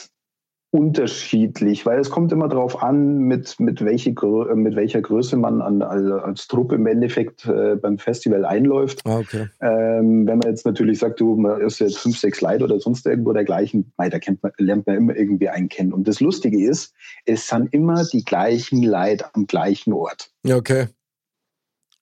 unterschiedlich, 0.71 1.87
weil 1.87 1.99
es 1.99 2.11
kommt 2.11 2.31
immer 2.31 2.49
darauf 2.49 2.83
an, 2.83 3.19
mit, 3.19 3.59
mit, 3.59 3.83
welche, 3.83 4.11
äh, 4.11 4.55
mit 4.55 4.77
welcher 4.77 5.01
Größe 5.01 5.37
man 5.37 5.63
an, 5.63 5.81
als, 5.81 6.11
als 6.11 6.47
Truppe 6.47 6.75
im 6.75 6.87
Endeffekt 6.87 7.47
äh, 7.47 7.77
beim 7.77 7.99
Festival 7.99 8.45
einläuft. 8.45 9.01
Ah, 9.05 9.19
okay. 9.19 9.49
Ähm, 9.61 10.27
wenn 10.27 10.39
man 10.39 10.49
jetzt 10.49 10.67
natürlich 10.67 10.99
sagt, 10.99 11.21
du, 11.21 11.37
man 11.37 11.61
ist 11.63 11.79
jetzt 11.79 11.99
fünf, 11.99 12.19
sechs 12.19 12.43
Leute 12.43 12.65
oder 12.65 12.79
sonst 12.81 13.07
irgendwo 13.07 13.33
dergleichen, 13.33 13.93
mei, 13.97 14.11
da 14.11 14.19
kennt 14.19 14.43
man, 14.43 14.53
lernt 14.59 14.87
man 14.87 14.97
immer 14.97 15.17
irgendwie 15.17 15.49
einen 15.49 15.71
kennen. 15.71 15.93
Und 15.93 16.07
das 16.07 16.21
Lustige 16.21 16.63
ist, 16.63 16.93
es 17.25 17.49
sind 17.49 17.73
immer 17.73 18.05
die 18.05 18.25
gleichen 18.25 18.83
Leute 18.83 19.25
am 19.33 19.47
gleichen 19.47 19.95
Ort. 19.95 20.31
Ja, 20.45 20.57
okay. 20.57 20.89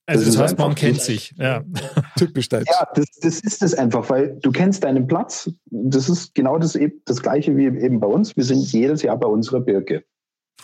Also 0.09 0.25
Das 0.25 0.35
das, 0.35 0.43
heißt, 0.43 0.59
man 0.59 0.69
einfach 0.69 0.81
kennt 0.81 1.01
sich. 1.01 1.35
Ja. 1.37 1.65
Typisch 2.17 2.49
deutsch. 2.49 2.71
Ja, 2.71 2.87
das, 2.95 3.07
das 3.21 3.41
ist 3.41 3.63
es 3.63 3.75
einfach, 3.75 4.09
weil 4.09 4.39
du 4.41 4.53
kennst 4.53 4.85
deinen 4.85 5.07
Platz. 5.09 5.51
Das 5.71 6.09
ist 6.09 6.35
genau 6.35 6.59
das, 6.59 6.77
eben- 6.77 7.03
das 7.05 7.21
Gleiche 7.23 7.57
wie 7.57 7.65
eben 7.67 7.99
bei 8.01 8.07
uns. 8.07 8.37
Wir 8.37 8.45
sind 8.45 8.71
jedes 8.73 9.03
Jahr 9.03 9.19
bei 9.19 9.27
unserer 9.27 9.61
Birke. 9.61 10.05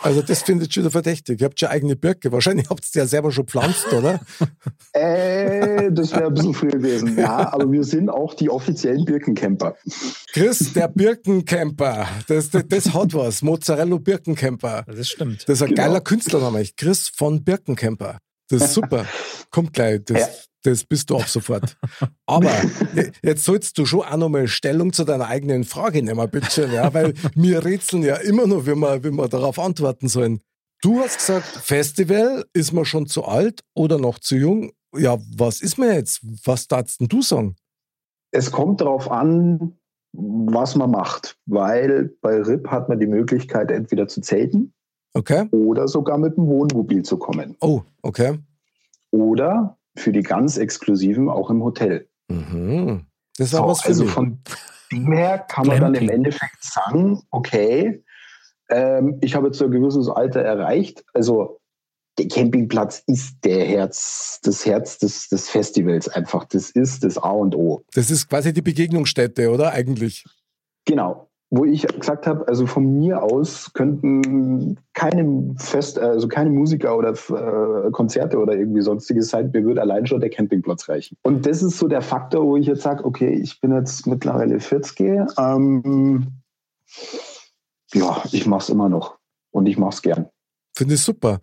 Also 0.01 0.23
das 0.23 0.43
findet 0.43 0.69
ich 0.69 0.75
schon 0.75 0.85
wieder 0.85 0.91
verdächtig. 0.91 1.41
Ihr 1.41 1.45
habt 1.45 1.61
schon 1.61 1.69
eigene 1.69 1.97
Birke. 1.97 2.33
Wahrscheinlich 2.33 2.71
habt 2.71 2.81
ihr 2.87 2.91
die 2.95 2.99
ja 3.01 3.07
selber 3.07 3.31
schon 3.31 3.47
pflanzt, 3.47 3.93
oder? 3.93 4.21
Äh, 4.95 5.91
das 5.93 6.13
wäre 6.13 6.27
ein 6.27 6.35
bisschen 6.35 6.53
früher 6.55 6.71
gewesen. 6.73 7.17
Ja, 7.19 7.53
aber 7.53 7.71
wir 7.73 7.83
sind 7.85 8.11
auch 8.11 8.35
die 8.35 8.51
offiziellen 8.51 9.05
Birkencamper. 9.07 9.75
Chris, 10.33 10.73
der 10.75 10.89
Birkencamper. 10.89 12.07
Das, 12.29 12.51
das, 12.51 12.65
das 12.69 12.93
hat 12.93 13.15
was. 13.15 13.43
Mozzarella 13.43 13.97
Birkencamper. 13.97 14.85
Das 14.87 15.09
stimmt. 15.09 15.49
Das 15.49 15.59
ist 15.59 15.63
ein 15.63 15.71
Genau. 15.71 15.83
geiler 15.83 16.01
Künstlername. 16.03 16.65
Chris 16.77 17.09
von 17.09 17.43
Birkencamper. 17.43 18.19
Das 18.53 18.63
ist 18.69 18.75
super. 18.75 19.07
Kommt 19.51 19.73
gleich. 19.73 20.01
Das, 20.05 20.21
Ja. 20.21 20.29
das 20.65 20.85
bist 20.85 21.11
du 21.11 21.17
ab 21.17 21.29
sofort. 21.29 21.77
Aber 22.27 22.51
je- 22.95 23.11
jetzt 23.23 23.45
sollst 23.45 23.77
du 23.79 23.87
schon 23.87 24.01
auch 24.03 24.17
nochmal 24.17 24.47
Stellung 24.49 24.93
zu 24.93 25.05
deiner 25.05 25.27
eigenen 25.29 25.65
Frage 25.65 26.03
nehmen, 26.03 26.31
bitte. 26.31 26.67
Ja, 26.73 26.93
weil 26.95 27.15
wir 27.35 27.65
rätseln 27.65 28.03
ja 28.03 28.17
immer 28.17 28.47
noch, 28.47 28.67
wie 28.67 28.75
wir, 28.75 29.03
wie 29.05 29.11
wir 29.11 29.29
darauf 29.29 29.59
antworten 29.59 30.09
sollen. 30.09 30.41
Du 30.83 30.99
hast 31.01 31.19
gesagt, 31.19 31.47
Festival 31.47 32.45
ist 32.53 32.73
man 32.73 32.85
schon 32.85 33.07
zu 33.07 33.25
alt 33.25 33.61
oder 33.75 33.99
noch 33.99 34.19
zu 34.19 34.37
jung. 34.37 34.73
Ja, 34.97 35.17
was 35.37 35.61
ist 35.63 35.79
mir 35.79 35.95
jetzt? 35.95 36.21
Was 36.45 36.67
darfst 36.69 37.01
denn 37.01 37.09
du 37.09 37.23
sagen? 37.23 37.57
Es 38.33 38.51
kommt 38.51 38.81
darauf 38.81 39.11
an, 39.11 39.77
was 40.13 40.75
man 40.77 40.91
macht, 40.91 41.39
weil 41.47 42.15
bei 42.21 42.41
RIP 42.43 42.69
hat 42.69 42.89
man 42.89 42.99
die 42.99 43.07
Möglichkeit, 43.07 43.71
entweder 43.71 44.09
zu 44.09 44.21
zelten 44.21 44.73
Okay? 45.15 45.47
oder 45.53 45.89
sogar 45.89 46.19
mit 46.19 46.37
dem 46.37 46.47
Wohnmobil 46.47 47.03
zu 47.03 47.17
kommen. 47.17 47.57
Oh, 47.61 47.83
okay. 48.03 48.39
Oder 49.13 49.79
für 49.97 50.11
die 50.11 50.23
ganz 50.23 50.57
Exklusiven 50.57 51.29
auch 51.29 51.51
im 51.51 51.63
Hotel. 51.63 52.09
Mhm. 52.29 53.07
Das 53.37 53.53
war 53.53 53.61
So, 53.61 53.67
was 53.69 53.83
für 53.83 53.89
also 53.89 54.05
mich. 54.05 54.13
von 54.13 54.39
dem 54.91 55.13
her 55.13 55.39
kann 55.39 55.67
man 55.67 55.81
dann 55.81 55.95
im. 55.95 56.09
Endeffekt 56.09 56.63
sagen, 56.65 57.23
okay, 57.31 58.03
ähm, 58.69 59.19
ich 59.21 59.35
habe 59.35 59.47
jetzt 59.49 59.59
so 59.59 59.67
ein 59.67 59.71
gewisses 59.71 60.09
Alter 60.09 60.41
erreicht. 60.41 61.05
Also 61.15 61.61
der 62.19 62.29
Campingplatz 62.29 63.03
ist 63.07 63.37
der 63.45 63.65
Herz, 63.65 64.41
das 64.43 64.67
Herz 64.67 64.99
des, 64.99 65.29
des 65.29 65.49
Festivals 65.49 66.09
einfach. 66.09 66.45
Das 66.45 66.71
ist 66.71 67.05
das 67.05 67.17
A 67.19 67.31
und 67.31 67.55
O. 67.55 67.85
Das 67.95 68.11
ist 68.11 68.29
quasi 68.29 68.53
die 68.53 68.63
Begegnungsstätte, 68.63 69.51
oder? 69.51 69.73
Eigentlich. 69.73 70.25
Genau. 70.85 71.31
Wo 71.55 71.67
ich 71.67 71.87
gesagt 71.87 72.27
habe, 72.27 72.49
also 72.49 72.65
von 72.65 72.99
mir 72.99 73.23
aus 73.23 73.75
könnten 73.75 74.79
keine 74.95 75.55
Fest, 75.59 75.99
also 75.99 76.27
keine 76.27 76.49
Musiker 76.49 76.97
oder 76.97 77.11
äh, 77.11 77.91
Konzerte 77.91 78.39
oder 78.39 78.55
irgendwie 78.55 78.81
sonstiges 78.81 79.29
sein, 79.29 79.51
mir 79.53 79.63
würde 79.63 79.83
allein 79.83 80.07
schon 80.07 80.21
der 80.21 80.31
Campingplatz 80.31 80.89
reichen. 80.89 81.19
Und 81.23 81.45
das 81.45 81.63
ist 81.63 81.77
so 81.77 81.89
der 81.89 82.01
Faktor, 82.01 82.47
wo 82.47 82.57
ich 82.57 82.67
jetzt 82.67 82.81
sage, 82.81 83.05
okay, 83.05 83.29
ich 83.29 83.61
bin 83.61 83.71
jetzt 83.71 84.07
mittlerweile 84.07 84.61
40, 84.61 85.29
ähm, 85.39 86.27
ja, 87.93 88.23
ich 88.33 88.47
mache 88.47 88.63
es 88.63 88.69
immer 88.71 88.89
noch 88.89 89.19
und 89.51 89.67
ich 89.67 89.77
mache 89.77 89.93
es 89.93 90.01
gern. 90.01 90.31
Finde 90.75 90.95
ich 90.95 91.03
super. 91.03 91.41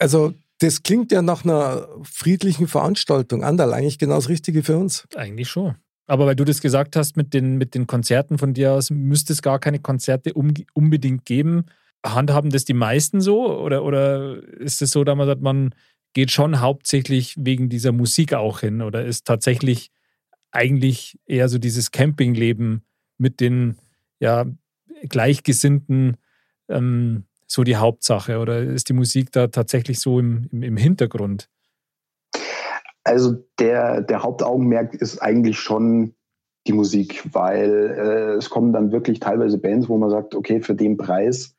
Also, 0.00 0.32
das 0.58 0.82
klingt 0.82 1.12
ja 1.12 1.22
nach 1.22 1.44
einer 1.44 1.88
friedlichen 2.02 2.66
Veranstaltung. 2.66 3.44
Andal, 3.44 3.72
eigentlich 3.72 4.00
genau 4.00 4.16
das 4.16 4.28
Richtige 4.28 4.64
für 4.64 4.76
uns. 4.76 5.06
Eigentlich 5.14 5.48
schon. 5.48 5.76
Aber 6.08 6.24
weil 6.24 6.36
du 6.36 6.44
das 6.44 6.62
gesagt 6.62 6.96
hast 6.96 7.16
mit 7.16 7.34
den, 7.34 7.58
mit 7.58 7.74
den 7.74 7.86
Konzerten 7.86 8.38
von 8.38 8.54
dir 8.54 8.72
aus, 8.72 8.90
müsste 8.90 9.34
es 9.34 9.42
gar 9.42 9.58
keine 9.58 9.78
Konzerte 9.78 10.32
um, 10.32 10.54
unbedingt 10.72 11.26
geben. 11.26 11.66
Handhaben 12.04 12.50
das 12.50 12.64
die 12.64 12.74
meisten 12.74 13.20
so? 13.20 13.60
Oder, 13.60 13.84
oder 13.84 14.42
ist 14.58 14.80
es 14.80 14.90
so, 14.90 15.04
dass 15.04 15.16
man 15.16 15.26
sagt, 15.26 15.42
man 15.42 15.74
geht 16.14 16.30
schon 16.30 16.60
hauptsächlich 16.60 17.34
wegen 17.38 17.68
dieser 17.68 17.92
Musik 17.92 18.32
auch 18.32 18.60
hin? 18.60 18.80
Oder 18.80 19.04
ist 19.04 19.26
tatsächlich 19.26 19.90
eigentlich 20.50 21.18
eher 21.26 21.50
so 21.50 21.58
dieses 21.58 21.90
Campingleben 21.90 22.86
mit 23.18 23.40
den 23.40 23.76
ja, 24.18 24.46
Gleichgesinnten 25.10 26.16
ähm, 26.70 27.24
so 27.46 27.64
die 27.64 27.76
Hauptsache? 27.76 28.38
Oder 28.38 28.62
ist 28.62 28.88
die 28.88 28.94
Musik 28.94 29.30
da 29.30 29.48
tatsächlich 29.48 30.00
so 30.00 30.18
im, 30.18 30.48
im, 30.52 30.62
im 30.62 30.76
Hintergrund? 30.78 31.50
Also 33.04 33.36
der, 33.58 34.02
der 34.02 34.22
Hauptaugenmerk 34.22 34.94
ist 34.94 35.18
eigentlich 35.20 35.58
schon 35.58 36.14
die 36.66 36.72
Musik, 36.72 37.24
weil 37.32 37.96
äh, 37.96 38.34
es 38.36 38.50
kommen 38.50 38.72
dann 38.72 38.92
wirklich 38.92 39.20
teilweise 39.20 39.58
Bands, 39.58 39.88
wo 39.88 39.96
man 39.96 40.10
sagt, 40.10 40.34
okay, 40.34 40.60
für 40.60 40.74
den 40.74 40.96
Preis 40.96 41.54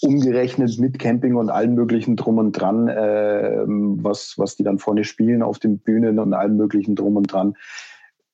umgerechnet 0.00 0.78
mit 0.78 0.98
Camping 0.98 1.34
und 1.34 1.50
allem 1.50 1.74
möglichen 1.74 2.16
drum 2.16 2.38
und 2.38 2.52
dran, 2.52 2.88
äh, 2.88 3.64
was, 3.66 4.34
was 4.38 4.56
die 4.56 4.62
dann 4.62 4.78
vorne 4.78 5.04
spielen 5.04 5.42
auf 5.42 5.58
den 5.58 5.78
Bühnen 5.78 6.18
und 6.18 6.34
allem 6.34 6.56
möglichen 6.56 6.94
drum 6.94 7.16
und 7.16 7.32
dran. 7.32 7.56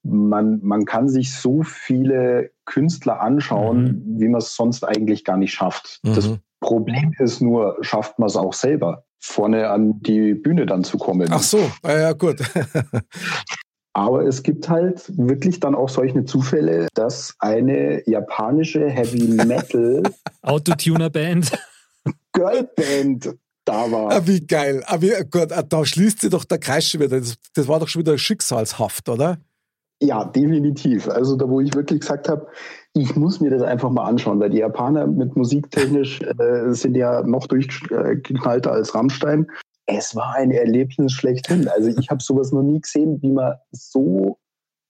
Man, 0.03 0.61
man 0.63 0.85
kann 0.85 1.09
sich 1.09 1.35
so 1.35 1.63
viele 1.63 2.51
Künstler 2.67 3.23
anschauen, 3.23 4.03
wie 4.19 4.29
man 4.29 4.41
es 4.41 4.55
sonst 4.55 4.85
eigentlich 4.85 5.25
gar 5.25 5.39
nicht 5.39 5.55
schafft. 5.55 6.01
Das 6.05 6.29
Mhm. 6.29 6.39
Problem 6.61 7.13
ist 7.19 7.41
nur, 7.41 7.77
schafft 7.81 8.19
man 8.19 8.27
es 8.27 8.37
auch 8.37 8.55
selber, 8.55 9.05
vorne 9.25 9.71
an 9.71 10.01
die 10.03 10.35
Bühne 10.35 10.67
dann 10.67 10.85
zu 10.85 10.99
kommen. 10.99 11.29
Ach 11.31 11.43
so, 11.43 11.71
ja, 11.83 12.13
gut. 12.13 12.41
Aber 13.95 14.23
es 14.27 14.43
gibt 14.43 14.69
halt 14.69 15.05
wirklich 15.17 15.61
dann 15.61 15.75
auch 15.75 15.89
solche 15.89 16.25
Zufälle, 16.25 16.89
dass 16.95 17.35
eine 17.39 18.09
japanische 18.09 18.89
Heavy 18.91 19.29
Metal 19.29 20.03
Autotuner-Band? 20.43 21.53
Girlband 22.33 23.35
da 23.65 23.91
war. 23.91 24.13
ah, 24.13 24.27
wie 24.27 24.47
geil. 24.47 24.83
Ah, 24.87 25.01
wie, 25.01 25.13
gut, 25.31 25.53
ah, 25.53 25.63
da 25.63 25.87
schließt 25.87 26.21
sich 26.21 26.31
doch 26.31 26.45
der 26.45 26.59
Kreis 26.59 26.89
schon 26.89 27.01
wieder. 27.01 27.19
Das, 27.19 27.37
das 27.55 27.67
war 27.67 27.81
doch 27.81 27.89
schon 27.89 28.01
wieder 28.01 28.19
schicksalshaft, 28.19 29.09
oder? 29.09 29.39
Ja, 30.05 30.25
definitiv. 30.25 31.09
Also 31.09 31.35
da, 31.35 31.49
wo 31.49 31.61
ich 31.61 31.75
wirklich 31.75 32.01
gesagt 32.01 32.29
habe, 32.29 32.47
ich 32.93 33.17
muss 33.17 33.41
mir 33.41 33.51
das 33.51 33.63
einfach 33.63 33.89
mal 33.89 34.05
anschauen, 34.05 34.39
weil 34.39 34.51
die 34.51 34.59
Japaner 34.59 35.07
mit 35.07 35.35
musiktechnisch 35.35 36.21
äh, 36.39 36.73
sind 36.73 36.95
ja 36.95 37.23
noch 37.23 37.47
durchgeknallter 37.47 38.73
als 38.73 38.95
Rammstein. 38.95 39.47
Es 39.87 40.15
war 40.15 40.35
ein 40.35 40.51
Erlebnis 40.51 41.13
schlechthin. 41.13 41.69
Also 41.69 41.89
ich 41.99 42.11
habe 42.11 42.23
sowas 42.23 42.53
noch 42.53 42.63
nie 42.63 42.81
gesehen, 42.81 43.21
wie 43.23 43.31
man 43.31 43.55
so 43.73 44.39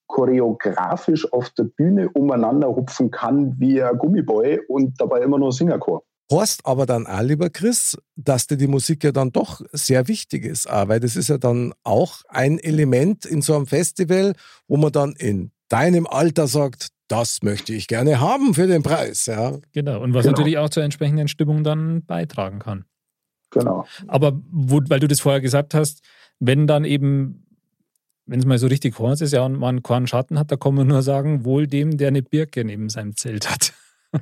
choreografisch 0.09 1.33
auf 1.33 1.51
der 1.51 1.65
Bühne 1.65 2.09
umeinander 2.11 2.69
hupfen 2.75 3.11
kann 3.11 3.55
wie 3.59 3.83
ein 3.83 3.97
Gummiboy 3.97 4.61
und 4.69 5.01
dabei 5.01 5.21
immer 5.21 5.39
nur 5.39 5.53
Singerchor. 5.53 6.03
Horst 6.35 6.66
aber 6.66 6.85
dann 6.85 7.07
auch, 7.07 7.22
lieber 7.22 7.49
Chris, 7.49 7.97
dass 8.16 8.47
dir 8.47 8.57
die 8.57 8.66
Musik 8.66 9.05
ja 9.05 9.12
dann 9.12 9.30
doch 9.30 9.61
sehr 9.72 10.09
wichtig 10.09 10.45
ist, 10.45 10.68
auch, 10.68 10.89
weil 10.89 11.01
das 11.01 11.14
ist 11.16 11.28
ja 11.28 11.39
dann 11.39 11.72
auch 11.85 12.22
ein 12.28 12.59
Element 12.59 13.24
in 13.24 13.41
so 13.41 13.55
einem 13.55 13.66
Festival, 13.66 14.35
wo 14.66 14.76
man 14.76 14.91
dann 14.93 15.12
in 15.12 15.53
deinem 15.68 16.07
Alter 16.07 16.47
sagt, 16.47 16.89
das 17.09 17.43
möchte 17.43 17.72
ich 17.72 17.87
gerne 17.87 18.20
haben 18.20 18.55
für 18.55 18.66
den 18.66 18.82
Preis. 18.82 19.26
Ja. 19.26 19.59
Genau. 19.72 20.03
Und 20.03 20.14
was 20.14 20.24
Genau. 20.24 20.32
natürlich 20.37 20.59
auch 20.59 20.70
zur 20.70 20.82
entsprechenden 20.82 21.28
Stimmung 21.28 21.62
dann 21.62 22.05
beitragen 22.05 22.59
kann. 22.59 22.85
Genau. 23.51 23.87
Aber 24.09 24.41
wo, 24.51 24.80
weil 24.89 25.01
du 25.01 25.07
das 25.09 25.20
vorher 25.20 25.41
gesagt 25.41 25.74
hast, 25.74 26.03
wenn 26.41 26.66
dann 26.66 26.85
eben, 26.85 27.47
wenn 28.26 28.41
es 28.41 28.47
mal 28.47 28.59
so 28.59 28.66
richtig 28.66 28.99
heiß 28.99 29.20
ist, 29.20 29.32
ja, 29.32 29.45
und 29.45 29.59
man 29.59 29.82
keinen 29.82 30.07
Schatten 30.07 30.39
hat, 30.39 30.51
da 30.51 30.57
kann 30.57 30.74
man 30.74 30.89
nur 30.89 31.03
sagen, 31.03 31.45
wohl 31.45 31.66
dem, 31.66 31.97
der 31.97 32.09
eine 32.09 32.22
Birke 32.22 32.64
neben 32.64 32.89
seinem 32.89 33.16
Zelt 33.16 33.51
hat. 33.51 33.72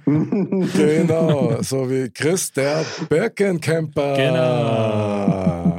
Genau, 0.05 1.63
so 1.63 1.91
wie 1.91 2.11
Chris, 2.11 2.53
der 2.53 2.85
Birkencamper. 3.09 4.17
Genau. 4.17 5.79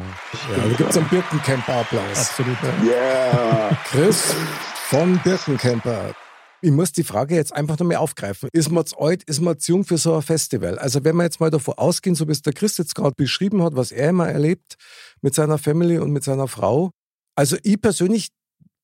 Ja, 0.50 0.58
da 0.58 0.76
gibt 0.78 0.90
es 0.90 0.98
einen 0.98 1.10
Birkencamper-Applaus. 1.10 2.18
Absolut. 2.18 2.58
Yeah. 2.84 3.78
Chris 3.86 4.36
von 4.88 5.20
Birkencamper. 5.24 6.14
Ich 6.62 6.72
muss 6.72 6.92
die 6.94 7.04
Frage 7.04 7.36
jetzt 7.36 7.54
einfach 7.54 7.78
nochmal 7.78 7.98
aufgreifen. 7.98 8.48
Ist 8.54 8.72
man 8.72 8.86
zu 8.86 8.98
alt, 8.98 9.24
ist 9.24 9.42
man 9.42 9.60
zu 9.60 9.74
jung 9.74 9.84
für 9.84 9.98
so 9.98 10.16
ein 10.16 10.22
Festival? 10.22 10.80
Also 10.80 11.04
wenn 11.04 11.16
wir 11.18 11.24
jetzt 11.24 11.42
mal 11.42 11.50
davon 11.50 11.74
ausgehen, 11.74 12.16
so 12.16 12.28
wie 12.28 12.32
es 12.32 12.42
der 12.42 12.54
Chris 12.54 12.78
jetzt 12.78 12.96
gerade 12.96 13.16
beschrieben 13.18 13.62
hat, 13.64 13.76
was 13.76 13.92
er 13.92 14.10
immer 14.10 14.30
erlebt 14.30 14.76
mit 15.22 15.36
seiner 15.36 15.58
Family 15.58 15.98
und 15.98 16.12
mit 16.12 16.24
seiner 16.24 16.48
Frau. 16.48 16.92
Also 17.36 17.58
ich 17.64 17.82
persönlich 17.82 18.30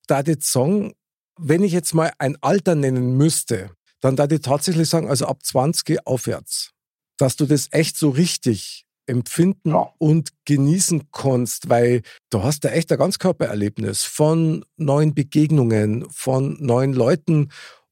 da 0.07 0.21
jetzt 0.21 0.51
sagen, 0.51 0.93
wenn 1.39 1.63
ich 1.63 1.71
jetzt 1.71 1.93
mal 1.93 2.11
ein 2.17 2.37
Alter 2.41 2.75
nennen 2.75 3.15
müsste, 3.15 3.71
dann 4.01 4.15
da 4.15 4.25
ich 4.29 4.41
tatsächlich 4.41 4.89
sagen, 4.89 5.09
also 5.09 5.25
ab 5.27 5.43
20 5.43 6.05
aufwärts, 6.07 6.71
dass 7.17 7.35
du 7.35 7.45
das 7.45 7.67
echt 7.71 7.97
so 7.97 8.09
richtig 8.09 8.85
empfinden 9.07 9.71
Ja. 9.71 9.91
und 9.97 10.29
genießen 10.45 11.11
kannst, 11.11 11.69
weil 11.69 12.03
du 12.29 12.43
hast 12.43 12.63
da 12.63 12.69
echt 12.69 12.91
ein 12.91 12.99
Ganzkörpererlebnis 12.99 14.03
von 14.03 14.63
neuen 14.77 15.15
Begegnungen, 15.15 16.07
von 16.11 16.57
neuen 16.59 16.93
Leuten 16.93 17.49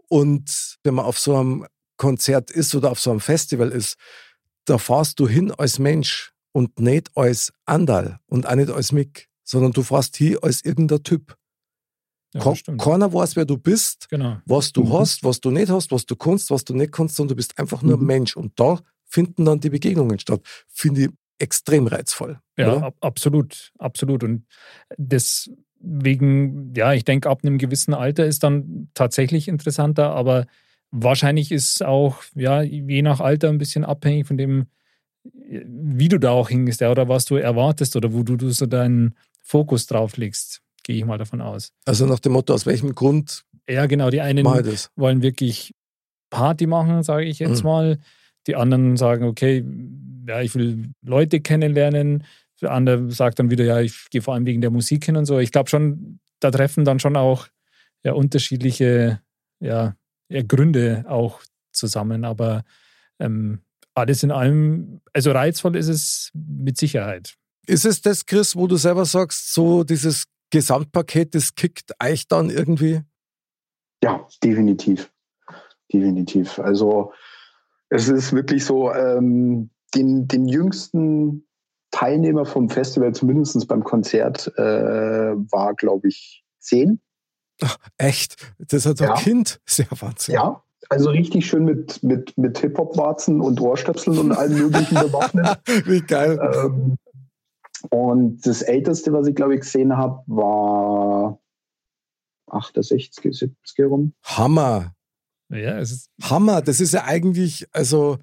und 0.09 0.77
wenn 0.83 0.93
man 0.93 1.05
auf 1.05 1.19
so 1.19 1.35
einem 1.35 1.65
Konzert 1.97 2.51
ist 2.51 2.75
oder 2.75 2.91
auf 2.91 2.99
so 2.99 3.09
einem 3.09 3.19
Festival 3.19 3.69
ist, 3.71 3.95
da 4.65 4.77
fahrst 4.77 5.19
du 5.19 5.27
hin 5.27 5.51
als 5.51 5.79
Mensch 5.79 6.31
und 6.51 6.79
nicht 6.79 7.09
als 7.15 7.51
Andal 7.65 8.19
und 8.27 8.45
auch 8.47 8.55
nicht 8.55 8.69
als 8.69 8.91
Mick, 8.91 9.27
sondern 9.43 9.71
du 9.71 9.81
fährst 9.81 10.15
hier 10.17 10.43
als 10.43 10.63
irgendein 10.63 11.03
Typ. 11.03 11.35
Ja, 12.33 12.55
stimmt. 12.55 12.81
Keiner 12.81 13.13
weiß, 13.13 13.35
wer 13.35 13.45
du 13.45 13.57
bist, 13.57 14.09
Genau. 14.09 14.37
was 14.45 14.71
du 14.73 14.83
Mhm. 14.83 14.93
hast, 14.93 15.23
was 15.23 15.39
du 15.39 15.49
nicht 15.51 15.69
hast, 15.69 15.91
was 15.91 16.05
du 16.05 16.15
kannst, 16.15 16.51
was 16.51 16.63
du 16.65 16.73
nicht 16.75 16.91
kannst, 16.91 17.15
sondern 17.15 17.29
du 17.29 17.35
bist 17.37 17.57
einfach 17.57 17.81
nur 17.81 17.97
Mhm. 17.97 18.05
Mensch. 18.05 18.35
Und 18.35 18.51
da 18.59 18.79
finden 19.05 19.45
dann 19.45 19.59
die 19.59 19.69
Begegnungen 19.69 20.19
statt. 20.19 20.41
Finde 20.67 21.01
ich 21.05 21.09
extrem 21.39 21.87
reizvoll. 21.87 22.39
Ja, 22.57 22.77
ab, 22.77 22.95
absolut, 22.99 23.71
absolut. 23.79 24.23
Und 24.23 24.45
deswegen, 24.97 26.73
ja, 26.75 26.93
ich 26.93 27.05
denke, 27.05 27.29
ab 27.29 27.41
einem 27.43 27.57
gewissen 27.57 27.93
Alter 27.93 28.25
ist 28.25 28.43
dann 28.43 28.89
tatsächlich 28.93 29.47
interessanter, 29.47 30.11
aber 30.11 30.45
wahrscheinlich 30.91 31.51
ist 31.51 31.83
auch, 31.83 32.23
ja, 32.35 32.61
je 32.61 33.01
nach 33.01 33.19
Alter 33.19 33.49
ein 33.49 33.57
bisschen 33.57 33.83
abhängig 33.85 34.27
von 34.27 34.37
dem, 34.37 34.67
wie 35.23 36.07
du 36.07 36.19
da 36.19 36.31
auch 36.31 36.49
hingehst, 36.49 36.81
ja, 36.81 36.89
oder 36.91 37.07
was 37.09 37.25
du 37.25 37.35
erwartest 37.35 37.95
oder 37.95 38.13
wo 38.13 38.23
du, 38.23 38.35
du 38.37 38.49
so 38.51 38.65
deinen 38.65 39.15
Fokus 39.41 39.85
drauf 39.87 40.17
legst, 40.17 40.61
gehe 40.87 40.95
ich 40.95 41.05
mal 41.05 41.17
davon 41.17 41.41
aus. 41.41 41.71
Also 41.85 42.05
nach 42.05 42.19
dem 42.19 42.31
Motto, 42.31 42.53
aus 42.53 42.65
welchem 42.65 42.95
Grund 42.95 43.43
Ja, 43.69 43.85
genau, 43.85 44.09
die 44.09 44.21
einen 44.21 44.45
wollen 44.95 45.21
wirklich 45.21 45.75
Party 46.29 46.65
machen, 46.65 47.03
sage 47.03 47.25
ich 47.25 47.39
jetzt 47.39 47.63
Mhm. 47.63 47.69
mal. 47.69 47.99
Die 48.47 48.55
anderen 48.55 48.95
sagen, 48.95 49.25
okay, 49.25 49.65
ja, 50.27 50.41
ich 50.41 50.55
will 50.55 50.91
Leute 51.01 51.41
kennenlernen. 51.41 52.23
Der 52.61 52.71
andere 52.71 53.11
sagt 53.11 53.39
dann 53.39 53.51
wieder, 53.51 53.65
ja, 53.65 53.81
ich 53.81 54.09
gehe 54.09 54.21
vor 54.21 54.33
allem 54.33 54.45
wegen 54.45 54.61
der 54.61 54.71
Musik 54.71 55.05
hin 55.05 55.17
und 55.17 55.25
so. 55.25 55.37
Ich 55.39 55.51
glaube 55.51 55.69
schon, 55.69 56.19
da 56.39 56.49
treffen 56.49 56.85
dann 56.85 56.99
schon 56.99 57.17
auch 57.17 57.47
ja, 58.03 58.13
unterschiedliche 58.13 59.21
ja, 59.59 59.95
ja, 60.29 60.41
Gründe 60.43 61.03
auch 61.09 61.41
zusammen. 61.73 62.23
Aber 62.23 62.63
ähm, 63.19 63.59
alles 63.93 64.23
in 64.23 64.31
allem, 64.31 65.01
also 65.13 65.31
reizvoll 65.31 65.75
ist 65.75 65.89
es 65.89 66.31
mit 66.33 66.77
Sicherheit. 66.77 67.35
Ist 67.65 67.85
es 67.85 68.01
das, 68.01 68.25
Chris, 68.25 68.55
wo 68.55 68.67
du 68.67 68.77
selber 68.77 69.03
sagst, 69.05 69.53
so 69.53 69.83
dieses 69.83 70.23
Gesamtpaket, 70.51 71.35
das 71.35 71.55
kickt 71.55 71.91
euch 72.03 72.27
dann 72.27 72.49
irgendwie? 72.49 73.01
Ja, 74.03 74.27
definitiv. 74.43 75.11
Definitiv. 75.91 76.59
Also 76.59 77.13
es 77.89 78.09
ist 78.09 78.33
wirklich 78.33 78.65
so, 78.65 78.91
ähm, 78.91 79.69
den, 79.95 80.27
den 80.27 80.47
jüngsten 80.47 81.47
Teilnehmer 81.91 82.45
vom 82.45 82.69
Festival, 82.69 83.13
zumindest 83.13 83.67
beim 83.67 83.83
Konzert, 83.83 84.51
äh, 84.57 84.61
war, 84.61 85.73
glaube 85.75 86.09
ich, 86.09 86.43
zehn. 86.59 86.99
Ach, 87.63 87.77
echt? 87.97 88.53
Das 88.59 88.85
hat 88.85 89.01
ein 89.01 89.07
Ja. 89.07 89.15
Kind. 89.15 89.59
Sehr 89.65 89.87
Wahnsinn. 89.89 90.35
Ja, 90.35 90.61
also 90.89 91.09
richtig 91.09 91.45
schön 91.47 91.65
mit, 91.65 92.03
mit, 92.03 92.37
mit 92.37 92.57
Hip-Hop-Warzen 92.59 93.41
und 93.41 93.59
Ohrstöpseln 93.59 94.19
und 94.19 94.31
allem 94.31 94.57
möglichen 94.57 94.95
bewaffnet. 94.99 95.59
Wie 95.85 96.01
geil. 96.01 96.39
ähm, 96.53 96.97
und 97.89 98.45
das 98.45 98.61
älteste, 98.61 99.13
was 99.13 99.27
ich 99.27 99.35
glaube 99.35 99.55
ich 99.55 99.61
gesehen 99.61 99.97
habe, 99.97 100.23
war 100.27 101.39
68, 102.49 103.37
70 103.37 103.85
rum. 103.85 104.13
Hammer. 104.23 104.93
Ja, 105.49 105.79
es 105.79 105.91
ist, 105.91 106.09
Hammer. 106.21 106.61
Das 106.61 106.79
ist 106.79 106.93
ja 106.93 107.05
eigentlich, 107.05 107.67
also, 107.71 108.17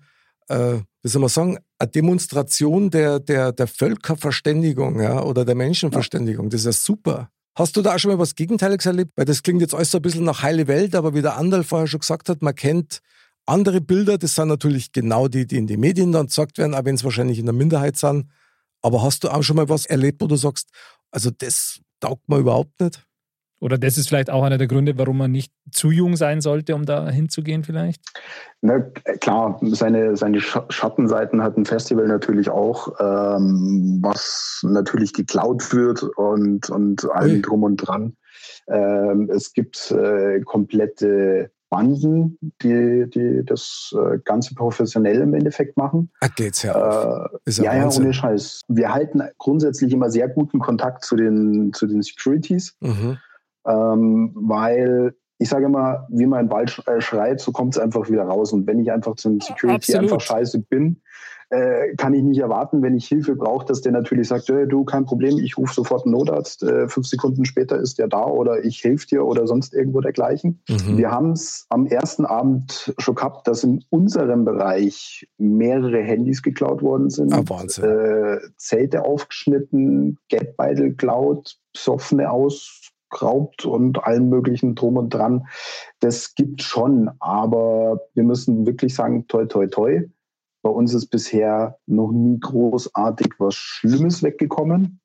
äh, 0.49 0.79
wie 1.03 1.09
soll 1.09 1.21
man 1.21 1.31
sagen, 1.31 1.59
eine 1.79 1.91
Demonstration 1.91 2.91
der, 2.91 3.21
der, 3.21 3.53
der 3.53 3.67
Völkerverständigung 3.67 5.01
ja, 5.01 5.23
oder 5.23 5.45
der 5.45 5.55
Menschenverständigung. 5.55 6.51
Das 6.51 6.61
ist 6.61 6.67
ja 6.67 6.73
super. 6.73 7.31
Hast 7.57 7.77
du 7.77 7.83
da 7.83 7.95
auch 7.95 7.99
schon 7.99 8.11
mal 8.11 8.19
was 8.19 8.35
Gegenteiliges 8.35 8.87
erlebt? 8.87 9.13
Weil 9.17 9.27
das 9.27 9.43
klingt 9.43 9.61
jetzt 9.61 9.75
alles 9.75 9.91
so 9.91 9.99
ein 9.99 10.03
bisschen 10.03 10.25
nach 10.25 10.43
heile 10.43 10.67
Welt, 10.67 10.95
aber 10.95 11.15
wie 11.15 11.23
der 11.23 11.37
Anderl 11.37 11.63
vorher 11.63 11.87
schon 11.87 12.01
gesagt 12.01 12.29
hat, 12.29 12.43
man 12.43 12.55
kennt 12.55 13.01
andere 13.47 13.81
Bilder. 13.81 14.19
Das 14.19 14.35
sind 14.35 14.49
natürlich 14.49 14.93
genau 14.93 15.29
die, 15.29 15.47
die 15.47 15.59
in 15.59 15.67
die 15.67 15.77
Medien 15.77 16.13
dann 16.13 16.27
gesagt 16.27 16.59
werden, 16.59 16.75
auch 16.75 16.85
wenn 16.85 16.97
es 16.97 17.05
wahrscheinlich 17.05 17.39
in 17.39 17.47
der 17.47 17.55
Minderheit 17.55 17.97
sind. 17.97 18.27
Aber 18.85 19.03
hast 19.03 19.25
du 19.25 19.29
auch 19.31 19.43
schon 19.43 19.57
mal 19.57 19.69
was 19.69 19.87
erlebt, 19.87 20.21
wo 20.21 20.27
du 20.27 20.37
sagst, 20.37 20.69
also 21.11 21.31
das 21.31 21.81
taugt 22.01 22.29
mir 22.29 22.39
überhaupt 22.39 22.81
nicht? 22.81 23.05
oder 23.65 23.79
das 23.79 23.97
ist 23.97 24.09
vielleicht 24.09 24.29
auch 24.29 24.43
einer 24.43 24.59
der 24.59 24.67
Gründe, 24.67 24.99
warum 24.99 25.17
man 25.17 25.31
nicht 25.33 25.51
zu 25.71 25.91
jung 25.91 26.17
sein 26.17 26.43
sollte, 26.43 26.75
um 26.75 26.85
da 26.85 27.09
hinzugehen 27.09 27.65
vielleicht. 27.65 28.03
Na, 28.61 28.81
klar, 29.21 29.59
seine, 29.63 30.19
seine 30.19 30.39
Sch- 30.41 30.71
Schattenseiten 30.71 31.43
hat 31.43 31.57
ein 31.57 31.65
Festival 31.65 32.07
natürlich 32.07 32.51
auch, 32.51 32.89
ähm, 33.01 34.01
was 34.03 34.61
natürlich 34.65 35.15
geklaut 35.15 35.73
wird 35.73 36.03
und, 36.03 36.69
und 36.69 37.11
allem 37.11 37.41
drum 37.41 37.63
und 37.63 37.77
dran. 37.77 38.17
Ähm, 38.69 39.31
es 39.31 39.55
gibt 39.55 39.91
äh, 39.93 40.41
komplette 40.43 41.51
Banden, 41.75 42.39
die, 42.63 43.11
die 43.13 43.45
das 43.45 43.93
äh, 43.99 44.19
Ganze 44.25 44.55
professionell 44.55 45.21
im 45.23 45.35
Endeffekt 45.35 45.77
machen. 45.77 46.09
Ah, 46.21 46.29
geht's 46.29 46.63
ja. 46.63 47.25
Äh, 47.25 47.29
Ist 47.47 47.59
ja 47.59 47.75
ja, 47.75 47.89
ja, 47.89 47.91
ohne 47.91 48.13
Scheiß. 48.15 48.61
Wir 48.69 48.95
halten 48.95 49.23
grundsätzlich 49.39 49.93
immer 49.93 50.09
sehr 50.09 50.29
guten 50.29 50.61
Kontakt 50.61 51.05
zu 51.05 51.17
den, 51.17 51.73
zu 51.73 51.89
den 51.89 52.01
Securities, 52.01 52.77
Mhm. 52.81 53.19
ähm, 53.67 54.31
weil 54.37 55.15
ich 55.39 55.49
sage 55.49 55.67
immer, 55.67 56.07
wie 56.11 56.27
man 56.27 56.45
im 56.45 56.51
Wald 56.53 56.81
äh, 56.87 57.01
schreit, 57.01 57.41
so 57.41 57.51
kommt 57.51 57.75
es 57.75 57.81
einfach 57.83 58.09
wieder 58.09 58.23
raus. 58.23 58.53
Und 58.53 58.69
wenn 58.69 58.79
ich 58.79 58.93
einfach 58.93 59.17
zum 59.17 59.41
Security 59.41 59.95
Absolut. 59.95 60.03
einfach 60.05 60.21
scheiße 60.21 60.61
bin, 60.61 61.03
äh, 61.51 61.95
kann 61.97 62.15
ich 62.15 62.23
nicht 62.23 62.41
erwarten, 62.41 62.83
wenn 62.83 62.95
ich 62.95 63.07
Hilfe 63.07 63.37
brauche, 63.37 63.67
dass 63.67 63.81
der 63.81 63.93
natürlich 63.93 64.29
sagt, 64.29 64.49
hey, 64.49 64.67
du, 64.67 64.85
kein 64.85 65.05
Problem, 65.05 65.39
ich 65.39 65.57
rufe 65.57 65.75
sofort 65.75 66.05
einen 66.05 66.13
Notarzt, 66.13 66.63
äh, 66.63 66.89
fünf 66.89 67.07
Sekunden 67.07 67.45
später 67.45 67.79
ist 67.79 67.99
der 67.99 68.09
da 68.09 68.25
oder 68.25 68.65
ich 68.65 68.83
helfe 68.83 69.07
dir 69.07 69.25
oder 69.25 69.47
sonst 69.47 69.75
irgendwo 69.75 70.01
dergleichen. 70.01 70.63
Mhm. 70.69 70.99
Wir 70.99 71.11
haben 71.11 71.33
es 71.33 71.67
am 71.69 71.87
ersten 71.87 72.25
Abend 72.25 72.95
schon 72.99 73.15
gehabt, 73.15 73.47
dass 73.47 73.65
in 73.65 73.85
unserem 73.91 74.45
Bereich 74.45 75.27
mehrere 75.39 76.03
Handys 76.03 76.43
geklaut 76.43 76.83
worden 76.83 77.11
sind. 77.11 77.33
Ah, 77.33 77.43
Wahnsinn. 77.47 77.85
Äh, 77.85 78.39
Zelte 78.57 79.05
aufgeschnitten, 79.05 80.19
Geldbeutel 80.29 80.91
geklaut, 80.91 81.57
Psoffene 81.73 82.31
ausgeraubt 82.31 83.65
und 83.65 84.05
allen 84.05 84.29
möglichen 84.29 84.75
drum 84.75 84.97
und 84.97 85.13
dran. 85.13 85.47
Das 86.01 86.35
gibt 86.35 86.63
schon, 86.63 87.11
aber 87.21 88.01
wir 88.15 88.25
müssen 88.25 88.67
wirklich 88.67 88.95
sagen, 88.95 89.27
toi, 89.29 89.47
toi, 89.47 89.67
toi. 89.67 90.03
Bei 90.65 90.71
uns 90.71 90.95
ist 90.95 91.09
bisher 91.09 91.77
noch 91.85 92.11
nie 92.11 92.41
großartig 92.41 93.35
was 93.39 93.55
Schlimmes 93.55 94.23
weggekommen 94.23 94.99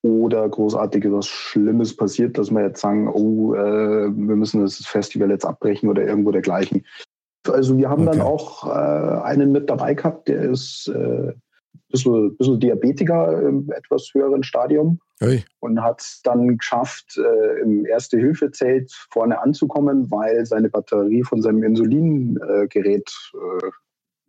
oder 0.00 0.48
großartig 0.48 1.04
was 1.12 1.26
Schlimmes 1.26 1.94
passiert, 1.94 2.38
dass 2.38 2.50
wir 2.50 2.62
jetzt 2.62 2.80
sagen, 2.80 3.06
oh, 3.12 3.54
äh, 3.54 4.06
wir 4.06 4.36
müssen 4.36 4.62
das 4.62 4.76
Festival 4.86 5.28
jetzt 5.28 5.44
abbrechen 5.44 5.90
oder 5.90 6.02
irgendwo 6.02 6.30
dergleichen. 6.30 6.86
Also 7.46 7.76
wir 7.76 7.90
haben 7.90 8.06
dann 8.06 8.22
Okay. 8.22 8.30
auch 8.30 8.66
äh, 8.66 9.22
einen 9.24 9.52
mit 9.52 9.68
dabei 9.68 9.92
gehabt, 9.92 10.28
der 10.28 10.50
ist 10.50 10.88
äh, 10.88 10.94
ein 10.94 11.42
bisschen, 11.90 12.34
bisschen 12.38 12.60
Diabetiker 12.60 13.42
im 13.42 13.70
etwas 13.70 14.08
höheren 14.14 14.42
Stadium 14.42 14.98
Ui. 15.22 15.44
und 15.60 15.82
hat 15.82 16.00
es 16.00 16.22
dann 16.24 16.56
geschafft, 16.56 17.18
äh, 17.18 17.60
im 17.60 17.84
Erste-Hilfe-Zelt 17.84 18.90
vorne 19.10 19.42
anzukommen, 19.42 20.10
weil 20.10 20.46
seine 20.46 20.70
Batterie 20.70 21.22
von 21.22 21.42
seinem 21.42 21.62
Insulingerät 21.64 22.70
Gerät, 22.70 23.10
äh, 23.34 23.70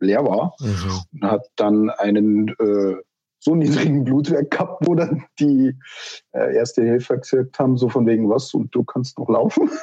leer 0.00 0.24
war 0.24 0.54
Mhm. 0.60 1.02
und 1.12 1.24
hat 1.30 1.46
dann 1.56 1.90
einen 1.90 2.48
äh, 2.58 2.96
so 3.38 3.54
niedrigen 3.54 4.04
Blutwert 4.04 4.50
gehabt, 4.50 4.86
wo 4.86 4.94
dann 4.94 5.24
die 5.38 5.74
äh, 6.32 6.54
Erste 6.56 6.82
Hilfe 6.82 7.18
gesagt 7.18 7.58
haben, 7.58 7.76
so 7.76 7.88
von 7.88 8.06
wegen 8.06 8.28
was 8.28 8.52
und 8.54 8.74
du 8.74 8.82
kannst 8.84 9.18
noch 9.18 9.28
laufen. 9.28 9.70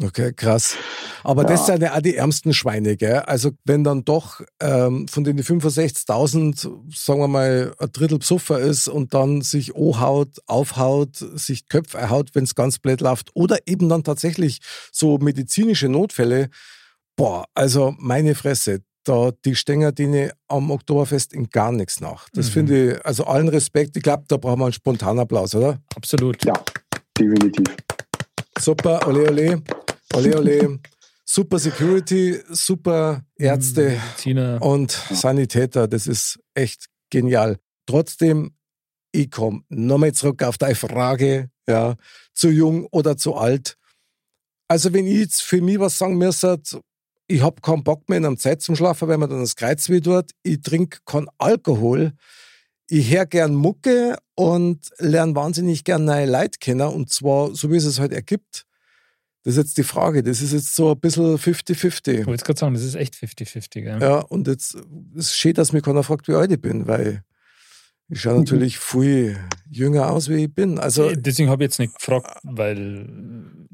Okay, 0.00 0.32
krass. 0.32 0.76
Aber 1.24 1.42
Ja. 1.42 1.48
das 1.48 1.66
sind 1.66 1.82
ja 1.82 1.92
auch 1.96 2.00
die 2.00 2.14
ärmsten 2.14 2.54
Schweine, 2.54 2.96
gell? 2.96 3.16
Also 3.26 3.50
wenn 3.64 3.82
dann 3.82 4.04
doch 4.04 4.40
ähm, 4.60 5.08
von 5.08 5.24
den 5.24 5.36
65.000, 5.42 6.68
sagen 6.94 7.20
wir 7.20 7.26
mal, 7.26 7.72
ein 7.80 7.88
Drittel 7.92 8.20
Psuffer 8.20 8.60
ist 8.60 8.86
und 8.86 9.12
dann 9.12 9.42
sich 9.42 9.74
anhaut, 9.74 10.38
aufhaut, 10.46 11.16
sich 11.16 11.68
Köpfe 11.68 12.10
haut, 12.10 12.30
wenn 12.34 12.44
es 12.44 12.54
ganz 12.54 12.78
blöd 12.78 13.00
läuft 13.00 13.30
oder 13.34 13.58
eben 13.66 13.88
dann 13.88 14.04
tatsächlich 14.04 14.60
so 14.92 15.18
medizinische 15.18 15.88
Notfälle, 15.88 16.48
boah, 17.16 17.46
also 17.54 17.92
meine 17.98 18.36
Fresse, 18.36 18.82
da 19.08 19.30
die 19.44 19.54
Stänger 19.54 19.92
denen 19.92 20.30
am 20.48 20.70
Oktoberfest 20.70 21.32
in 21.32 21.48
gar 21.50 21.72
nichts 21.72 22.00
nach. 22.00 22.28
Das 22.34 22.48
Mhm. 22.48 22.52
finde 22.52 22.92
ich, 22.96 23.06
also 23.06 23.24
allen 23.24 23.48
Respekt, 23.48 23.96
ich 23.96 24.02
glaube, 24.02 24.24
da 24.28 24.36
brauchen 24.36 24.60
wir 24.60 24.64
einen 24.66 24.72
spontanen 24.72 25.20
Applaus, 25.20 25.54
oder? 25.54 25.80
Absolut. 25.96 26.44
Ja, 26.44 26.54
definitiv. 27.18 27.64
Super, 28.58 29.06
ole 29.06 29.28
ole, 29.30 29.62
ole 30.14 30.38
ole. 30.38 30.78
Super 31.24 31.58
Security, 31.58 32.40
super 32.48 33.22
Ärzte 33.36 33.90
Mediziner. 33.90 34.62
und 34.62 34.90
Sanitäter. 35.10 35.86
Das 35.86 36.06
ist 36.06 36.38
echt 36.54 36.86
genial. 37.10 37.58
Trotzdem, 37.86 38.52
ich 39.12 39.30
komme 39.30 39.60
nochmal 39.68 40.12
zurück 40.12 40.42
auf 40.42 40.56
deine 40.58 40.74
Frage, 40.74 41.50
ja, 41.68 41.96
zu 42.34 42.48
jung 42.48 42.86
oder 42.90 43.16
zu 43.18 43.34
alt. 43.34 43.76
Also 44.68 44.92
wenn 44.94 45.06
ich 45.06 45.18
jetzt 45.18 45.42
für 45.42 45.60
mich 45.60 45.78
was 45.78 45.98
sagen 45.98 46.16
müsste, 46.16 46.60
ich 47.28 47.42
habe 47.42 47.60
keinen 47.60 47.84
Bock 47.84 48.08
mehr 48.08 48.18
in 48.18 48.24
einer 48.24 48.36
Zeit 48.36 48.62
zum 48.62 48.74
Schlafen, 48.74 49.06
weil 49.06 49.18
mir 49.18 49.28
dann 49.28 49.40
das 49.40 49.54
Kreuz 49.54 49.88
weh 49.88 50.00
tut. 50.00 50.30
Ich 50.42 50.62
trinke 50.62 50.98
keinen 51.04 51.28
Alkohol. 51.36 52.12
Ich 52.88 53.10
höre 53.10 53.26
gern 53.26 53.54
Mucke 53.54 54.16
und 54.34 54.88
lerne 54.98 55.34
wahnsinnig 55.34 55.84
gern 55.84 56.06
neue 56.06 56.24
Leute 56.24 56.58
kennen. 56.58 56.88
Und 56.88 57.12
zwar 57.12 57.54
so, 57.54 57.70
wie 57.70 57.76
es 57.76 57.84
es 57.84 58.00
halt 58.00 58.12
ergibt. 58.12 58.64
Das 59.44 59.54
ist 59.54 59.58
jetzt 59.58 59.78
die 59.78 59.82
Frage. 59.82 60.22
Das 60.22 60.40
ist 60.40 60.52
jetzt 60.52 60.74
so 60.74 60.90
ein 60.90 61.00
bisschen 61.00 61.36
50-50. 61.36 62.20
Ich 62.20 62.26
wollte 62.26 62.44
gerade 62.44 62.58
sagen, 62.58 62.74
das 62.74 62.82
ist 62.82 62.94
echt 62.94 63.14
50-50. 63.14 63.82
gell? 63.82 63.98
Ja, 64.00 64.20
und 64.20 64.48
jetzt 64.48 64.78
ist 65.14 65.36
schön, 65.36 65.54
dass 65.54 65.72
mich 65.72 65.82
keiner 65.82 66.02
fragt, 66.02 66.28
wie 66.28 66.34
alt 66.34 66.50
ich 66.50 66.60
bin, 66.60 66.86
weil 66.86 67.22
ich 68.08 68.20
schaue 68.20 68.38
natürlich 68.38 68.78
viel 68.78 69.36
jünger 69.70 70.10
aus, 70.10 70.28
wie 70.28 70.44
ich 70.44 70.54
bin. 70.54 70.78
Also, 70.78 71.10
Deswegen 71.14 71.50
habe 71.50 71.62
ich 71.62 71.68
jetzt 71.68 71.78
nicht 71.78 71.94
gefragt, 71.94 72.38
weil 72.42 73.06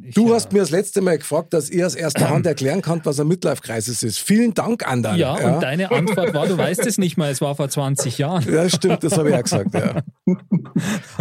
ich 0.03 0.15
du 0.15 0.29
ja, 0.29 0.35
hast 0.35 0.53
mir 0.53 0.59
das 0.59 0.71
letzte 0.71 1.01
Mal 1.01 1.19
gefragt, 1.19 1.55
dass 1.55 1.71
ich 1.71 1.85
aus 1.85 1.95
erster 1.95 2.29
Hand 2.29 2.47
erklären 2.47 2.83
kann, 2.83 3.01
was 3.05 3.21
ein 3.21 3.29
Midlife-Crisis 3.29 4.03
ist. 4.03 4.19
Vielen 4.19 4.53
Dank, 4.53 4.87
Andal. 4.87 5.19
Ja, 5.19 5.35
und 5.35 5.63
deine 5.63 5.91
Antwort 5.91 6.35
war, 6.35 6.47
du 6.47 6.59
weißt 6.59 6.85
es 6.85 6.99
nicht 6.99 7.17
mal, 7.17 7.31
es 7.31 7.41
war 7.41 7.55
vor 7.55 7.69
20 7.69 8.19
Jahren. 8.19 8.45
Ja, 8.53 8.69
stimmt, 8.69 9.05
das 9.05 9.17
habe 9.17 9.31
ich 9.31 9.37
auch 9.37 9.43
gesagt, 9.43 9.75
ja. 9.75 10.03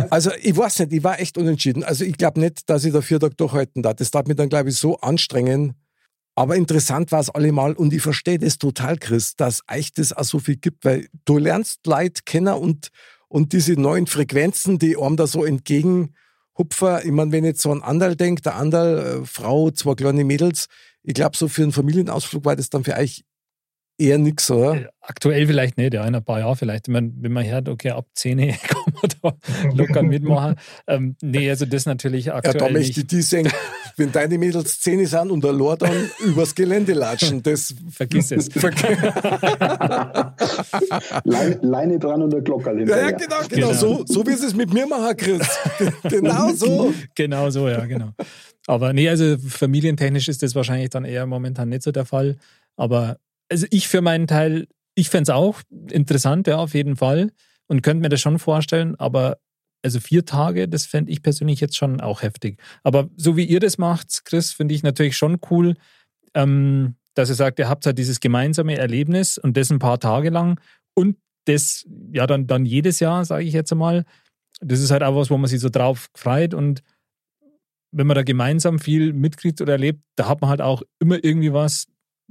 Also, 0.10 0.32
ich 0.42 0.58
weiß 0.58 0.80
nicht, 0.80 0.94
ich 0.94 1.04
war 1.04 1.20
echt 1.20 1.38
unentschieden. 1.38 1.84
Also, 1.84 2.04
ich 2.04 2.18
glaube 2.18 2.40
nicht, 2.40 2.70
dass 2.70 2.84
ich 2.84 2.94
da 2.94 3.02
vier 3.02 3.20
Tage 3.20 3.36
durchhalten 3.36 3.84
darf. 3.84 3.96
Das 3.96 4.12
darf 4.12 4.26
mich 4.26 4.38
dann, 4.38 4.50
glaube 4.50 4.70
ich, 4.70 4.76
so 4.76 4.98
anstrengen. 4.98 5.76
Aber 6.36 6.56
interessant 6.56 7.12
war 7.12 7.20
es 7.20 7.30
allemal 7.30 7.74
und 7.74 7.94
ich 7.94 8.02
verstehe 8.02 8.40
das 8.40 8.58
total, 8.58 8.98
Chris, 8.98 9.36
dass 9.36 9.62
euch 9.72 9.94
das 9.94 10.14
auch 10.14 10.24
so 10.24 10.40
viel 10.40 10.56
gibt, 10.56 10.84
weil 10.84 11.08
du 11.26 11.38
lernst 11.38 11.86
Leute 11.86 12.24
kennen 12.26 12.56
und, 12.56 12.90
und 13.28 13.54
diese 13.54 13.74
neuen 13.74 14.08
Frequenzen, 14.08 14.80
die 14.80 14.98
einem 14.98 15.16
da 15.16 15.28
so 15.28 15.46
entgegenhupfen. 15.46 17.00
Ich 17.04 17.12
meine, 17.12 17.32
wenn 17.32 17.44
ich 17.44 17.50
jetzt 17.50 17.62
so 17.62 17.72
an 17.72 17.84
Andal 17.84 18.16
denke, 18.16 18.42
der 18.42 18.56
Andal, 18.56 19.22
äh, 19.22 19.26
Frau, 19.26 19.70
zwei 19.70 19.94
kleine 19.94 20.24
Mädels, 20.24 20.68
ich 21.04 21.14
glaube, 21.14 21.38
so 21.38 21.48
für 21.48 21.64
einen 21.64 21.72
Familienausflug 21.72 22.46
war 22.46 22.56
das 22.56 22.70
dann 22.70 22.84
für 22.84 22.96
euch 22.96 23.24
eher 24.04 24.18
nix, 24.18 24.50
oder? 24.52 24.90
Aktuell 25.02 25.48
vielleicht 25.48 25.78
nicht, 25.78 25.94
ja, 25.94 26.06
in 26.06 26.16
ein 26.16 26.24
paar 26.24 26.40
Jahren 26.40 26.56
vielleicht. 26.56 26.88
Ich 26.88 26.94
meine, 26.94 27.12
wenn 27.20 27.32
man 27.34 27.46
hört, 27.46 27.68
okay, 27.70 27.92
ab 27.92 28.06
10 28.14 28.38
kann 28.38 28.94
man 28.94 29.12
da 29.22 29.34
locker 29.76 30.04
mitmachen. 30.04 30.56
Ähm, 30.88 31.16
nee, 31.22 31.50
also 31.50 31.66
das 31.66 31.86
natürlich 31.86 32.26
Ja, 32.26 32.36
aktuell 32.36 32.58
da 32.58 32.70
möchte 32.70 32.92
ich 32.92 32.98
nicht. 32.98 33.12
die 33.12 33.22
sagen, 33.22 33.50
wenn 33.98 34.12
deine 34.12 34.38
Mädels 34.38 34.80
Zähne 34.80 35.06
sind 35.08 35.32
und 35.32 35.44
der 35.44 35.52
Lord 35.54 35.82
dann 35.82 35.92
übers 36.26 36.56
Gelände 36.56 36.94
latschen, 36.94 37.44
das 37.44 37.74
Vergiss 37.92 38.32
es. 38.32 38.50
Leine, 41.24 41.60
Leine 41.62 42.00
dran 42.00 42.22
und 42.22 42.32
der 42.32 42.42
Glockerl 42.42 42.80
Ja, 42.82 42.88
ja, 42.98 43.08
hinterher. 43.08 43.14
genau, 43.14 43.36
genau, 43.50 43.68
Genau. 43.70 43.74
So, 43.74 44.04
so 44.06 44.26
wie 44.26 44.32
es 44.32 44.44
es 44.44 44.56
mit 44.56 44.74
mir 44.74 44.88
machen, 44.88 45.16
Chris. 45.18 45.48
Genau 46.10 46.50
so. 46.54 46.94
genau 47.16 47.50
so, 47.50 47.68
ja, 47.68 47.86
genau. 47.86 48.12
Aber 48.68 48.94
nee, 48.94 49.10
also 49.10 49.38
familientechnisch 49.38 50.28
ist 50.30 50.42
das 50.44 50.56
wahrscheinlich 50.56 50.90
dann 50.90 51.06
eher 51.06 51.26
momentan 51.26 51.70
nicht 51.70 51.84
so 51.84 51.92
der 51.92 52.06
Fall. 52.06 52.38
Aber 52.78 53.18
also 53.54 53.68
ich 53.70 53.88
für 53.88 54.02
meinen 54.02 54.26
Teil, 54.26 54.68
ich 54.96 55.10
fände 55.10 55.32
es 55.32 55.36
auch 55.36 55.62
interessant, 55.92 56.48
ja, 56.48 56.58
auf 56.58 56.74
jeden 56.74 56.96
Fall. 56.96 57.32
Und 57.68 57.84
könnte 57.84 58.02
mir 58.02 58.10
das 58.10 58.20
schon 58.20 58.40
vorstellen, 58.40 58.96
aber 58.96 59.38
also 59.84 60.00
vier 60.00 60.26
Tage, 60.26 60.68
das 60.68 60.86
fände 60.88 61.12
ich 61.12 61.22
persönlich 61.22 61.60
jetzt 61.60 61.78
schon 61.78 62.02
auch 62.02 62.24
heftig. 62.24 62.60
Aber 62.84 63.10
so 63.16 63.38
wie 63.38 63.46
ihr 63.46 63.60
das 63.60 63.78
macht, 63.78 64.26
Chris, 64.26 64.52
finde 64.52 64.74
ich 64.74 64.82
natürlich 64.82 65.16
schon 65.16 65.40
cool, 65.52 65.76
ähm, 66.34 66.96
dass 67.14 67.30
ihr 67.30 67.36
sagt, 67.36 67.60
ihr 67.60 67.70
habt 67.70 67.86
halt 67.86 68.00
dieses 68.00 68.20
gemeinsame 68.20 68.78
Erlebnis 68.78 69.38
und 69.38 69.56
das 69.56 69.72
ein 69.72 69.80
paar 69.80 70.00
Tage 70.00 70.30
lang 70.30 70.60
und 70.96 71.18
das 71.46 71.86
ja 72.12 72.26
dann, 72.26 72.48
dann 72.48 72.66
jedes 72.66 73.00
Jahr, 73.00 73.24
sage 73.24 73.44
ich 73.44 73.54
jetzt 73.54 73.72
einmal. 73.72 74.06
Das 74.62 74.80
ist 74.80 74.90
halt 74.90 75.04
auch 75.04 75.16
was, 75.16 75.30
wo 75.30 75.38
man 75.38 75.50
sich 75.50 75.60
so 75.60 75.70
drauf 75.70 76.10
freut 76.16 76.56
und 76.56 76.82
wenn 77.92 78.08
man 78.08 78.16
da 78.16 78.24
gemeinsam 78.24 78.80
viel 78.80 79.14
mitkriegt 79.14 79.62
oder 79.62 79.74
erlebt, 79.74 80.02
da 80.16 80.28
hat 80.28 80.42
man 80.42 80.50
halt 80.50 80.62
auch 80.62 80.82
immer 81.00 81.24
irgendwie 81.24 81.54
was, 81.54 81.86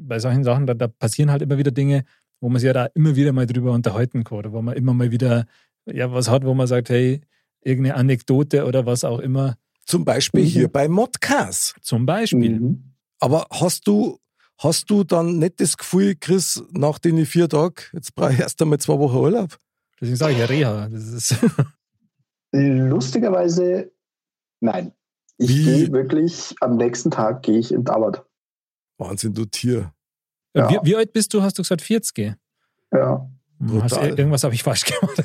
bei 0.07 0.19
solchen 0.19 0.45
Sachen, 0.45 0.67
da, 0.67 0.75
da 0.75 0.89
passieren 0.89 1.31
halt 1.31 1.43
immer 1.43 1.59
wieder 1.59 1.71
Dinge, 1.71 2.05
wo 2.41 2.49
man 2.49 2.61
sich 2.61 2.67
ja 2.67 2.73
da 2.73 2.87
immer 2.95 3.17
wieder 3.17 3.33
mal 3.33 3.47
drüber 3.47 3.73
unterhalten 3.73 4.25
kann 4.25 4.39
oder 4.39 4.53
wo 4.53 4.63
man 4.63 4.77
immer 4.77 4.95
mal 4.95 5.11
wieder 5.11 5.47
ja 5.87 6.13
was 6.13 6.29
hat, 6.29 6.45
wo 6.45 6.55
man 6.55 6.67
sagt, 6.67 6.91
hey, 6.91 7.21
irgendeine 7.63 7.97
Anekdote 7.97 8.65
oder 8.67 8.87
was 8.87 9.05
auch 9.05 9.19
immer. 9.19 9.57
Zum 9.85 10.05
Beispiel 10.05 10.43
mhm. 10.43 10.49
hier 10.49 10.69
bei 10.69 10.89
Modcast. 10.89 11.77
Zum 11.83 12.07
Beispiel. 12.07 12.61
Mhm. 12.61 12.95
Aber 13.19 13.47
hast 13.51 13.87
du, 13.87 14.19
hast 14.59 14.91
du 14.91 15.05
dann 15.05 15.39
nicht 15.39 15.61
das 15.61 15.77
Gefühl, 15.77 16.15
Chris, 16.19 16.63
nach 16.73 16.99
den 16.99 17.25
vier 17.27 17.49
Tagen, 17.49 17.77
jetzt 17.93 18.15
brauche 18.15 18.33
ich 18.33 18.41
erst 18.41 18.61
einmal 18.63 18.79
zwei 18.79 18.99
Wochen 18.99 19.17
Urlaub? 19.17 19.59
Deswegen 20.01 20.17
sage 20.17 20.33
ich 20.33 20.39
ja 20.39 20.45
Reha. 20.47 20.89
Das 20.89 21.05
ist 21.05 21.37
Lustigerweise, 22.53 23.93
nein. 24.61 24.93
Ich 25.39 25.49
gehe 25.49 25.93
wirklich, 25.93 26.55
am 26.61 26.77
nächsten 26.77 27.11
Tag 27.11 27.43
gehe 27.43 27.59
ich 27.59 27.73
in 27.73 27.89
Arbeit. 27.89 28.23
Wahnsinn, 29.05 29.35
du 29.35 29.45
Tier. 29.45 29.93
Ja. 30.55 30.71
Wie, 30.71 30.79
wie, 30.83 30.97
alt 30.97 31.13
bist 31.13 31.33
du? 31.35 31.43
Hast 31.43 31.59
du 31.59 31.63
gesagt 31.63 31.83
40? 31.83 32.37
Ja. 32.93 33.29
Hast, 33.81 33.97
irgendwas 33.97 34.43
habe 34.43 34.55
ich 34.55 34.63
falsch 34.63 34.85
gemacht. 34.85 35.23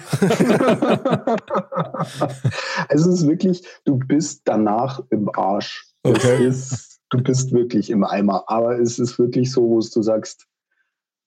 also 2.88 3.10
es 3.10 3.22
ist 3.22 3.28
wirklich, 3.28 3.64
du 3.84 3.98
bist 3.98 4.42
danach 4.46 5.02
im 5.10 5.30
Arsch. 5.34 5.86
Okay. 6.04 6.48
Ist, 6.48 7.00
du 7.10 7.22
bist 7.22 7.52
wirklich 7.52 7.90
im 7.90 8.04
Eimer. 8.04 8.44
Aber 8.48 8.80
es 8.80 9.00
ist 9.00 9.18
wirklich 9.18 9.52
so, 9.52 9.64
wo 9.64 9.80
du 9.80 10.02
sagst, 10.04 10.46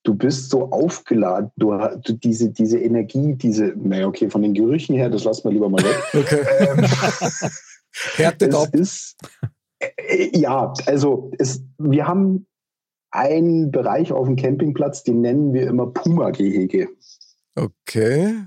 du 0.05 0.14
bist 0.14 0.51
so 0.51 0.70
aufgeladen, 0.70 1.51
du, 1.57 1.76
du 2.05 2.12
diese, 2.12 2.51
diese 2.51 2.78
Energie, 2.78 3.34
diese, 3.34 3.74
naja, 3.76 4.07
okay, 4.07 4.30
von 4.30 4.42
den 4.42 4.55
Gerüchen 4.55 4.94
her, 4.94 5.11
das 5.11 5.24
lassen 5.24 5.44
wir 5.44 5.53
lieber 5.53 5.68
mal 5.68 5.82
weg. 5.82 6.14
Okay. 6.14 6.46
Ähm, 6.61 6.84
Härtet 8.16 8.55
ab. 8.55 8.68
Ist, 8.72 9.16
äh, 9.42 9.46
ja, 10.33 10.72
also 10.87 11.31
es, 11.39 11.64
wir 11.78 12.07
haben 12.07 12.47
einen 13.11 13.70
Bereich 13.70 14.12
auf 14.12 14.26
dem 14.26 14.37
Campingplatz, 14.37 15.03
den 15.03 15.20
nennen 15.20 15.53
wir 15.53 15.66
immer 15.66 15.87
Puma-Gehege. 15.87 16.89
Okay. 17.57 18.45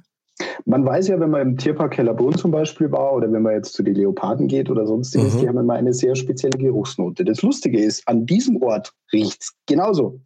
Man 0.65 0.85
weiß 0.85 1.09
ja, 1.09 1.19
wenn 1.19 1.29
man 1.29 1.41
im 1.41 1.57
Tierpark 1.57 1.97
Hellerbrunn 1.97 2.37
zum 2.37 2.51
Beispiel 2.51 2.91
war 2.91 3.13
oder 3.13 3.31
wenn 3.31 3.41
man 3.41 3.53
jetzt 3.53 3.73
zu 3.73 3.83
den 3.83 3.95
Leoparden 3.95 4.47
geht 4.47 4.69
oder 4.69 4.87
sonstiges, 4.87 5.35
mhm. 5.35 5.39
die 5.39 5.47
haben 5.47 5.57
immer 5.57 5.73
eine 5.73 5.93
sehr 5.93 6.15
spezielle 6.15 6.57
Geruchsnote. 6.57 7.23
Das 7.23 7.41
Lustige 7.41 7.79
ist, 7.79 8.07
an 8.07 8.25
diesem 8.25 8.61
Ort 8.61 8.93
riecht 9.11 9.41
es 9.41 9.53
genauso. 9.67 10.21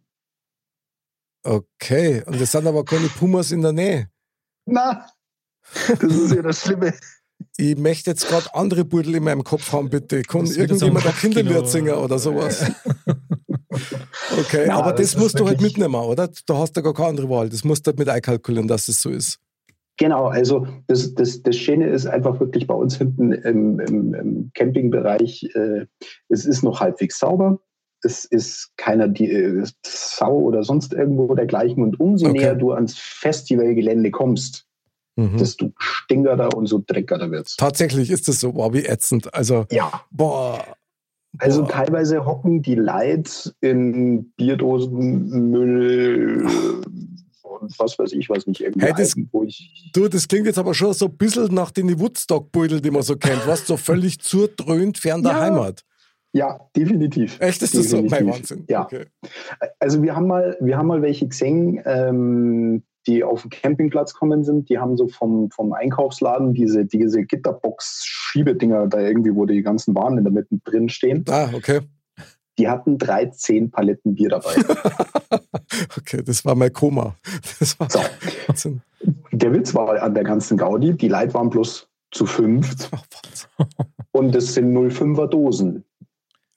Okay, 1.44 2.22
und 2.26 2.40
es 2.40 2.52
sind 2.52 2.66
aber 2.66 2.84
keine 2.84 3.08
Pumas 3.08 3.52
in 3.52 3.62
der 3.62 3.72
Nähe. 3.72 4.10
Na, 4.66 5.06
das 5.88 6.14
ist 6.14 6.34
ja 6.34 6.42
das 6.42 6.62
Schlimme. 6.62 6.94
Ich 7.60 7.76
möchte 7.76 8.10
jetzt 8.10 8.28
gerade 8.28 8.54
andere 8.54 8.84
Burdel 8.84 9.16
in 9.16 9.24
meinem 9.24 9.42
Kopf 9.42 9.72
haben, 9.72 9.90
bitte. 9.90 10.22
Kann 10.22 10.46
irgendjemand 10.46 11.04
ein 11.06 11.12
Kinderlied 11.12 11.66
singen 11.66 11.94
oder 11.94 12.18
sowas? 12.18 12.64
Okay, 14.38 14.64
Na, 14.66 14.76
aber 14.76 14.92
das, 14.92 15.12
das 15.12 15.20
musst 15.20 15.38
du 15.38 15.46
halt 15.46 15.60
mitnehmen, 15.60 15.94
oder? 15.94 16.28
Da 16.46 16.58
hast 16.58 16.76
du 16.76 16.82
gar 16.82 16.94
keine 16.94 17.08
andere 17.10 17.28
Wahl. 17.28 17.48
Das 17.48 17.64
musst 17.64 17.86
du 17.86 17.90
halt 17.90 17.98
mit 17.98 18.08
einkalkulieren, 18.08 18.66
dass 18.66 18.88
es 18.88 19.00
so 19.00 19.10
ist. 19.10 19.38
Genau, 19.98 20.26
also 20.26 20.66
das, 20.86 21.14
das, 21.14 21.42
das 21.42 21.56
Schöne 21.56 21.88
ist 21.88 22.06
einfach 22.06 22.38
wirklich 22.40 22.66
bei 22.66 22.74
uns 22.74 22.96
hinten 22.96 23.32
im, 23.32 23.80
im, 23.80 24.14
im 24.14 24.50
Campingbereich, 24.54 25.50
äh, 25.54 25.86
es 26.28 26.46
ist 26.46 26.62
noch 26.62 26.80
halbwegs 26.80 27.18
sauber. 27.18 27.60
Es 28.02 28.24
ist 28.24 28.72
keiner 28.76 29.08
die 29.08 29.30
äh, 29.30 29.64
Sau 29.84 30.38
oder 30.38 30.62
sonst 30.62 30.92
irgendwo 30.92 31.34
dergleichen. 31.34 31.82
Und 31.82 31.98
umso 31.98 32.26
okay. 32.26 32.38
näher 32.38 32.54
du 32.54 32.72
ans 32.72 32.96
Festivalgelände 32.96 34.12
kommst, 34.12 34.67
mhm. 35.18 35.36
desto 35.36 35.72
stinkerter 35.78 36.56
und 36.56 36.66
so 36.66 36.82
dreckerter 36.86 37.30
wird 37.30 37.54
Tatsächlich 37.56 38.10
ist 38.10 38.28
das 38.28 38.40
so, 38.40 38.52
boah, 38.52 38.72
wie 38.72 38.84
ätzend. 38.84 39.34
Also, 39.34 39.66
ja. 39.70 39.90
boah, 40.10 40.64
also 41.38 41.62
Boah. 41.62 41.70
teilweise 41.70 42.24
hocken 42.24 42.62
die 42.62 42.74
Lights 42.74 43.54
in 43.60 44.30
Bierdosenmüll 44.36 46.46
und 47.42 47.78
was 47.78 47.98
weiß 47.98 48.12
ich, 48.12 48.30
was 48.30 48.46
nicht 48.46 48.62
irgendwie 48.62 48.86
hey, 48.86 48.94
das, 48.96 49.14
wo 49.32 49.42
ich 49.42 49.90
Du, 49.92 50.08
das 50.08 50.28
klingt 50.28 50.46
jetzt 50.46 50.58
aber 50.58 50.74
schon 50.74 50.94
so 50.94 51.06
ein 51.06 51.16
bisschen 51.16 51.52
nach 51.54 51.70
den 51.70 51.98
Woodstock-Beutel, 51.98 52.80
die 52.80 52.90
man 52.90 53.02
so 53.02 53.16
kennt, 53.16 53.46
was 53.46 53.66
so 53.66 53.76
völlig 53.76 54.20
zurdröhnt 54.20 54.98
fern 54.98 55.22
der 55.22 55.32
ja. 55.32 55.40
Heimat. 55.40 55.84
Ja, 56.32 56.60
definitiv. 56.76 57.40
Echt, 57.40 57.62
ist 57.62 57.74
das 57.74 57.88
definitiv. 57.88 58.10
so? 58.10 58.16
Mein 58.16 58.34
Wahnsinn. 58.34 58.64
Ja. 58.68 58.84
Okay. 58.84 59.06
Also 59.78 60.02
wir 60.02 60.14
haben 60.14 60.26
mal, 60.26 60.56
wir 60.60 60.76
haben 60.76 60.86
mal 60.86 61.02
welche 61.02 61.26
gesehen, 61.26 61.80
ähm, 61.84 62.82
die 63.08 63.24
auf 63.24 63.42
den 63.42 63.50
Campingplatz 63.50 64.14
kommen 64.14 64.44
sind, 64.44 64.68
die 64.68 64.78
haben 64.78 64.96
so 64.96 65.08
vom, 65.08 65.50
vom 65.50 65.72
Einkaufsladen 65.72 66.52
diese, 66.52 66.84
diese 66.84 67.24
Gitterbox-Schiebedinger 67.24 68.86
da 68.86 69.00
irgendwie, 69.00 69.34
wo 69.34 69.46
die 69.46 69.62
ganzen 69.62 69.94
Waren 69.94 70.18
in 70.18 70.24
der 70.24 70.32
Mitte 70.32 70.58
drin 70.64 70.88
stehen. 70.88 71.24
Ah, 71.28 71.48
okay. 71.54 71.80
Die 72.58 72.68
hatten 72.68 72.98
13 72.98 73.70
Paletten 73.70 74.14
Bier 74.14 74.28
dabei. 74.30 74.56
okay, 75.96 76.22
das 76.22 76.44
war 76.44 76.54
mein 76.54 76.72
Koma. 76.72 77.16
Das 77.58 77.78
war 77.80 77.88
so. 77.88 78.00
Wahnsinn. 78.46 78.82
Der 79.32 79.52
Witz 79.52 79.74
war 79.74 80.02
an 80.02 80.14
der 80.14 80.24
ganzen 80.24 80.58
Gaudi, 80.58 80.94
die 80.94 81.08
Leute 81.08 81.34
waren 81.34 81.48
bloß 81.48 81.88
zu 82.10 82.26
fünft. 82.26 82.90
und 84.12 84.34
es 84.34 84.54
sind 84.54 84.76
05er 84.76 85.28
Dosen. 85.28 85.84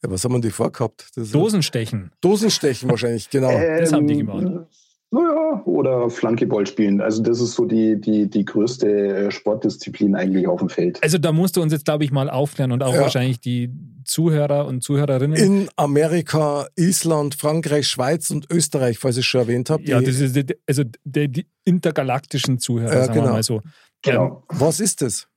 Ja, 0.04 0.10
was 0.10 0.24
haben 0.24 0.34
wir 0.34 0.42
die 0.42 0.50
vorgehabt? 0.50 1.12
Dosenstechen. 1.16 2.12
Dosenstechen 2.22 2.90
wahrscheinlich, 2.90 3.30
genau. 3.30 3.52
Ähm, 3.52 3.80
das 3.80 3.94
haben 3.94 4.08
die 4.08 4.18
gemacht. 4.18 4.68
Naja, 5.14 5.62
oder 5.66 6.10
Flankeball 6.10 6.66
spielen. 6.66 7.02
Also 7.02 7.22
das 7.22 7.42
ist 7.42 7.56
so 7.56 7.66
die, 7.66 8.00
die, 8.00 8.30
die 8.30 8.46
größte 8.46 8.88
äh, 8.88 9.32
Sportdisziplin 9.32 10.16
eigentlich 10.16 10.48
auf 10.48 10.60
dem 10.60 10.70
Feld. 10.70 11.04
Also 11.04 11.18
da 11.18 11.34
musst 11.34 11.58
du 11.58 11.62
uns 11.62 11.74
jetzt, 11.74 11.84
glaube 11.84 12.06
ich, 12.06 12.12
mal 12.12 12.30
aufklären 12.30 12.72
und 12.72 12.82
auch 12.82 12.94
ja. 12.94 13.02
wahrscheinlich 13.02 13.42
die 13.42 13.70
Zuhörer 14.06 14.66
und 14.68 14.84
Zuhörerinnen. 14.84 15.36
In 15.36 15.70
Amerika, 15.76 16.66
Island, 16.78 17.36
Frankreich, 17.36 17.90
Schweiz 17.90 18.30
und 18.30 18.50
Österreich, 18.50 19.00
falls 19.00 19.18
ich 19.18 19.26
schon 19.26 19.42
erwähnt 19.42 19.70
habe. 19.70 19.84
Ja, 19.84 20.00
das 20.00 20.22
ist 20.22 20.34
die, 20.34 20.46
also 20.66 20.84
die, 21.04 21.28
die 21.28 21.46
intergalaktischen 21.66 22.60
Zuhörer, 22.60 22.94
ja, 22.94 23.02
sagen 23.02 23.16
genau. 23.16 23.26
wir 23.28 23.34
mal 23.34 23.44
so. 23.44 23.62
Genau. 24.02 24.46
Ähm, 24.50 24.60
was 24.60 24.80
ist 24.80 25.02
das? 25.02 25.28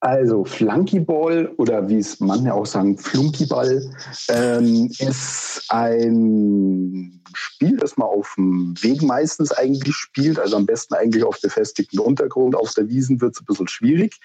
Also 0.00 0.44
Flunkyball 0.44 1.52
oder 1.56 1.88
wie 1.88 1.98
es 1.98 2.20
manche 2.20 2.52
auch 2.52 2.66
sagen, 2.66 2.98
Flunkyball 2.98 3.90
ähm, 4.28 4.90
ist 4.98 5.64
ein 5.70 7.22
Spiel, 7.34 7.78
das 7.78 7.96
man 7.96 8.08
auf 8.08 8.34
dem 8.36 8.74
Weg 8.82 9.02
meistens 9.02 9.52
eigentlich 9.52 9.94
spielt, 9.94 10.38
also 10.38 10.56
am 10.56 10.66
besten 10.66 10.94
eigentlich 10.94 11.24
auf 11.24 11.40
befestigten 11.40 11.98
Untergrund. 11.98 12.54
Auf 12.54 12.74
der 12.74 12.88
Wiesen 12.88 13.20
wird 13.20 13.34
es 13.34 13.40
ein 13.40 13.46
bisschen 13.46 13.68
schwierig. 13.68 14.20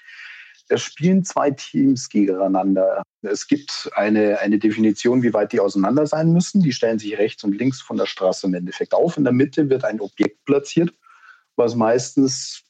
Es 0.68 0.82
spielen 0.82 1.24
zwei 1.24 1.50
Teams 1.50 2.08
gegeneinander. 2.08 3.02
Es 3.22 3.46
gibt 3.46 3.90
eine, 3.94 4.38
eine 4.40 4.58
Definition, 4.58 5.22
wie 5.22 5.32
weit 5.32 5.52
die 5.52 5.60
auseinander 5.60 6.06
sein 6.06 6.32
müssen. 6.32 6.62
Die 6.62 6.72
stellen 6.72 6.98
sich 6.98 7.16
rechts 7.18 7.44
und 7.44 7.58
links 7.58 7.80
von 7.80 7.96
der 7.96 8.06
Straße 8.06 8.46
im 8.46 8.54
Endeffekt 8.54 8.94
auf. 8.94 9.16
In 9.16 9.24
der 9.24 9.32
Mitte 9.32 9.70
wird 9.70 9.84
ein 9.84 10.00
Objekt 10.00 10.44
platziert, 10.44 10.92
was 11.56 11.74
meistens 11.74 12.62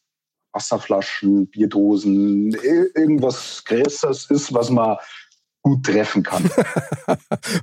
Wasserflaschen, 0.53 1.49
Bierdosen, 1.49 2.55
irgendwas 2.95 3.63
Größeres 3.65 4.31
ist, 4.31 4.53
was 4.53 4.71
man 4.71 4.97
gut 5.63 5.87
treffen 5.87 6.23
kann. 6.23 6.45
okay. 7.07 7.17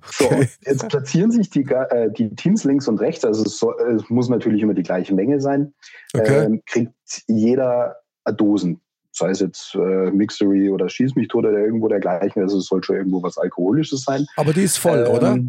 So, 0.10 0.30
jetzt 0.66 0.88
platzieren 0.88 1.32
sich 1.32 1.50
die, 1.50 1.64
äh, 1.64 2.10
die 2.12 2.34
Teams 2.36 2.64
links 2.64 2.88
und 2.88 3.00
rechts, 3.00 3.26
also 3.26 3.44
es, 3.44 3.60
soll, 3.60 3.76
es, 3.96 4.10
muss 4.10 4.30
natürlich 4.30 4.62
immer 4.62 4.74
die 4.74 4.84
gleiche 4.84 5.14
Menge 5.14 5.42
sein, 5.42 5.74
okay. 6.14 6.46
ähm, 6.46 6.62
kriegt 6.66 6.94
jeder 7.28 7.98
Dosen. 8.38 8.82
Sei 9.12 9.32
es 9.32 9.40
jetzt 9.40 9.76
äh, 9.76 10.12
Mixery 10.12 10.70
oder 10.70 10.88
Schieß 10.88 11.16
mich 11.16 11.28
tot 11.28 11.46
oder 11.46 11.58
irgendwo 11.58 11.88
dergleichen, 11.88 12.42
also 12.42 12.60
es 12.60 12.68
soll 12.68 12.84
schon 12.84 12.96
irgendwo 12.96 13.22
was 13.22 13.38
Alkoholisches 13.38 14.04
sein. 14.04 14.26
Aber 14.38 14.54
die 14.54 14.62
ist 14.62 14.78
voll, 14.78 15.06
ähm, 15.08 15.14
oder? 15.14 15.40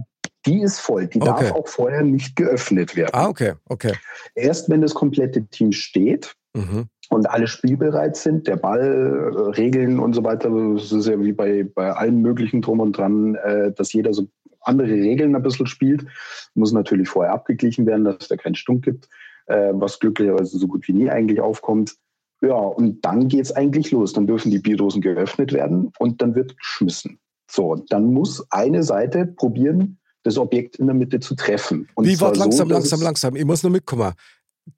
Die 0.46 0.62
ist 0.62 0.80
voll. 0.80 1.06
Die 1.06 1.20
okay. 1.20 1.44
darf 1.44 1.52
auch 1.52 1.68
vorher 1.68 2.02
nicht 2.02 2.34
geöffnet 2.34 2.96
werden. 2.96 3.10
Ah, 3.12 3.28
okay, 3.28 3.52
okay. 3.66 3.92
Erst 4.34 4.70
wenn 4.70 4.80
das 4.80 4.94
komplette 4.94 5.44
Team 5.46 5.72
steht, 5.72 6.34
mhm 6.54 6.88
und 7.10 7.28
alle 7.28 7.48
spielbereit 7.48 8.16
sind, 8.16 8.46
der 8.46 8.56
Ball, 8.56 9.32
äh, 9.34 9.40
Regeln 9.60 9.98
und 9.98 10.14
so 10.14 10.22
weiter, 10.24 10.48
das 10.74 10.92
ist 10.92 11.08
ja 11.08 11.20
wie 11.20 11.32
bei, 11.32 11.64
bei 11.64 11.92
allem 11.92 12.22
Möglichen 12.22 12.62
drum 12.62 12.80
und 12.80 12.96
dran, 12.96 13.34
äh, 13.34 13.72
dass 13.72 13.92
jeder 13.92 14.14
so 14.14 14.28
andere 14.60 14.88
Regeln 14.88 15.34
ein 15.34 15.42
bisschen 15.42 15.66
spielt. 15.66 16.06
Muss 16.54 16.72
natürlich 16.72 17.08
vorher 17.08 17.32
abgeglichen 17.32 17.84
werden, 17.84 18.04
dass 18.04 18.18
es 18.20 18.28
da 18.28 18.36
keinen 18.36 18.54
Stunk 18.54 18.84
gibt, 18.84 19.08
äh, 19.46 19.72
was 19.72 19.98
glücklicherweise 19.98 20.56
so 20.56 20.68
gut 20.68 20.86
wie 20.86 20.92
nie 20.92 21.10
eigentlich 21.10 21.40
aufkommt. 21.40 21.96
Ja, 22.42 22.54
und 22.54 23.04
dann 23.04 23.26
geht's 23.26 23.52
eigentlich 23.52 23.90
los. 23.90 24.12
Dann 24.12 24.28
dürfen 24.28 24.52
die 24.52 24.60
Bierdosen 24.60 25.02
geöffnet 25.02 25.52
werden 25.52 25.92
und 25.98 26.22
dann 26.22 26.36
wird 26.36 26.56
geschmissen. 26.56 27.18
So, 27.50 27.74
dann 27.88 28.14
muss 28.14 28.46
eine 28.50 28.84
Seite 28.84 29.26
probieren, 29.26 29.98
das 30.22 30.38
Objekt 30.38 30.76
in 30.76 30.86
der 30.86 30.94
Mitte 30.94 31.18
zu 31.18 31.34
treffen. 31.34 31.88
Und 31.94 32.06
Wie, 32.06 32.20
warte, 32.20 32.38
langsam, 32.38 32.68
so, 32.68 32.74
langsam, 32.74 33.02
langsam. 33.02 33.36
Ich 33.36 33.44
muss 33.44 33.64
nur 33.64 33.72
mitkommen 33.72 34.12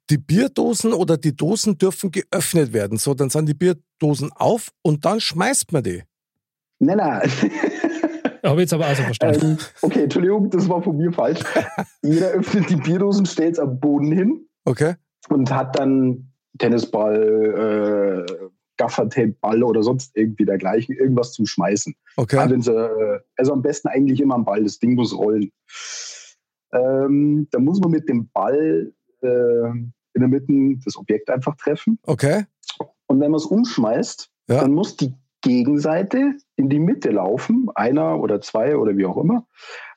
die 0.09 0.17
Bierdosen 0.17 0.93
oder 0.93 1.17
die 1.17 1.35
Dosen 1.35 1.77
dürfen 1.77 2.11
geöffnet 2.11 2.73
werden. 2.73 2.97
So, 2.97 3.13
dann 3.13 3.29
sind 3.29 3.47
die 3.47 3.53
Bierdosen 3.53 4.31
auf 4.33 4.69
und 4.81 5.05
dann 5.05 5.19
schmeißt 5.19 5.71
man 5.71 5.83
die. 5.83 6.03
Nein, 6.79 6.97
nein. 6.97 7.31
Habe 8.43 8.55
ich 8.55 8.63
jetzt 8.65 8.73
aber 8.73 8.87
auch 8.87 8.95
so 8.95 9.03
verstanden. 9.03 9.51
Ähm, 9.51 9.57
okay, 9.81 10.03
Entschuldigung, 10.03 10.49
das 10.49 10.67
war 10.67 10.81
von 10.83 10.97
mir 10.97 11.13
falsch. 11.13 11.39
Jeder 12.01 12.31
öffnet 12.31 12.69
die 12.69 12.75
Bierdosen, 12.75 13.25
stellt 13.25 13.53
es 13.53 13.59
am 13.59 13.79
Boden 13.79 14.11
hin 14.11 14.45
Okay. 14.65 14.95
und 15.29 15.49
hat 15.49 15.79
dann 15.79 16.29
Tennisball, 16.57 18.25
äh, 18.27 18.49
Gaffertape, 18.77 19.35
Ball 19.39 19.63
oder 19.63 19.81
sonst 19.83 20.15
irgendwie 20.15 20.45
dergleichen, 20.45 20.95
irgendwas 20.95 21.31
zum 21.31 21.45
Schmeißen. 21.45 21.95
Okay. 22.17 22.37
Also, 22.37 22.53
wenn 22.53 22.61
sie, 22.61 22.71
äh, 22.73 23.19
also 23.37 23.53
am 23.53 23.61
besten 23.61 23.87
eigentlich 23.87 24.19
immer 24.19 24.35
am 24.35 24.45
Ball, 24.45 24.63
das 24.63 24.79
Ding 24.79 24.95
muss 24.95 25.15
rollen. 25.15 25.51
Ähm, 26.73 27.47
da 27.51 27.59
muss 27.59 27.79
man 27.79 27.91
mit 27.91 28.09
dem 28.09 28.29
Ball 28.29 28.91
äh, 29.23 29.69
in 30.15 30.19
der 30.19 30.27
Mitte 30.27 30.53
das 30.83 30.97
Objekt 30.97 31.29
einfach 31.29 31.55
treffen. 31.55 31.99
Okay. 32.03 32.45
Und 33.07 33.19
wenn 33.19 33.31
man 33.31 33.39
es 33.39 33.45
umschmeißt, 33.45 34.29
Ja. 34.49 34.61
dann 34.61 34.73
muss 34.73 34.95
die 34.97 35.13
Gegenseite 35.41 36.33
in 36.55 36.69
die 36.69 36.79
Mitte 36.79 37.11
laufen, 37.11 37.69
einer 37.75 38.19
oder 38.19 38.39
zwei 38.41 38.77
oder 38.77 38.95
wie 38.97 39.05
auch 39.05 39.17
immer. 39.17 39.45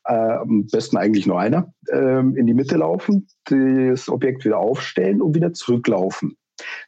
Äh, 0.04 0.14
am 0.14 0.66
besten 0.66 0.96
eigentlich 0.96 1.26
nur 1.26 1.38
einer, 1.40 1.72
ähm, 1.92 2.36
in 2.36 2.46
die 2.46 2.54
Mitte 2.54 2.76
laufen, 2.76 3.28
das 3.44 4.08
Objekt 4.08 4.44
wieder 4.44 4.58
aufstellen 4.58 5.20
und 5.22 5.34
wieder 5.34 5.52
zurücklaufen. 5.52 6.36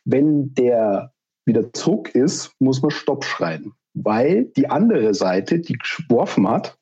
Wenn 0.05 0.55
der 0.55 1.12
wieder 1.45 1.72
zurück 1.72 2.14
ist, 2.14 2.53
muss 2.59 2.82
man 2.82 2.91
Stopp 2.91 3.24
schreien, 3.24 3.72
weil 3.95 4.45
die 4.57 4.68
andere 4.70 5.14
Seite, 5.14 5.59
die 5.61 5.78
geworfen 5.78 6.49
hat, 6.49 6.78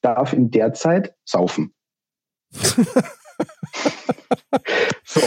darf 0.00 0.32
in 0.32 0.50
der 0.50 0.74
Zeit 0.74 1.14
saufen. 1.24 1.74
so, 5.12 5.20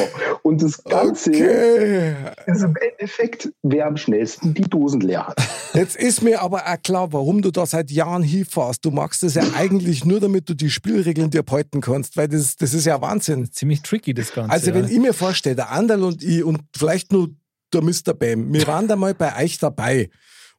und 0.44 0.62
das 0.62 0.82
Ganze 0.84 1.30
Okay. 1.30 2.16
ist 2.46 2.64
im 2.64 2.76
Endeffekt, 2.76 3.50
wer 3.64 3.88
am 3.88 3.98
schnellsten 3.98 4.54
die 4.54 4.62
Dosen 4.62 5.02
leer 5.02 5.28
hat. 5.28 5.38
Jetzt 5.74 5.98
ist 5.98 6.22
mir 6.22 6.42
aber 6.42 6.66
auch 6.66 6.82
klar, 6.82 7.12
warum 7.12 7.42
du 7.42 7.52
da 7.52 7.66
seit 7.66 7.92
Jahren 7.92 8.24
hinfährst. 8.24 8.86
Du 8.86 8.92
machst 8.92 9.24
das 9.24 9.34
ja 9.34 9.44
eigentlich 9.58 10.06
nur, 10.06 10.22
damit 10.22 10.48
du 10.48 10.54
die 10.54 10.70
Spielregeln 10.70 11.32
dir 11.32 11.44
behalten 11.44 11.82
kannst, 11.82 12.16
weil 12.16 12.30
das, 12.30 12.56
das 12.56 12.74
ist 12.74 12.86
ja 12.86 13.02
Wahnsinn. 13.02 13.52
Ziemlich 13.52 13.82
tricky, 13.82 14.14
das 14.14 14.32
Ganze. 14.32 14.52
Also, 14.52 14.70
ja. 14.70 14.76
wenn 14.76 14.88
ich 14.88 15.00
mir 15.00 15.14
vorstelle, 15.14 15.56
der 15.58 15.72
Anderl 15.72 16.04
und 16.04 16.24
ich 16.24 16.44
und 16.44 16.62
vielleicht 16.76 17.12
nur 17.12 17.30
der 17.74 17.82
Mr. 17.82 18.14
Bam, 18.14 18.54
wir 18.54 18.66
waren 18.68 18.88
da 18.88 18.96
mal 18.96 19.14
bei 19.14 19.44
euch 19.44 19.58
dabei 19.58 20.10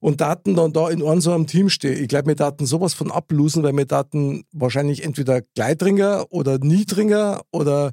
und 0.01 0.20
daten 0.20 0.55
dann 0.55 0.75
da 0.75 0.91
in 0.91 1.03
einem 1.03 1.22
so 1.22 1.33
einem 1.33 1.47
Team 1.47 1.70
stehen. 1.70 2.03
Ich 2.03 2.09
glaube, 2.09 2.27
wir 2.27 2.35
daten 2.35 2.66
sowas 2.66 2.93
von 2.93 3.11
ablosen, 3.11 3.62
weil 3.62 3.75
wir 3.75 3.87
daten 3.87 4.45
wahrscheinlich 4.53 5.03
entweder 5.03 5.41
Gleitringer 5.55 6.27
oder 6.29 6.59
Niedringer 6.59 7.41
oder 7.53 7.93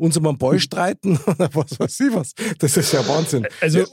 uns 0.00 0.16
um 0.16 0.26
einen 0.26 0.38
Ball 0.38 0.58
streiten 0.58 1.18
oder 1.26 1.48
was 1.54 1.78
weiß 1.78 2.00
ich 2.00 2.14
was. 2.14 2.32
Das 2.58 2.76
ist 2.76 2.92
ja 2.92 3.06
Wahnsinn. 3.06 3.46
also 3.60 3.84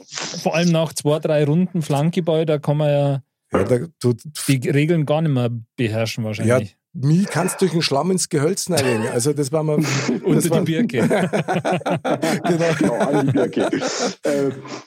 vor 0.42 0.56
allem 0.56 0.72
nach 0.72 0.94
zwei, 0.94 1.20
drei 1.20 1.44
Runden 1.44 1.82
Flankeball, 1.82 2.46
da 2.46 2.58
kann 2.58 2.78
man 2.78 2.90
ja 2.90 3.24
Ja, 3.52 3.64
da, 3.64 3.80
du, 4.00 4.14
die 4.48 4.70
Regeln 4.70 5.06
gar 5.06 5.22
nicht 5.22 5.32
mehr 5.34 5.50
beherrschen 5.76 6.24
ja, 6.24 6.28
wahrscheinlich. 6.28 6.76
mich 6.94 7.28
kannst 7.28 7.56
du 7.56 7.60
durch 7.66 7.72
den 7.74 7.82
Schlamm 7.82 8.12
ins 8.12 8.28
Gehölz 8.30 8.68
legen. 8.70 9.08
Also 9.14 9.32
das 9.34 9.52
war 9.52 9.64
mal... 9.64 9.76
Unter 10.24 10.42
das 10.42 10.50
war, 10.50 10.62
die 10.66 10.72
Birke. 10.74 11.00
genau. 12.44 12.74
Genau, 12.80 13.22
die 13.24 13.32
Birke. 13.32 13.70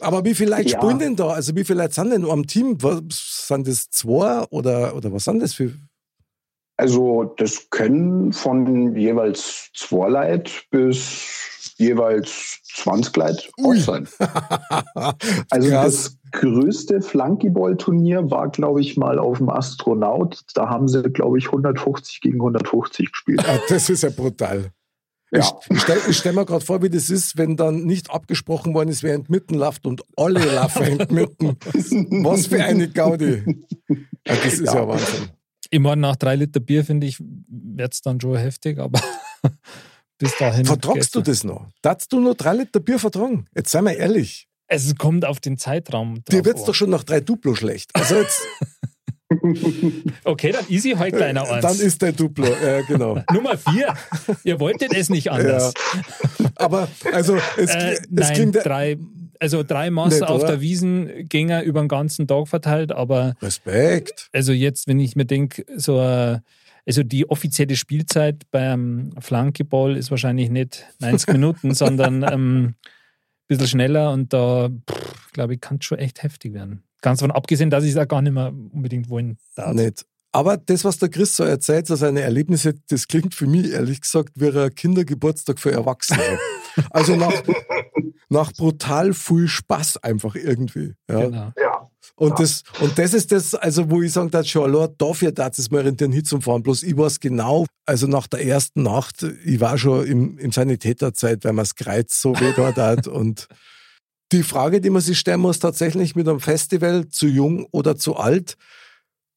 Aber 0.01 0.25
wie 0.25 0.35
viele 0.35 0.51
Leute 0.57 0.69
Ja. 0.71 0.79
spielen 0.81 0.99
denn 0.99 1.17
da? 1.17 1.29
Also 1.29 1.55
wie 1.55 1.65
viele 1.65 1.83
Leute 1.83 1.95
sind 1.95 2.11
denn 2.11 2.25
am 2.29 2.47
Team? 2.47 2.77
Was, 2.83 3.47
sind 3.49 3.67
das 3.69 3.89
zwei 3.91 4.43
oder, 4.51 4.95
oder 4.97 5.13
was 5.13 5.25
sind 5.25 5.41
das 5.41 5.55
für... 5.55 5.73
Also 6.81 7.35
das 7.37 7.69
können 7.69 8.33
von 8.33 8.97
jeweils 8.97 9.71
zwei 9.75 10.09
Leute 10.09 10.51
bis 10.71 11.75
jeweils 11.77 12.59
20 12.77 13.17
Leute 13.17 13.43
auch 13.63 13.75
sein. 13.75 14.09
Also 15.51 15.69
Krass. 15.69 15.85
das 15.85 16.41
größte 16.41 17.03
Flunkyball-Turnier 17.03 18.31
war, 18.31 18.49
glaube 18.49 18.81
ich, 18.81 18.97
mal 18.97 19.19
auf 19.19 19.39
dem 19.39 19.51
Astronaut. 19.51 20.41
Da 20.55 20.71
haben 20.71 20.89
sie, 20.89 21.03
glaube 21.03 21.37
ich, 21.37 21.47
150 21.47 22.23
gegen 22.23 22.37
150 22.37 23.13
gespielt. 23.13 23.45
Ah, 23.47 23.59
das 23.69 23.91
ist 23.91 24.03
ja 24.03 24.09
brutal. 24.09 24.71
Ja. 25.33 25.41
Ich, 25.69 25.81
stelle 25.83 26.01
stell 26.15 26.33
mir 26.33 26.47
gerade 26.47 26.65
vor, 26.65 26.83
wie 26.83 26.89
das 26.89 27.11
ist, 27.11 27.37
wenn 27.37 27.59
dann 27.59 27.85
nicht 27.85 28.11
abgesprochen 28.11 28.73
worden 28.73 28.89
ist, 28.89 29.03
wer 29.03 29.13
entmitten 29.15 29.55
läuft 29.55 29.85
und 29.85 30.03
alle 30.17 30.43
laufen 30.55 30.99
entmitten. 30.99 31.57
Was 32.25 32.47
für 32.47 32.65
eine 32.65 32.89
Gaudi. 32.89 33.67
Ja, 33.89 33.97
das 34.25 34.55
ist 34.55 34.65
ja, 34.65 34.77
Ja. 34.77 34.89
Wahnsinn. 34.89 35.31
Ich 35.71 35.79
meine, 35.81 36.01
nach 36.01 36.17
drei 36.17 36.35
Liter 36.37 36.61
Bier, 36.61 36.85
finde 36.85 37.07
ich, 37.07 37.19
wird 37.21 37.93
es 37.95 38.01
dann 38.03 38.21
schon 38.21 38.37
heftig, 38.37 38.79
aber 38.79 39.01
bis 40.19 40.37
dahin. 40.37 40.67
Vertragst 40.67 41.15
du 41.15 41.21
das 41.21 41.45
noch? 41.45 41.69
Darfst 41.83 42.13
du 42.13 42.21
nur 42.21 42.35
drei 42.35 42.55
Liter 42.55 42.81
Bier 42.81 42.99
vertragen? 42.99 43.47
Jetzt 43.55 43.71
sei 43.71 43.81
mal 43.83 43.93
ehrlich. 43.93 44.49
Es 44.67 44.95
kommt 44.97 45.25
auf 45.25 45.41
den 45.41 45.59
Zeitraum. 45.59 46.23
Dir 46.31 46.45
wird's 46.45 46.61
an. 46.63 46.67
doch 46.67 46.75
schon 46.75 46.91
nach 46.91 47.03
drei 47.05 47.21
Duplo 47.21 47.55
schlecht. 47.55 47.91
Also 47.95 48.17
jetzt, 48.17 48.41
Okay, 50.25 50.51
dann 50.53 50.65
easy 50.69 50.91
halt 50.93 51.15
kleiner 51.15 51.49
eins. 51.49 51.63
dann 51.63 51.79
ist 51.79 52.03
der 52.03 52.13
Duplo. 52.13 52.47
Ja, 52.47 52.81
genau. 52.83 53.23
Nummer 53.33 53.57
vier. 53.57 53.95
Ihr 54.45 54.59
wolltet 54.59 54.93
es 54.93 55.09
nicht 55.09 55.31
anders. 55.31 55.73
Aber 56.57 56.89
also 57.13 57.37
es, 57.57 57.71
Äh, 57.71 57.93
es 57.93 58.01
nein, 58.11 58.35
klingt 58.35 58.55
ja- 58.57 58.63
drei, 58.63 58.99
also 59.41 59.63
drei 59.63 59.91
Nicht, 59.91 60.23
auf 60.23 60.45
der 60.45 60.61
Wiesengänger 60.61 61.63
über 61.63 61.81
den 61.81 61.89
ganzen 61.89 62.29
Tag 62.29 62.47
verteilt, 62.47 62.93
aber 62.93 63.35
Respekt. 63.43 64.29
also 64.33 64.53
jetzt, 64.53 64.87
wenn 64.87 65.01
ich 65.01 65.17
mir 65.17 65.25
denke, 65.25 65.65
so 65.77 66.01
äh, 66.01 66.39
also 66.87 67.03
die 67.03 67.29
offizielle 67.29 67.77
Spielzeit 67.77 68.51
beim 68.51 69.13
Flankeball 69.19 69.97
ist 69.97 70.11
wahrscheinlich 70.11 70.51
nicht 70.51 70.87
90 70.99 71.29
Minuten, 71.33 71.75
sondern 71.75 72.23
ähm, 72.23 72.65
ein 72.65 72.77
bisschen 73.49 73.67
schneller 73.67 74.13
und 74.13 74.33
da, 74.33 74.71
glaube 75.33 75.55
ich, 75.55 75.61
kann 75.61 75.79
es 75.81 75.87
schon 75.87 75.99
echt 75.99 76.23
heftig 76.23 76.53
werden. 76.53 76.83
Ganz 77.01 77.21
davon 77.21 77.35
abgesehen, 77.35 77.71
dass 77.71 77.85
ich 77.85 77.91
es 77.91 77.97
auch 77.97 78.09
gar 78.09 78.23
nicht 78.23 78.33
mehr 78.33 78.53
unbedingt 78.73 79.09
wollen 79.09 79.39
darf. 79.55 79.75
Nicht. 79.75 80.05
Aber 80.33 80.57
das, 80.57 80.85
was 80.85 80.99
der 80.99 81.09
Chris 81.09 81.35
so 81.35 81.43
erzählt, 81.43 81.89
so 81.89 81.97
seine 81.97 82.21
Erlebnisse, 82.21 82.75
das 82.89 83.09
klingt 83.09 83.35
für 83.35 83.47
mich 83.47 83.73
ehrlich 83.73 84.01
gesagt 84.01 84.33
wie 84.37 84.49
ein 84.49 84.75
Kindergeburtstag 84.75 85.59
für 85.59 85.73
Erwachsene. 85.73 86.39
also 86.91 87.17
nach, 87.17 87.43
nach 88.29 88.53
brutal 88.53 89.13
viel 89.13 89.49
Spaß 89.49 89.99
einfach 89.99 90.37
irgendwie. 90.37 90.95
Ja. 91.09 91.21
Genau. 91.23 91.53
Ja. 91.61 91.91
Und, 92.21 92.39
das, 92.39 92.65
und 92.81 92.99
das 92.99 93.15
ist 93.15 93.33
das, 93.33 93.55
also 93.55 93.91
wo 93.91 94.03
ich 94.03 94.13
sagen 94.13 94.31
darf, 94.31 94.47
schon, 94.47 94.65
allein 94.65 94.95
dafür 94.99 95.33
darf 95.33 95.59
es 95.59 95.71
mal 95.71 95.87
in 95.87 95.97
den 95.97 96.13
Hit 96.13 96.27
zum 96.27 96.43
Fahren. 96.43 96.63
Bloß 96.63 96.83
ich 96.83 96.97
weiß 96.97 97.19
genau, 97.19 97.65
also 97.87 98.07
nach 98.07 98.27
der 98.27 98.45
ersten 98.45 98.83
Nacht, 98.83 99.23
ich 99.23 99.59
war 99.59 99.79
schon 99.79 100.07
im, 100.07 100.39
im 100.39 100.53
Sanitäterzeit, 100.53 101.43
weil 101.45 101.55
man 101.55 101.63
das 101.63 101.75
Kreuz 101.75 102.21
so 102.21 102.39
weh 102.39 102.53
dort 102.55 102.77
hat. 102.77 103.07
Und 103.09 103.49
die 104.33 104.43
Frage, 104.43 104.81
die 104.83 104.91
man 104.91 105.01
sich 105.03 105.19
stellen 105.19 105.41
muss, 105.41 105.59
tatsächlich 105.61 106.15
mit 106.15 106.29
einem 106.29 106.41
Festival 106.41 107.09
zu 107.09 107.27
jung 107.27 107.67
oder 107.73 107.97
zu 107.97 108.17
alt, 108.17 108.57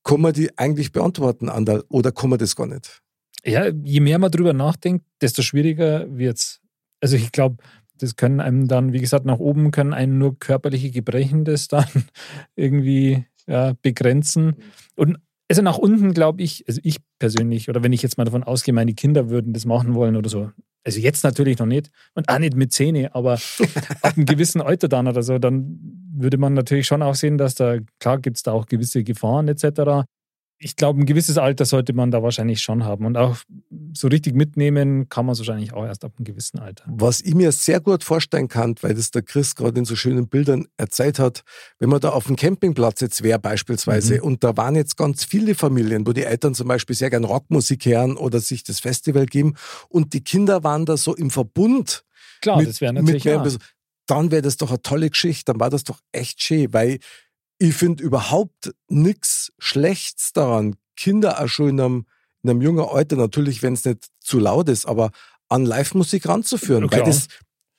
kann 0.04 0.22
man 0.22 0.34
die 0.34 0.58
eigentlich 0.58 0.92
beantworten, 0.92 1.50
Andal, 1.50 1.84
oder 1.90 2.12
kann 2.12 2.30
man 2.30 2.40
das 2.40 2.56
gar 2.56 2.68
nicht? 2.68 3.02
Ja, 3.46 3.68
je 3.68 4.00
mehr 4.00 4.20
man 4.20 4.32
drüber 4.32 4.54
nachdenkt, 4.54 5.06
desto 5.22 5.42
schwieriger 5.42 6.06
wird's. 6.10 6.62
Also 7.02 7.18
ich 7.18 7.32
glaube, 7.32 7.58
das 7.98 8.16
können 8.16 8.40
einem 8.40 8.68
dann, 8.68 8.94
wie 8.94 9.00
gesagt, 9.00 9.26
nach 9.26 9.40
oben 9.40 9.72
können 9.72 9.94
einen 9.94 10.18
nur 10.18 10.38
körperliche 10.38 10.92
Gebrechen 10.92 11.46
das 11.46 11.68
dann 11.68 11.86
irgendwie 12.56 13.26
ja, 13.48 13.74
begrenzen. 13.82 14.56
Und 14.96 15.18
also 15.50 15.62
nach 15.62 15.78
unten 15.78 16.14
glaube 16.14 16.42
ich, 16.42 16.66
also 16.68 16.80
ich 16.84 16.98
persönlich, 17.20 17.70
oder 17.70 17.84
wenn 17.84 17.94
ich 17.94 18.02
jetzt 18.02 18.18
mal 18.18 18.26
davon 18.26 18.44
ausgehe, 18.44 18.74
meine 18.74 18.94
Kinder 18.94 19.30
würden 19.30 19.54
das 19.54 19.66
machen 19.66 19.94
wollen 19.94 20.16
oder 20.16 20.30
so. 20.30 20.52
Also 20.86 21.00
jetzt 21.00 21.24
natürlich 21.24 21.60
noch 21.60 21.66
nicht 21.66 21.90
und 22.14 22.28
auch 22.30 22.40
nicht 22.40 22.56
mit 22.56 22.74
Zähne, 22.74 23.14
aber 23.16 23.34
ab 24.02 24.18
einem 24.18 24.26
gewissen 24.26 24.62
Alter 24.62 24.88
dann 24.88 25.08
oder 25.08 25.24
so, 25.24 25.38
dann 25.40 25.80
würde 26.16 26.38
man 26.38 26.54
natürlich 26.54 26.88
schon 26.88 27.02
auch 27.02 27.16
sehen, 27.16 27.38
dass 27.38 27.56
da, 27.56 27.78
klar 28.00 28.20
gibt 28.20 28.38
es 28.38 28.44
da 28.44 28.52
auch 28.52 28.66
gewisse 28.66 29.04
Gefahren 29.04 29.48
etc 29.48 30.06
ich 30.64 30.76
glaube, 30.76 31.00
ein 31.02 31.06
gewisses 31.06 31.38
Alter 31.38 31.66
sollte 31.66 31.94
man 31.94 32.10
da 32.12 32.24
wahrscheinlich 32.24 32.62
schon 32.62 32.84
haben. 32.84 33.06
Und 33.06 33.18
auch 33.18 33.38
so 33.94 34.08
richtig 34.08 34.34
mitnehmen 34.36 35.10
kann 35.10 35.26
man 35.26 35.34
es 35.34 35.40
wahrscheinlich 35.40 35.74
auch 35.74 35.86
erst 35.86 36.04
ab 36.06 36.14
einem 36.18 36.26
gewissen 36.26 36.60
Alter. 36.60 36.86
Was 36.88 37.22
ich 37.22 37.36
mir 37.36 37.52
sehr 37.52 37.80
gut 37.82 38.04
vorstellen 38.04 38.48
kann, 38.48 38.76
weil 38.82 38.94
das 38.94 39.12
der 39.12 39.22
Chris 39.22 39.56
gerade 39.56 39.78
in 39.80 39.86
so 39.86 39.96
schönen 39.96 40.28
Bildern 40.28 40.68
erzählt 40.78 41.20
hat, 41.20 41.44
wenn 41.80 41.90
man 41.90 42.00
da 42.00 42.10
auf 42.10 42.28
dem 42.28 42.36
Campingplatz 42.36 43.02
jetzt 43.02 43.24
wäre 43.24 43.40
beispielsweise 43.40 44.16
Mhm. 44.16 44.22
und 44.24 44.44
da 44.44 44.56
waren 44.58 44.76
jetzt 44.76 44.98
ganz 44.98 45.24
viele 45.24 45.56
Familien, 45.56 46.08
wo 46.08 46.14
die 46.14 46.24
Eltern 46.24 46.56
zum 46.56 46.68
Beispiel 46.68 46.96
sehr 46.96 47.10
gern 47.10 47.24
Rockmusik 47.24 47.86
hören 47.86 48.18
oder 48.18 48.40
sich 48.40 48.64
das 48.64 48.80
Festival 48.80 49.26
geben 49.26 49.56
und 49.90 50.14
die 50.14 50.24
Kinder 50.24 50.64
waren 50.64 50.86
da 50.86 50.98
so 50.98 51.16
im 51.16 51.30
Verbund 51.30 52.04
Klar, 52.42 52.58
mit, 52.58 52.68
das 52.70 52.82
wäre 52.82 52.94
mit 52.94 53.04
natürlich. 53.04 53.26
mehr. 53.26 53.44
Bes- 53.44 53.60
dann 54.08 54.32
wäre 54.32 54.42
das 54.42 54.58
doch 54.58 54.70
eine 54.70 54.82
tolle 54.82 55.10
Geschichte, 55.10 55.52
dann 55.54 55.60
war 55.62 55.70
das 55.70 55.84
doch 55.86 56.00
echt 56.12 56.42
schön, 56.44 56.74
weil 56.74 57.00
ich 57.64 57.76
finde 57.76 58.04
überhaupt 58.04 58.74
nichts 58.90 59.54
Schlechtes 59.58 60.34
daran, 60.34 60.76
Kinder 60.98 61.42
auch 61.42 61.48
schon 61.48 61.70
in 61.70 61.80
einem, 61.80 62.06
in 62.44 62.50
einem 62.50 62.62
jungen 62.62 62.86
Alter, 62.86 63.16
natürlich, 63.16 63.64
wenn 63.64 63.74
es 63.74 63.86
nicht 63.86 64.08
zu 64.20 64.40
laut 64.40 64.68
ist, 64.68 64.86
aber 64.86 65.12
an 65.48 65.66
Live-Musik 65.66 66.28
ranzuführen, 66.28 66.84
Ja, 66.86 66.92
weil 66.92 67.04
das, 67.04 67.28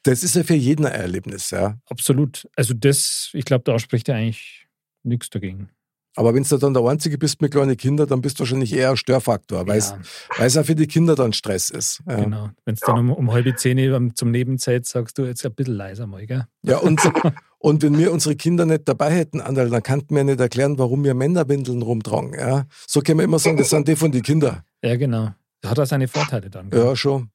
das 0.03 0.22
ist 0.22 0.37
ja 0.37 0.43
für 0.43 0.55
jeden 0.55 0.87
ein 0.87 0.93
Erlebnis, 0.93 1.51
ja. 1.51 1.78
Absolut. 1.87 2.49
Also 2.57 2.72
das, 2.72 3.28
ich 3.35 3.45
glaube, 3.45 3.64
da 3.64 3.78
spricht 3.78 4.09
ja 4.09 4.14
eigentlich 4.14 4.66
nichts 5.03 5.28
dagegen. 5.28 5.68
Aber 6.17 6.33
wenn 6.35 6.45
du 6.45 6.57
dann 6.59 6.75
der 6.75 6.85
Einzige 6.85 7.19
bist 7.19 7.43
mit 7.43 7.51
kleinen 7.53 7.77
Kindern, 7.77 8.07
dann 8.07 8.21
bist 8.21 8.39
du 8.39 8.41
wahrscheinlich 8.41 8.73
eher 8.73 8.91
ein 8.91 8.97
Störfaktor, 8.97 9.67
weil 9.67 9.79
Ja. 9.81 9.99
es 10.39 10.57
auch 10.57 10.65
für 10.65 10.75
die 10.77 10.87
Kinder 10.87 11.15
dann 11.17 11.33
Stress 11.33 11.71
ist. 11.71 12.03
Ja, 12.09 12.17
Genau. 12.23 12.51
Wenn 12.65 12.75
es 12.75 12.81
dann 12.81 12.99
um, 12.99 13.11
um 13.12 13.33
halbe 13.33 13.55
Zähne 13.57 14.12
zum 14.15 14.31
Nebenzeit 14.31 14.87
sagst 14.87 15.19
du 15.19 15.25
jetzt 15.25 15.45
ein 15.45 15.53
bisschen 15.55 15.75
leiser 15.75 16.07
mal, 16.07 16.25
gell? 16.27 16.47
ja 16.62 16.79
und, 16.79 17.01
und 17.59 17.83
wenn 17.83 17.99
wir 17.99 18.12
unsere 18.12 18.37
Kinder 18.37 18.65
nicht 18.65 18.83
dabei 18.89 19.11
hätten, 19.11 19.41
Anderl, 19.41 19.71
dann 19.71 19.83
kannten 19.83 20.15
wir 20.15 20.23
nicht 20.25 20.39
erklären, 20.41 20.79
warum 20.79 21.03
wir 21.03 21.15
Männerwindeln 21.15 21.83
rumtragen. 21.83 22.35
Ja? 22.35 22.67
So 22.87 23.01
können 23.01 23.19
wir 23.19 23.25
immer 23.25 23.39
sagen, 23.41 23.57
das 23.57 23.71
sind 23.71 23.89
die 23.89 23.97
von 23.97 24.12
den 24.12 24.23
Kindern. 24.23 24.62
Ja, 24.85 24.97
genau. 24.97 25.31
Das 25.62 25.71
hat 25.73 25.81
auch 25.81 25.87
seine 25.87 26.07
Vorteile 26.09 26.49
dann. 26.51 26.71
gell? 26.71 26.79
Ja, 26.85 26.95
schon. 26.95 27.31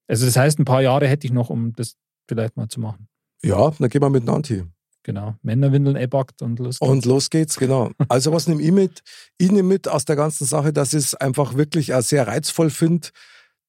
Also 0.08 0.26
das 0.26 0.38
heißt, 0.38 0.60
ein 0.60 0.66
paar 0.66 0.82
Jahre 0.82 1.08
hätte 1.08 1.28
ich 1.28 1.34
noch, 1.34 1.50
um 1.50 1.74
das 1.74 1.98
vielleicht 2.28 2.56
mal 2.58 2.70
zu 2.70 2.80
machen. 2.80 3.08
ja, 3.44 3.70
dann 3.72 3.90
gehen 3.90 4.02
wir 4.02 4.10
mit 4.10 4.24
Nanti. 4.24 4.64
Genau. 5.08 5.36
Männerwindeln, 5.42 5.96
E-Backt 5.96 6.42
und 6.42 6.60
los 6.60 6.80
geht's. 6.80 6.92
Und 6.92 7.06
los 7.06 7.30
geht's, 7.30 7.56
genau. 7.56 7.92
Also 8.10 8.34
was 8.34 8.46
nehme 8.50 8.62
ich 8.62 8.74
mit? 8.74 9.04
Ich 9.38 9.50
nehme 9.50 9.70
mit 9.70 9.88
aus 9.88 10.04
der 10.04 10.18
ganzen 10.18 10.46
Sache, 10.46 10.74
dass 10.74 10.92
ich 10.94 11.00
es 11.00 11.16
einfach 11.16 11.56
wirklich 11.56 11.94
sehr 12.00 12.28
reizvoll 12.28 12.70
finde, 12.70 13.08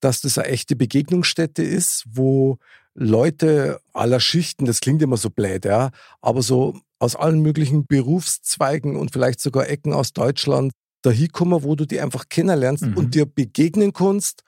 dass 0.01 0.21
das 0.21 0.37
eine 0.37 0.49
echte 0.49 0.75
Begegnungsstätte 0.75 1.63
ist, 1.63 2.05
wo 2.11 2.59
Leute 2.95 3.79
aller 3.93 4.19
Schichten, 4.19 4.65
das 4.65 4.81
klingt 4.81 5.01
immer 5.01 5.17
so 5.17 5.31
blöd, 5.31 5.65
ja, 5.65 5.91
aber 6.21 6.43
so 6.43 6.77
aus 6.99 7.15
allen 7.15 7.41
möglichen 7.41 7.87
Berufszweigen 7.87 8.97
und 8.97 9.13
vielleicht 9.13 9.39
sogar 9.41 9.69
Ecken 9.69 9.93
aus 9.93 10.13
Deutschland 10.13 10.73
dahin 11.03 11.31
kommen, 11.31 11.63
wo 11.63 11.77
du 11.77 11.87
die 11.87 12.01
einfach 12.01 12.25
kennenlernst 12.29 12.83
Mhm. 12.85 12.97
und 12.97 13.15
dir 13.15 13.27
begegnen 13.27 13.93
kannst, 13.93 14.43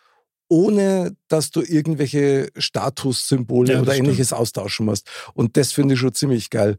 ohne 0.50 1.16
dass 1.28 1.50
du 1.50 1.62
irgendwelche 1.62 2.50
Statussymbole 2.58 3.72
Ja, 3.72 3.80
oder 3.80 3.92
stimmt. 3.92 4.08
ähnliches 4.08 4.32
austauschen 4.34 4.84
musst. 4.86 5.08
Und 5.32 5.56
das 5.56 5.72
finde 5.72 5.94
ich 5.94 6.00
schon 6.00 6.12
ziemlich 6.12 6.50
geil. 6.50 6.76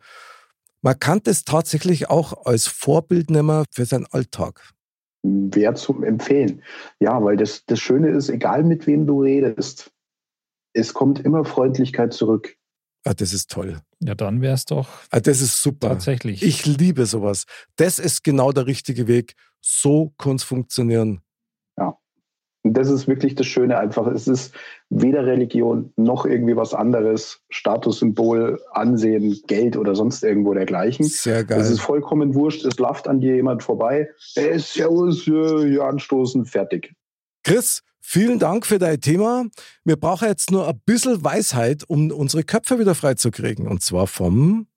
Man 0.84 1.00
kann 1.00 1.22
das 1.24 1.44
tatsächlich 1.46 2.10
auch 2.10 2.46
als 2.46 2.68
Vorbild 2.68 3.30
nehmen 3.32 3.66
für 3.72 3.86
seinen 3.86 4.06
Alltag. 4.08 4.62
Wer 5.24 5.76
zum 5.76 6.04
Empfehlen. 6.04 6.64
Ja, 7.00 7.24
weil 7.24 7.38
das, 7.38 7.64
das 7.66 7.80
Schöne 7.80 8.10
ist, 8.10 8.30
egal 8.30 8.64
mit 8.64 8.88
wem 8.88 9.06
du 9.08 9.22
redest, 9.22 9.92
es 10.74 10.94
kommt 10.94 11.20
immer 11.20 11.46
Freundlichkeit 11.46 12.14
zurück. 12.14 12.56
Ah, 13.04 13.14
das 13.14 13.32
ist 13.34 13.50
toll. 13.52 13.82
Ja, 14.00 14.16
dann 14.16 14.42
wäre 14.42 14.54
es 14.56 14.66
doch 14.66 14.88
Ah, 15.12 15.20
das 15.20 15.42
ist 15.42 15.62
super. 15.62 15.90
tatsächlich. 15.90 16.44
Ich 16.44 16.66
liebe 16.66 17.06
sowas. 17.06 17.46
Das 17.76 18.00
ist 18.00 18.24
genau 18.24 18.52
der 18.52 18.66
richtige 18.68 19.08
Weg. 19.08 19.36
So 19.62 20.14
kann 20.18 20.36
es 20.38 20.44
funktionieren. 20.44 21.22
Und 22.64 22.76
das 22.76 22.90
ist 22.90 23.08
wirklich 23.08 23.36
das 23.36 23.48
Schöne 23.48 23.78
einfach. 23.78 24.08
Es 24.08 24.28
ist 24.28 24.54
weder 24.90 25.26
Religion 25.26 25.92
noch 25.96 26.26
irgendwie 26.26 26.56
was 26.56 26.74
anderes, 26.74 27.42
Statussymbol, 27.50 28.60
Ansehen, 28.72 29.40
Geld 29.48 29.78
oder 29.78 29.96
sonst 29.96 30.24
irgendwo 30.24 30.54
dergleichen. 30.54 31.06
Sehr 31.06 31.44
geil. 31.44 31.60
Es 31.60 31.72
ist 31.72 31.82
vollkommen 31.82 32.36
wurscht, 32.36 32.64
es 32.66 32.78
läuft 32.78 33.08
an 33.08 33.20
dir 33.20 33.36
jemand 33.36 33.64
vorbei. 33.64 34.10
Ist 34.36 34.74
Servus, 34.74 35.28
äh, 35.28 35.70
hier 35.70 35.84
anstoßen, 35.84 36.46
fertig. 36.46 36.94
Chris, 37.44 37.82
vielen 38.00 38.38
Dank 38.38 38.68
für 38.68 38.78
dein 38.78 39.02
Thema. 39.02 39.46
Wir 39.84 39.96
brauchen 39.96 40.28
jetzt 40.28 40.52
nur 40.52 40.68
ein 40.68 40.80
bisschen 40.86 41.24
Weisheit, 41.24 41.84
um 41.88 42.12
unsere 42.12 42.44
Köpfe 42.44 42.78
wieder 42.78 42.94
freizukriegen. 42.94 43.68
Und 43.68 43.82
zwar 43.82 44.06
vom 44.06 44.68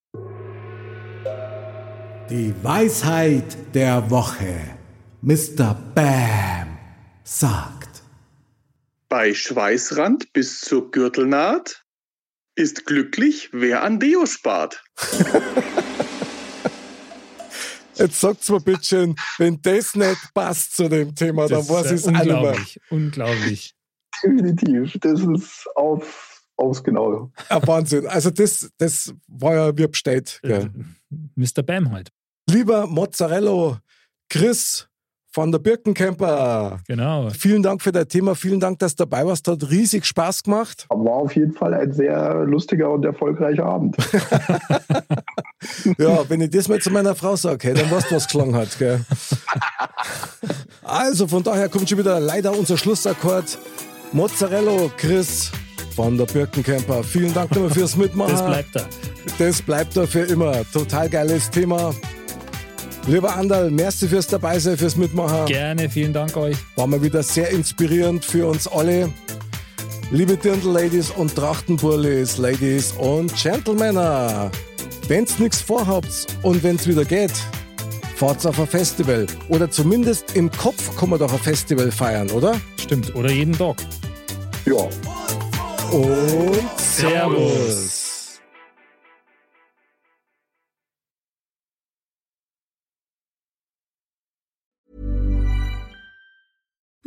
Die 2.31 2.55
Weisheit 2.63 3.75
der 3.75 4.11
Woche. 4.11 4.55
Mr. 5.21 5.77
Bam 5.95 6.74
sagt. 7.25 8.03
Bei 9.09 9.35
Schweißrand 9.35 10.33
bis 10.33 10.61
zur 10.61 10.91
Gürtelnaht 10.91 11.85
ist 12.55 12.87
glücklich, 12.87 13.49
wer 13.53 13.83
an 13.83 13.99
Deo 13.99 14.27
spart. 14.27 14.85
Jetzt 17.97 18.21
sagt's 18.21 18.49
mir 18.49 18.61
bitte 18.61 18.85
schön, 18.85 19.17
wenn 19.39 19.61
das 19.63 19.95
nicht 19.95 20.35
passt 20.35 20.77
zu 20.77 20.89
dem 20.89 21.15
Thema, 21.15 21.47
dann 21.49 21.61
das 21.61 21.69
weiß 21.69 21.93
ist 21.93 21.93
ich 21.93 21.99
es 21.99 22.05
ja 22.07 22.11
auch 22.11 22.15
nicht 22.15 22.27
mehr. 22.27 22.37
unglaublich. 22.37 22.81
Unglaublich. 22.91 23.75
Definitiv. 24.23 24.99
Das 25.01 25.21
ist 25.21 25.67
auf, 25.77 26.43
aufs 26.57 26.83
Genaue. 26.83 27.31
Ein 27.49 27.67
Wahnsinn. 27.67 28.07
Also 28.09 28.31
das, 28.31 28.71
das 28.79 29.15
war 29.29 29.55
ja 29.55 29.79
wie 29.79 29.87
bestellt. 29.87 30.41
Gell? 30.43 30.71
Mr. 31.37 31.63
Bam 31.63 31.93
halt. 31.93 32.11
Lieber 32.49 32.87
Mozzarella, 32.87 33.81
Chris 34.29 34.89
von 35.35 35.51
der 35.51 35.59
Birkencamper, 35.59 36.79
Genau. 36.87 37.29
vielen 37.31 37.61
Dank 37.65 37.83
für 37.83 37.91
dein 37.91 38.09
Thema, 38.09 38.37
vielen 38.37 38.61
Dank, 38.61 38.79
dass 38.79 38.95
du 38.95 39.05
dabei 39.05 39.27
warst, 39.27 39.49
hat 39.49 39.69
riesig 39.69 40.05
Spaß 40.07 40.45
gemacht. 40.45 40.87
War 40.91 41.15
auf 41.15 41.35
jeden 41.35 41.53
Fall 41.53 41.75
ein 41.75 41.93
sehr 41.93 42.45
lustiger 42.45 42.91
und 42.93 43.05
erfolgreicher 43.05 43.65
Abend. 43.67 43.97
Ja, 45.97 46.29
wenn 46.29 46.43
ich 46.43 46.51
das 46.51 46.69
mal 46.69 46.79
zu 46.79 46.91
meiner 46.91 47.15
Frau 47.15 47.37
sage, 47.37 47.69
hey, 47.69 47.75
dann 47.75 47.91
weißt 47.91 48.11
du, 48.11 48.17
was 48.17 48.25
geschlagen 48.27 48.55
hat. 48.55 48.79
Gell? 48.79 49.01
Also 50.83 51.27
von 51.27 51.43
daher 51.43 51.71
kommt 51.71 51.89
schon 51.89 51.99
wieder 51.99 52.21
leider 52.21 52.53
unser 52.57 52.77
Schlussakkord. 52.77 53.59
Mozzarella, 54.13 54.91
Chris 54.99 55.51
von 55.97 56.19
der 56.19 56.27
Birkencamper. 56.27 57.03
Vielen 57.03 57.33
Dank 57.33 57.51
nochmal 57.53 57.71
fürs 57.71 57.97
Mitmachen. 57.97 58.33
Das 58.33 58.45
bleibt 58.45 58.77
da. 58.77 58.81
Das 59.39 59.63
bleibt 59.63 59.97
da 59.97 60.07
für 60.07 60.21
immer. 60.21 60.53
Total 60.71 61.09
geiles 61.09 61.49
Thema. 61.51 61.95
Lieber 63.07 63.37
Andal, 63.37 63.71
merci 63.71 64.09
fürs 64.09 64.27
Dabeisein, 64.27 64.79
fürs 64.79 64.97
Mitmachen. 64.97 65.45
Gerne, 65.45 65.91
vielen 65.91 66.15
Dank 66.15 66.35
euch. 66.39 66.57
War 66.77 66.87
mal 66.87 67.03
wieder 67.03 67.23
sehr 67.23 67.51
inspirierend 67.51 68.25
für 68.25 68.47
uns 68.47 68.67
alle. 68.67 69.11
Liebe 70.11 70.39
Dirndl-Ladies 70.39 71.11
und 71.11 71.35
Trachtenburlis, 71.35 72.39
Ladies 72.39 72.93
und 72.93 73.35
Gentlemen, 73.37 74.51
wenn's 75.09 75.39
nichts 75.39 75.61
vorhabt 75.61 76.27
und 76.43 76.63
wenn's 76.63 76.87
wieder 76.87 77.05
geht, 77.05 77.33
fahrt's 78.17 78.47
auf 78.47 78.59
ein 78.59 78.67
Festival. 78.67 79.27
Oder 79.49 79.71
zumindest 79.71 80.35
im 80.35 80.51
Kopf 80.51 80.97
kann 80.97 81.11
man 81.11 81.19
doch 81.19 81.33
ein 81.33 81.39
Festival 81.39 81.91
feiern, 81.91 82.31
oder? 82.31 82.59
Stimmt. 82.81 83.15
Oder 83.15 83.31
jeden 83.31 83.57
Tag. 83.57 83.77
Ja. 84.65 84.89
Und 85.91 86.81
Servus. 86.81 88.04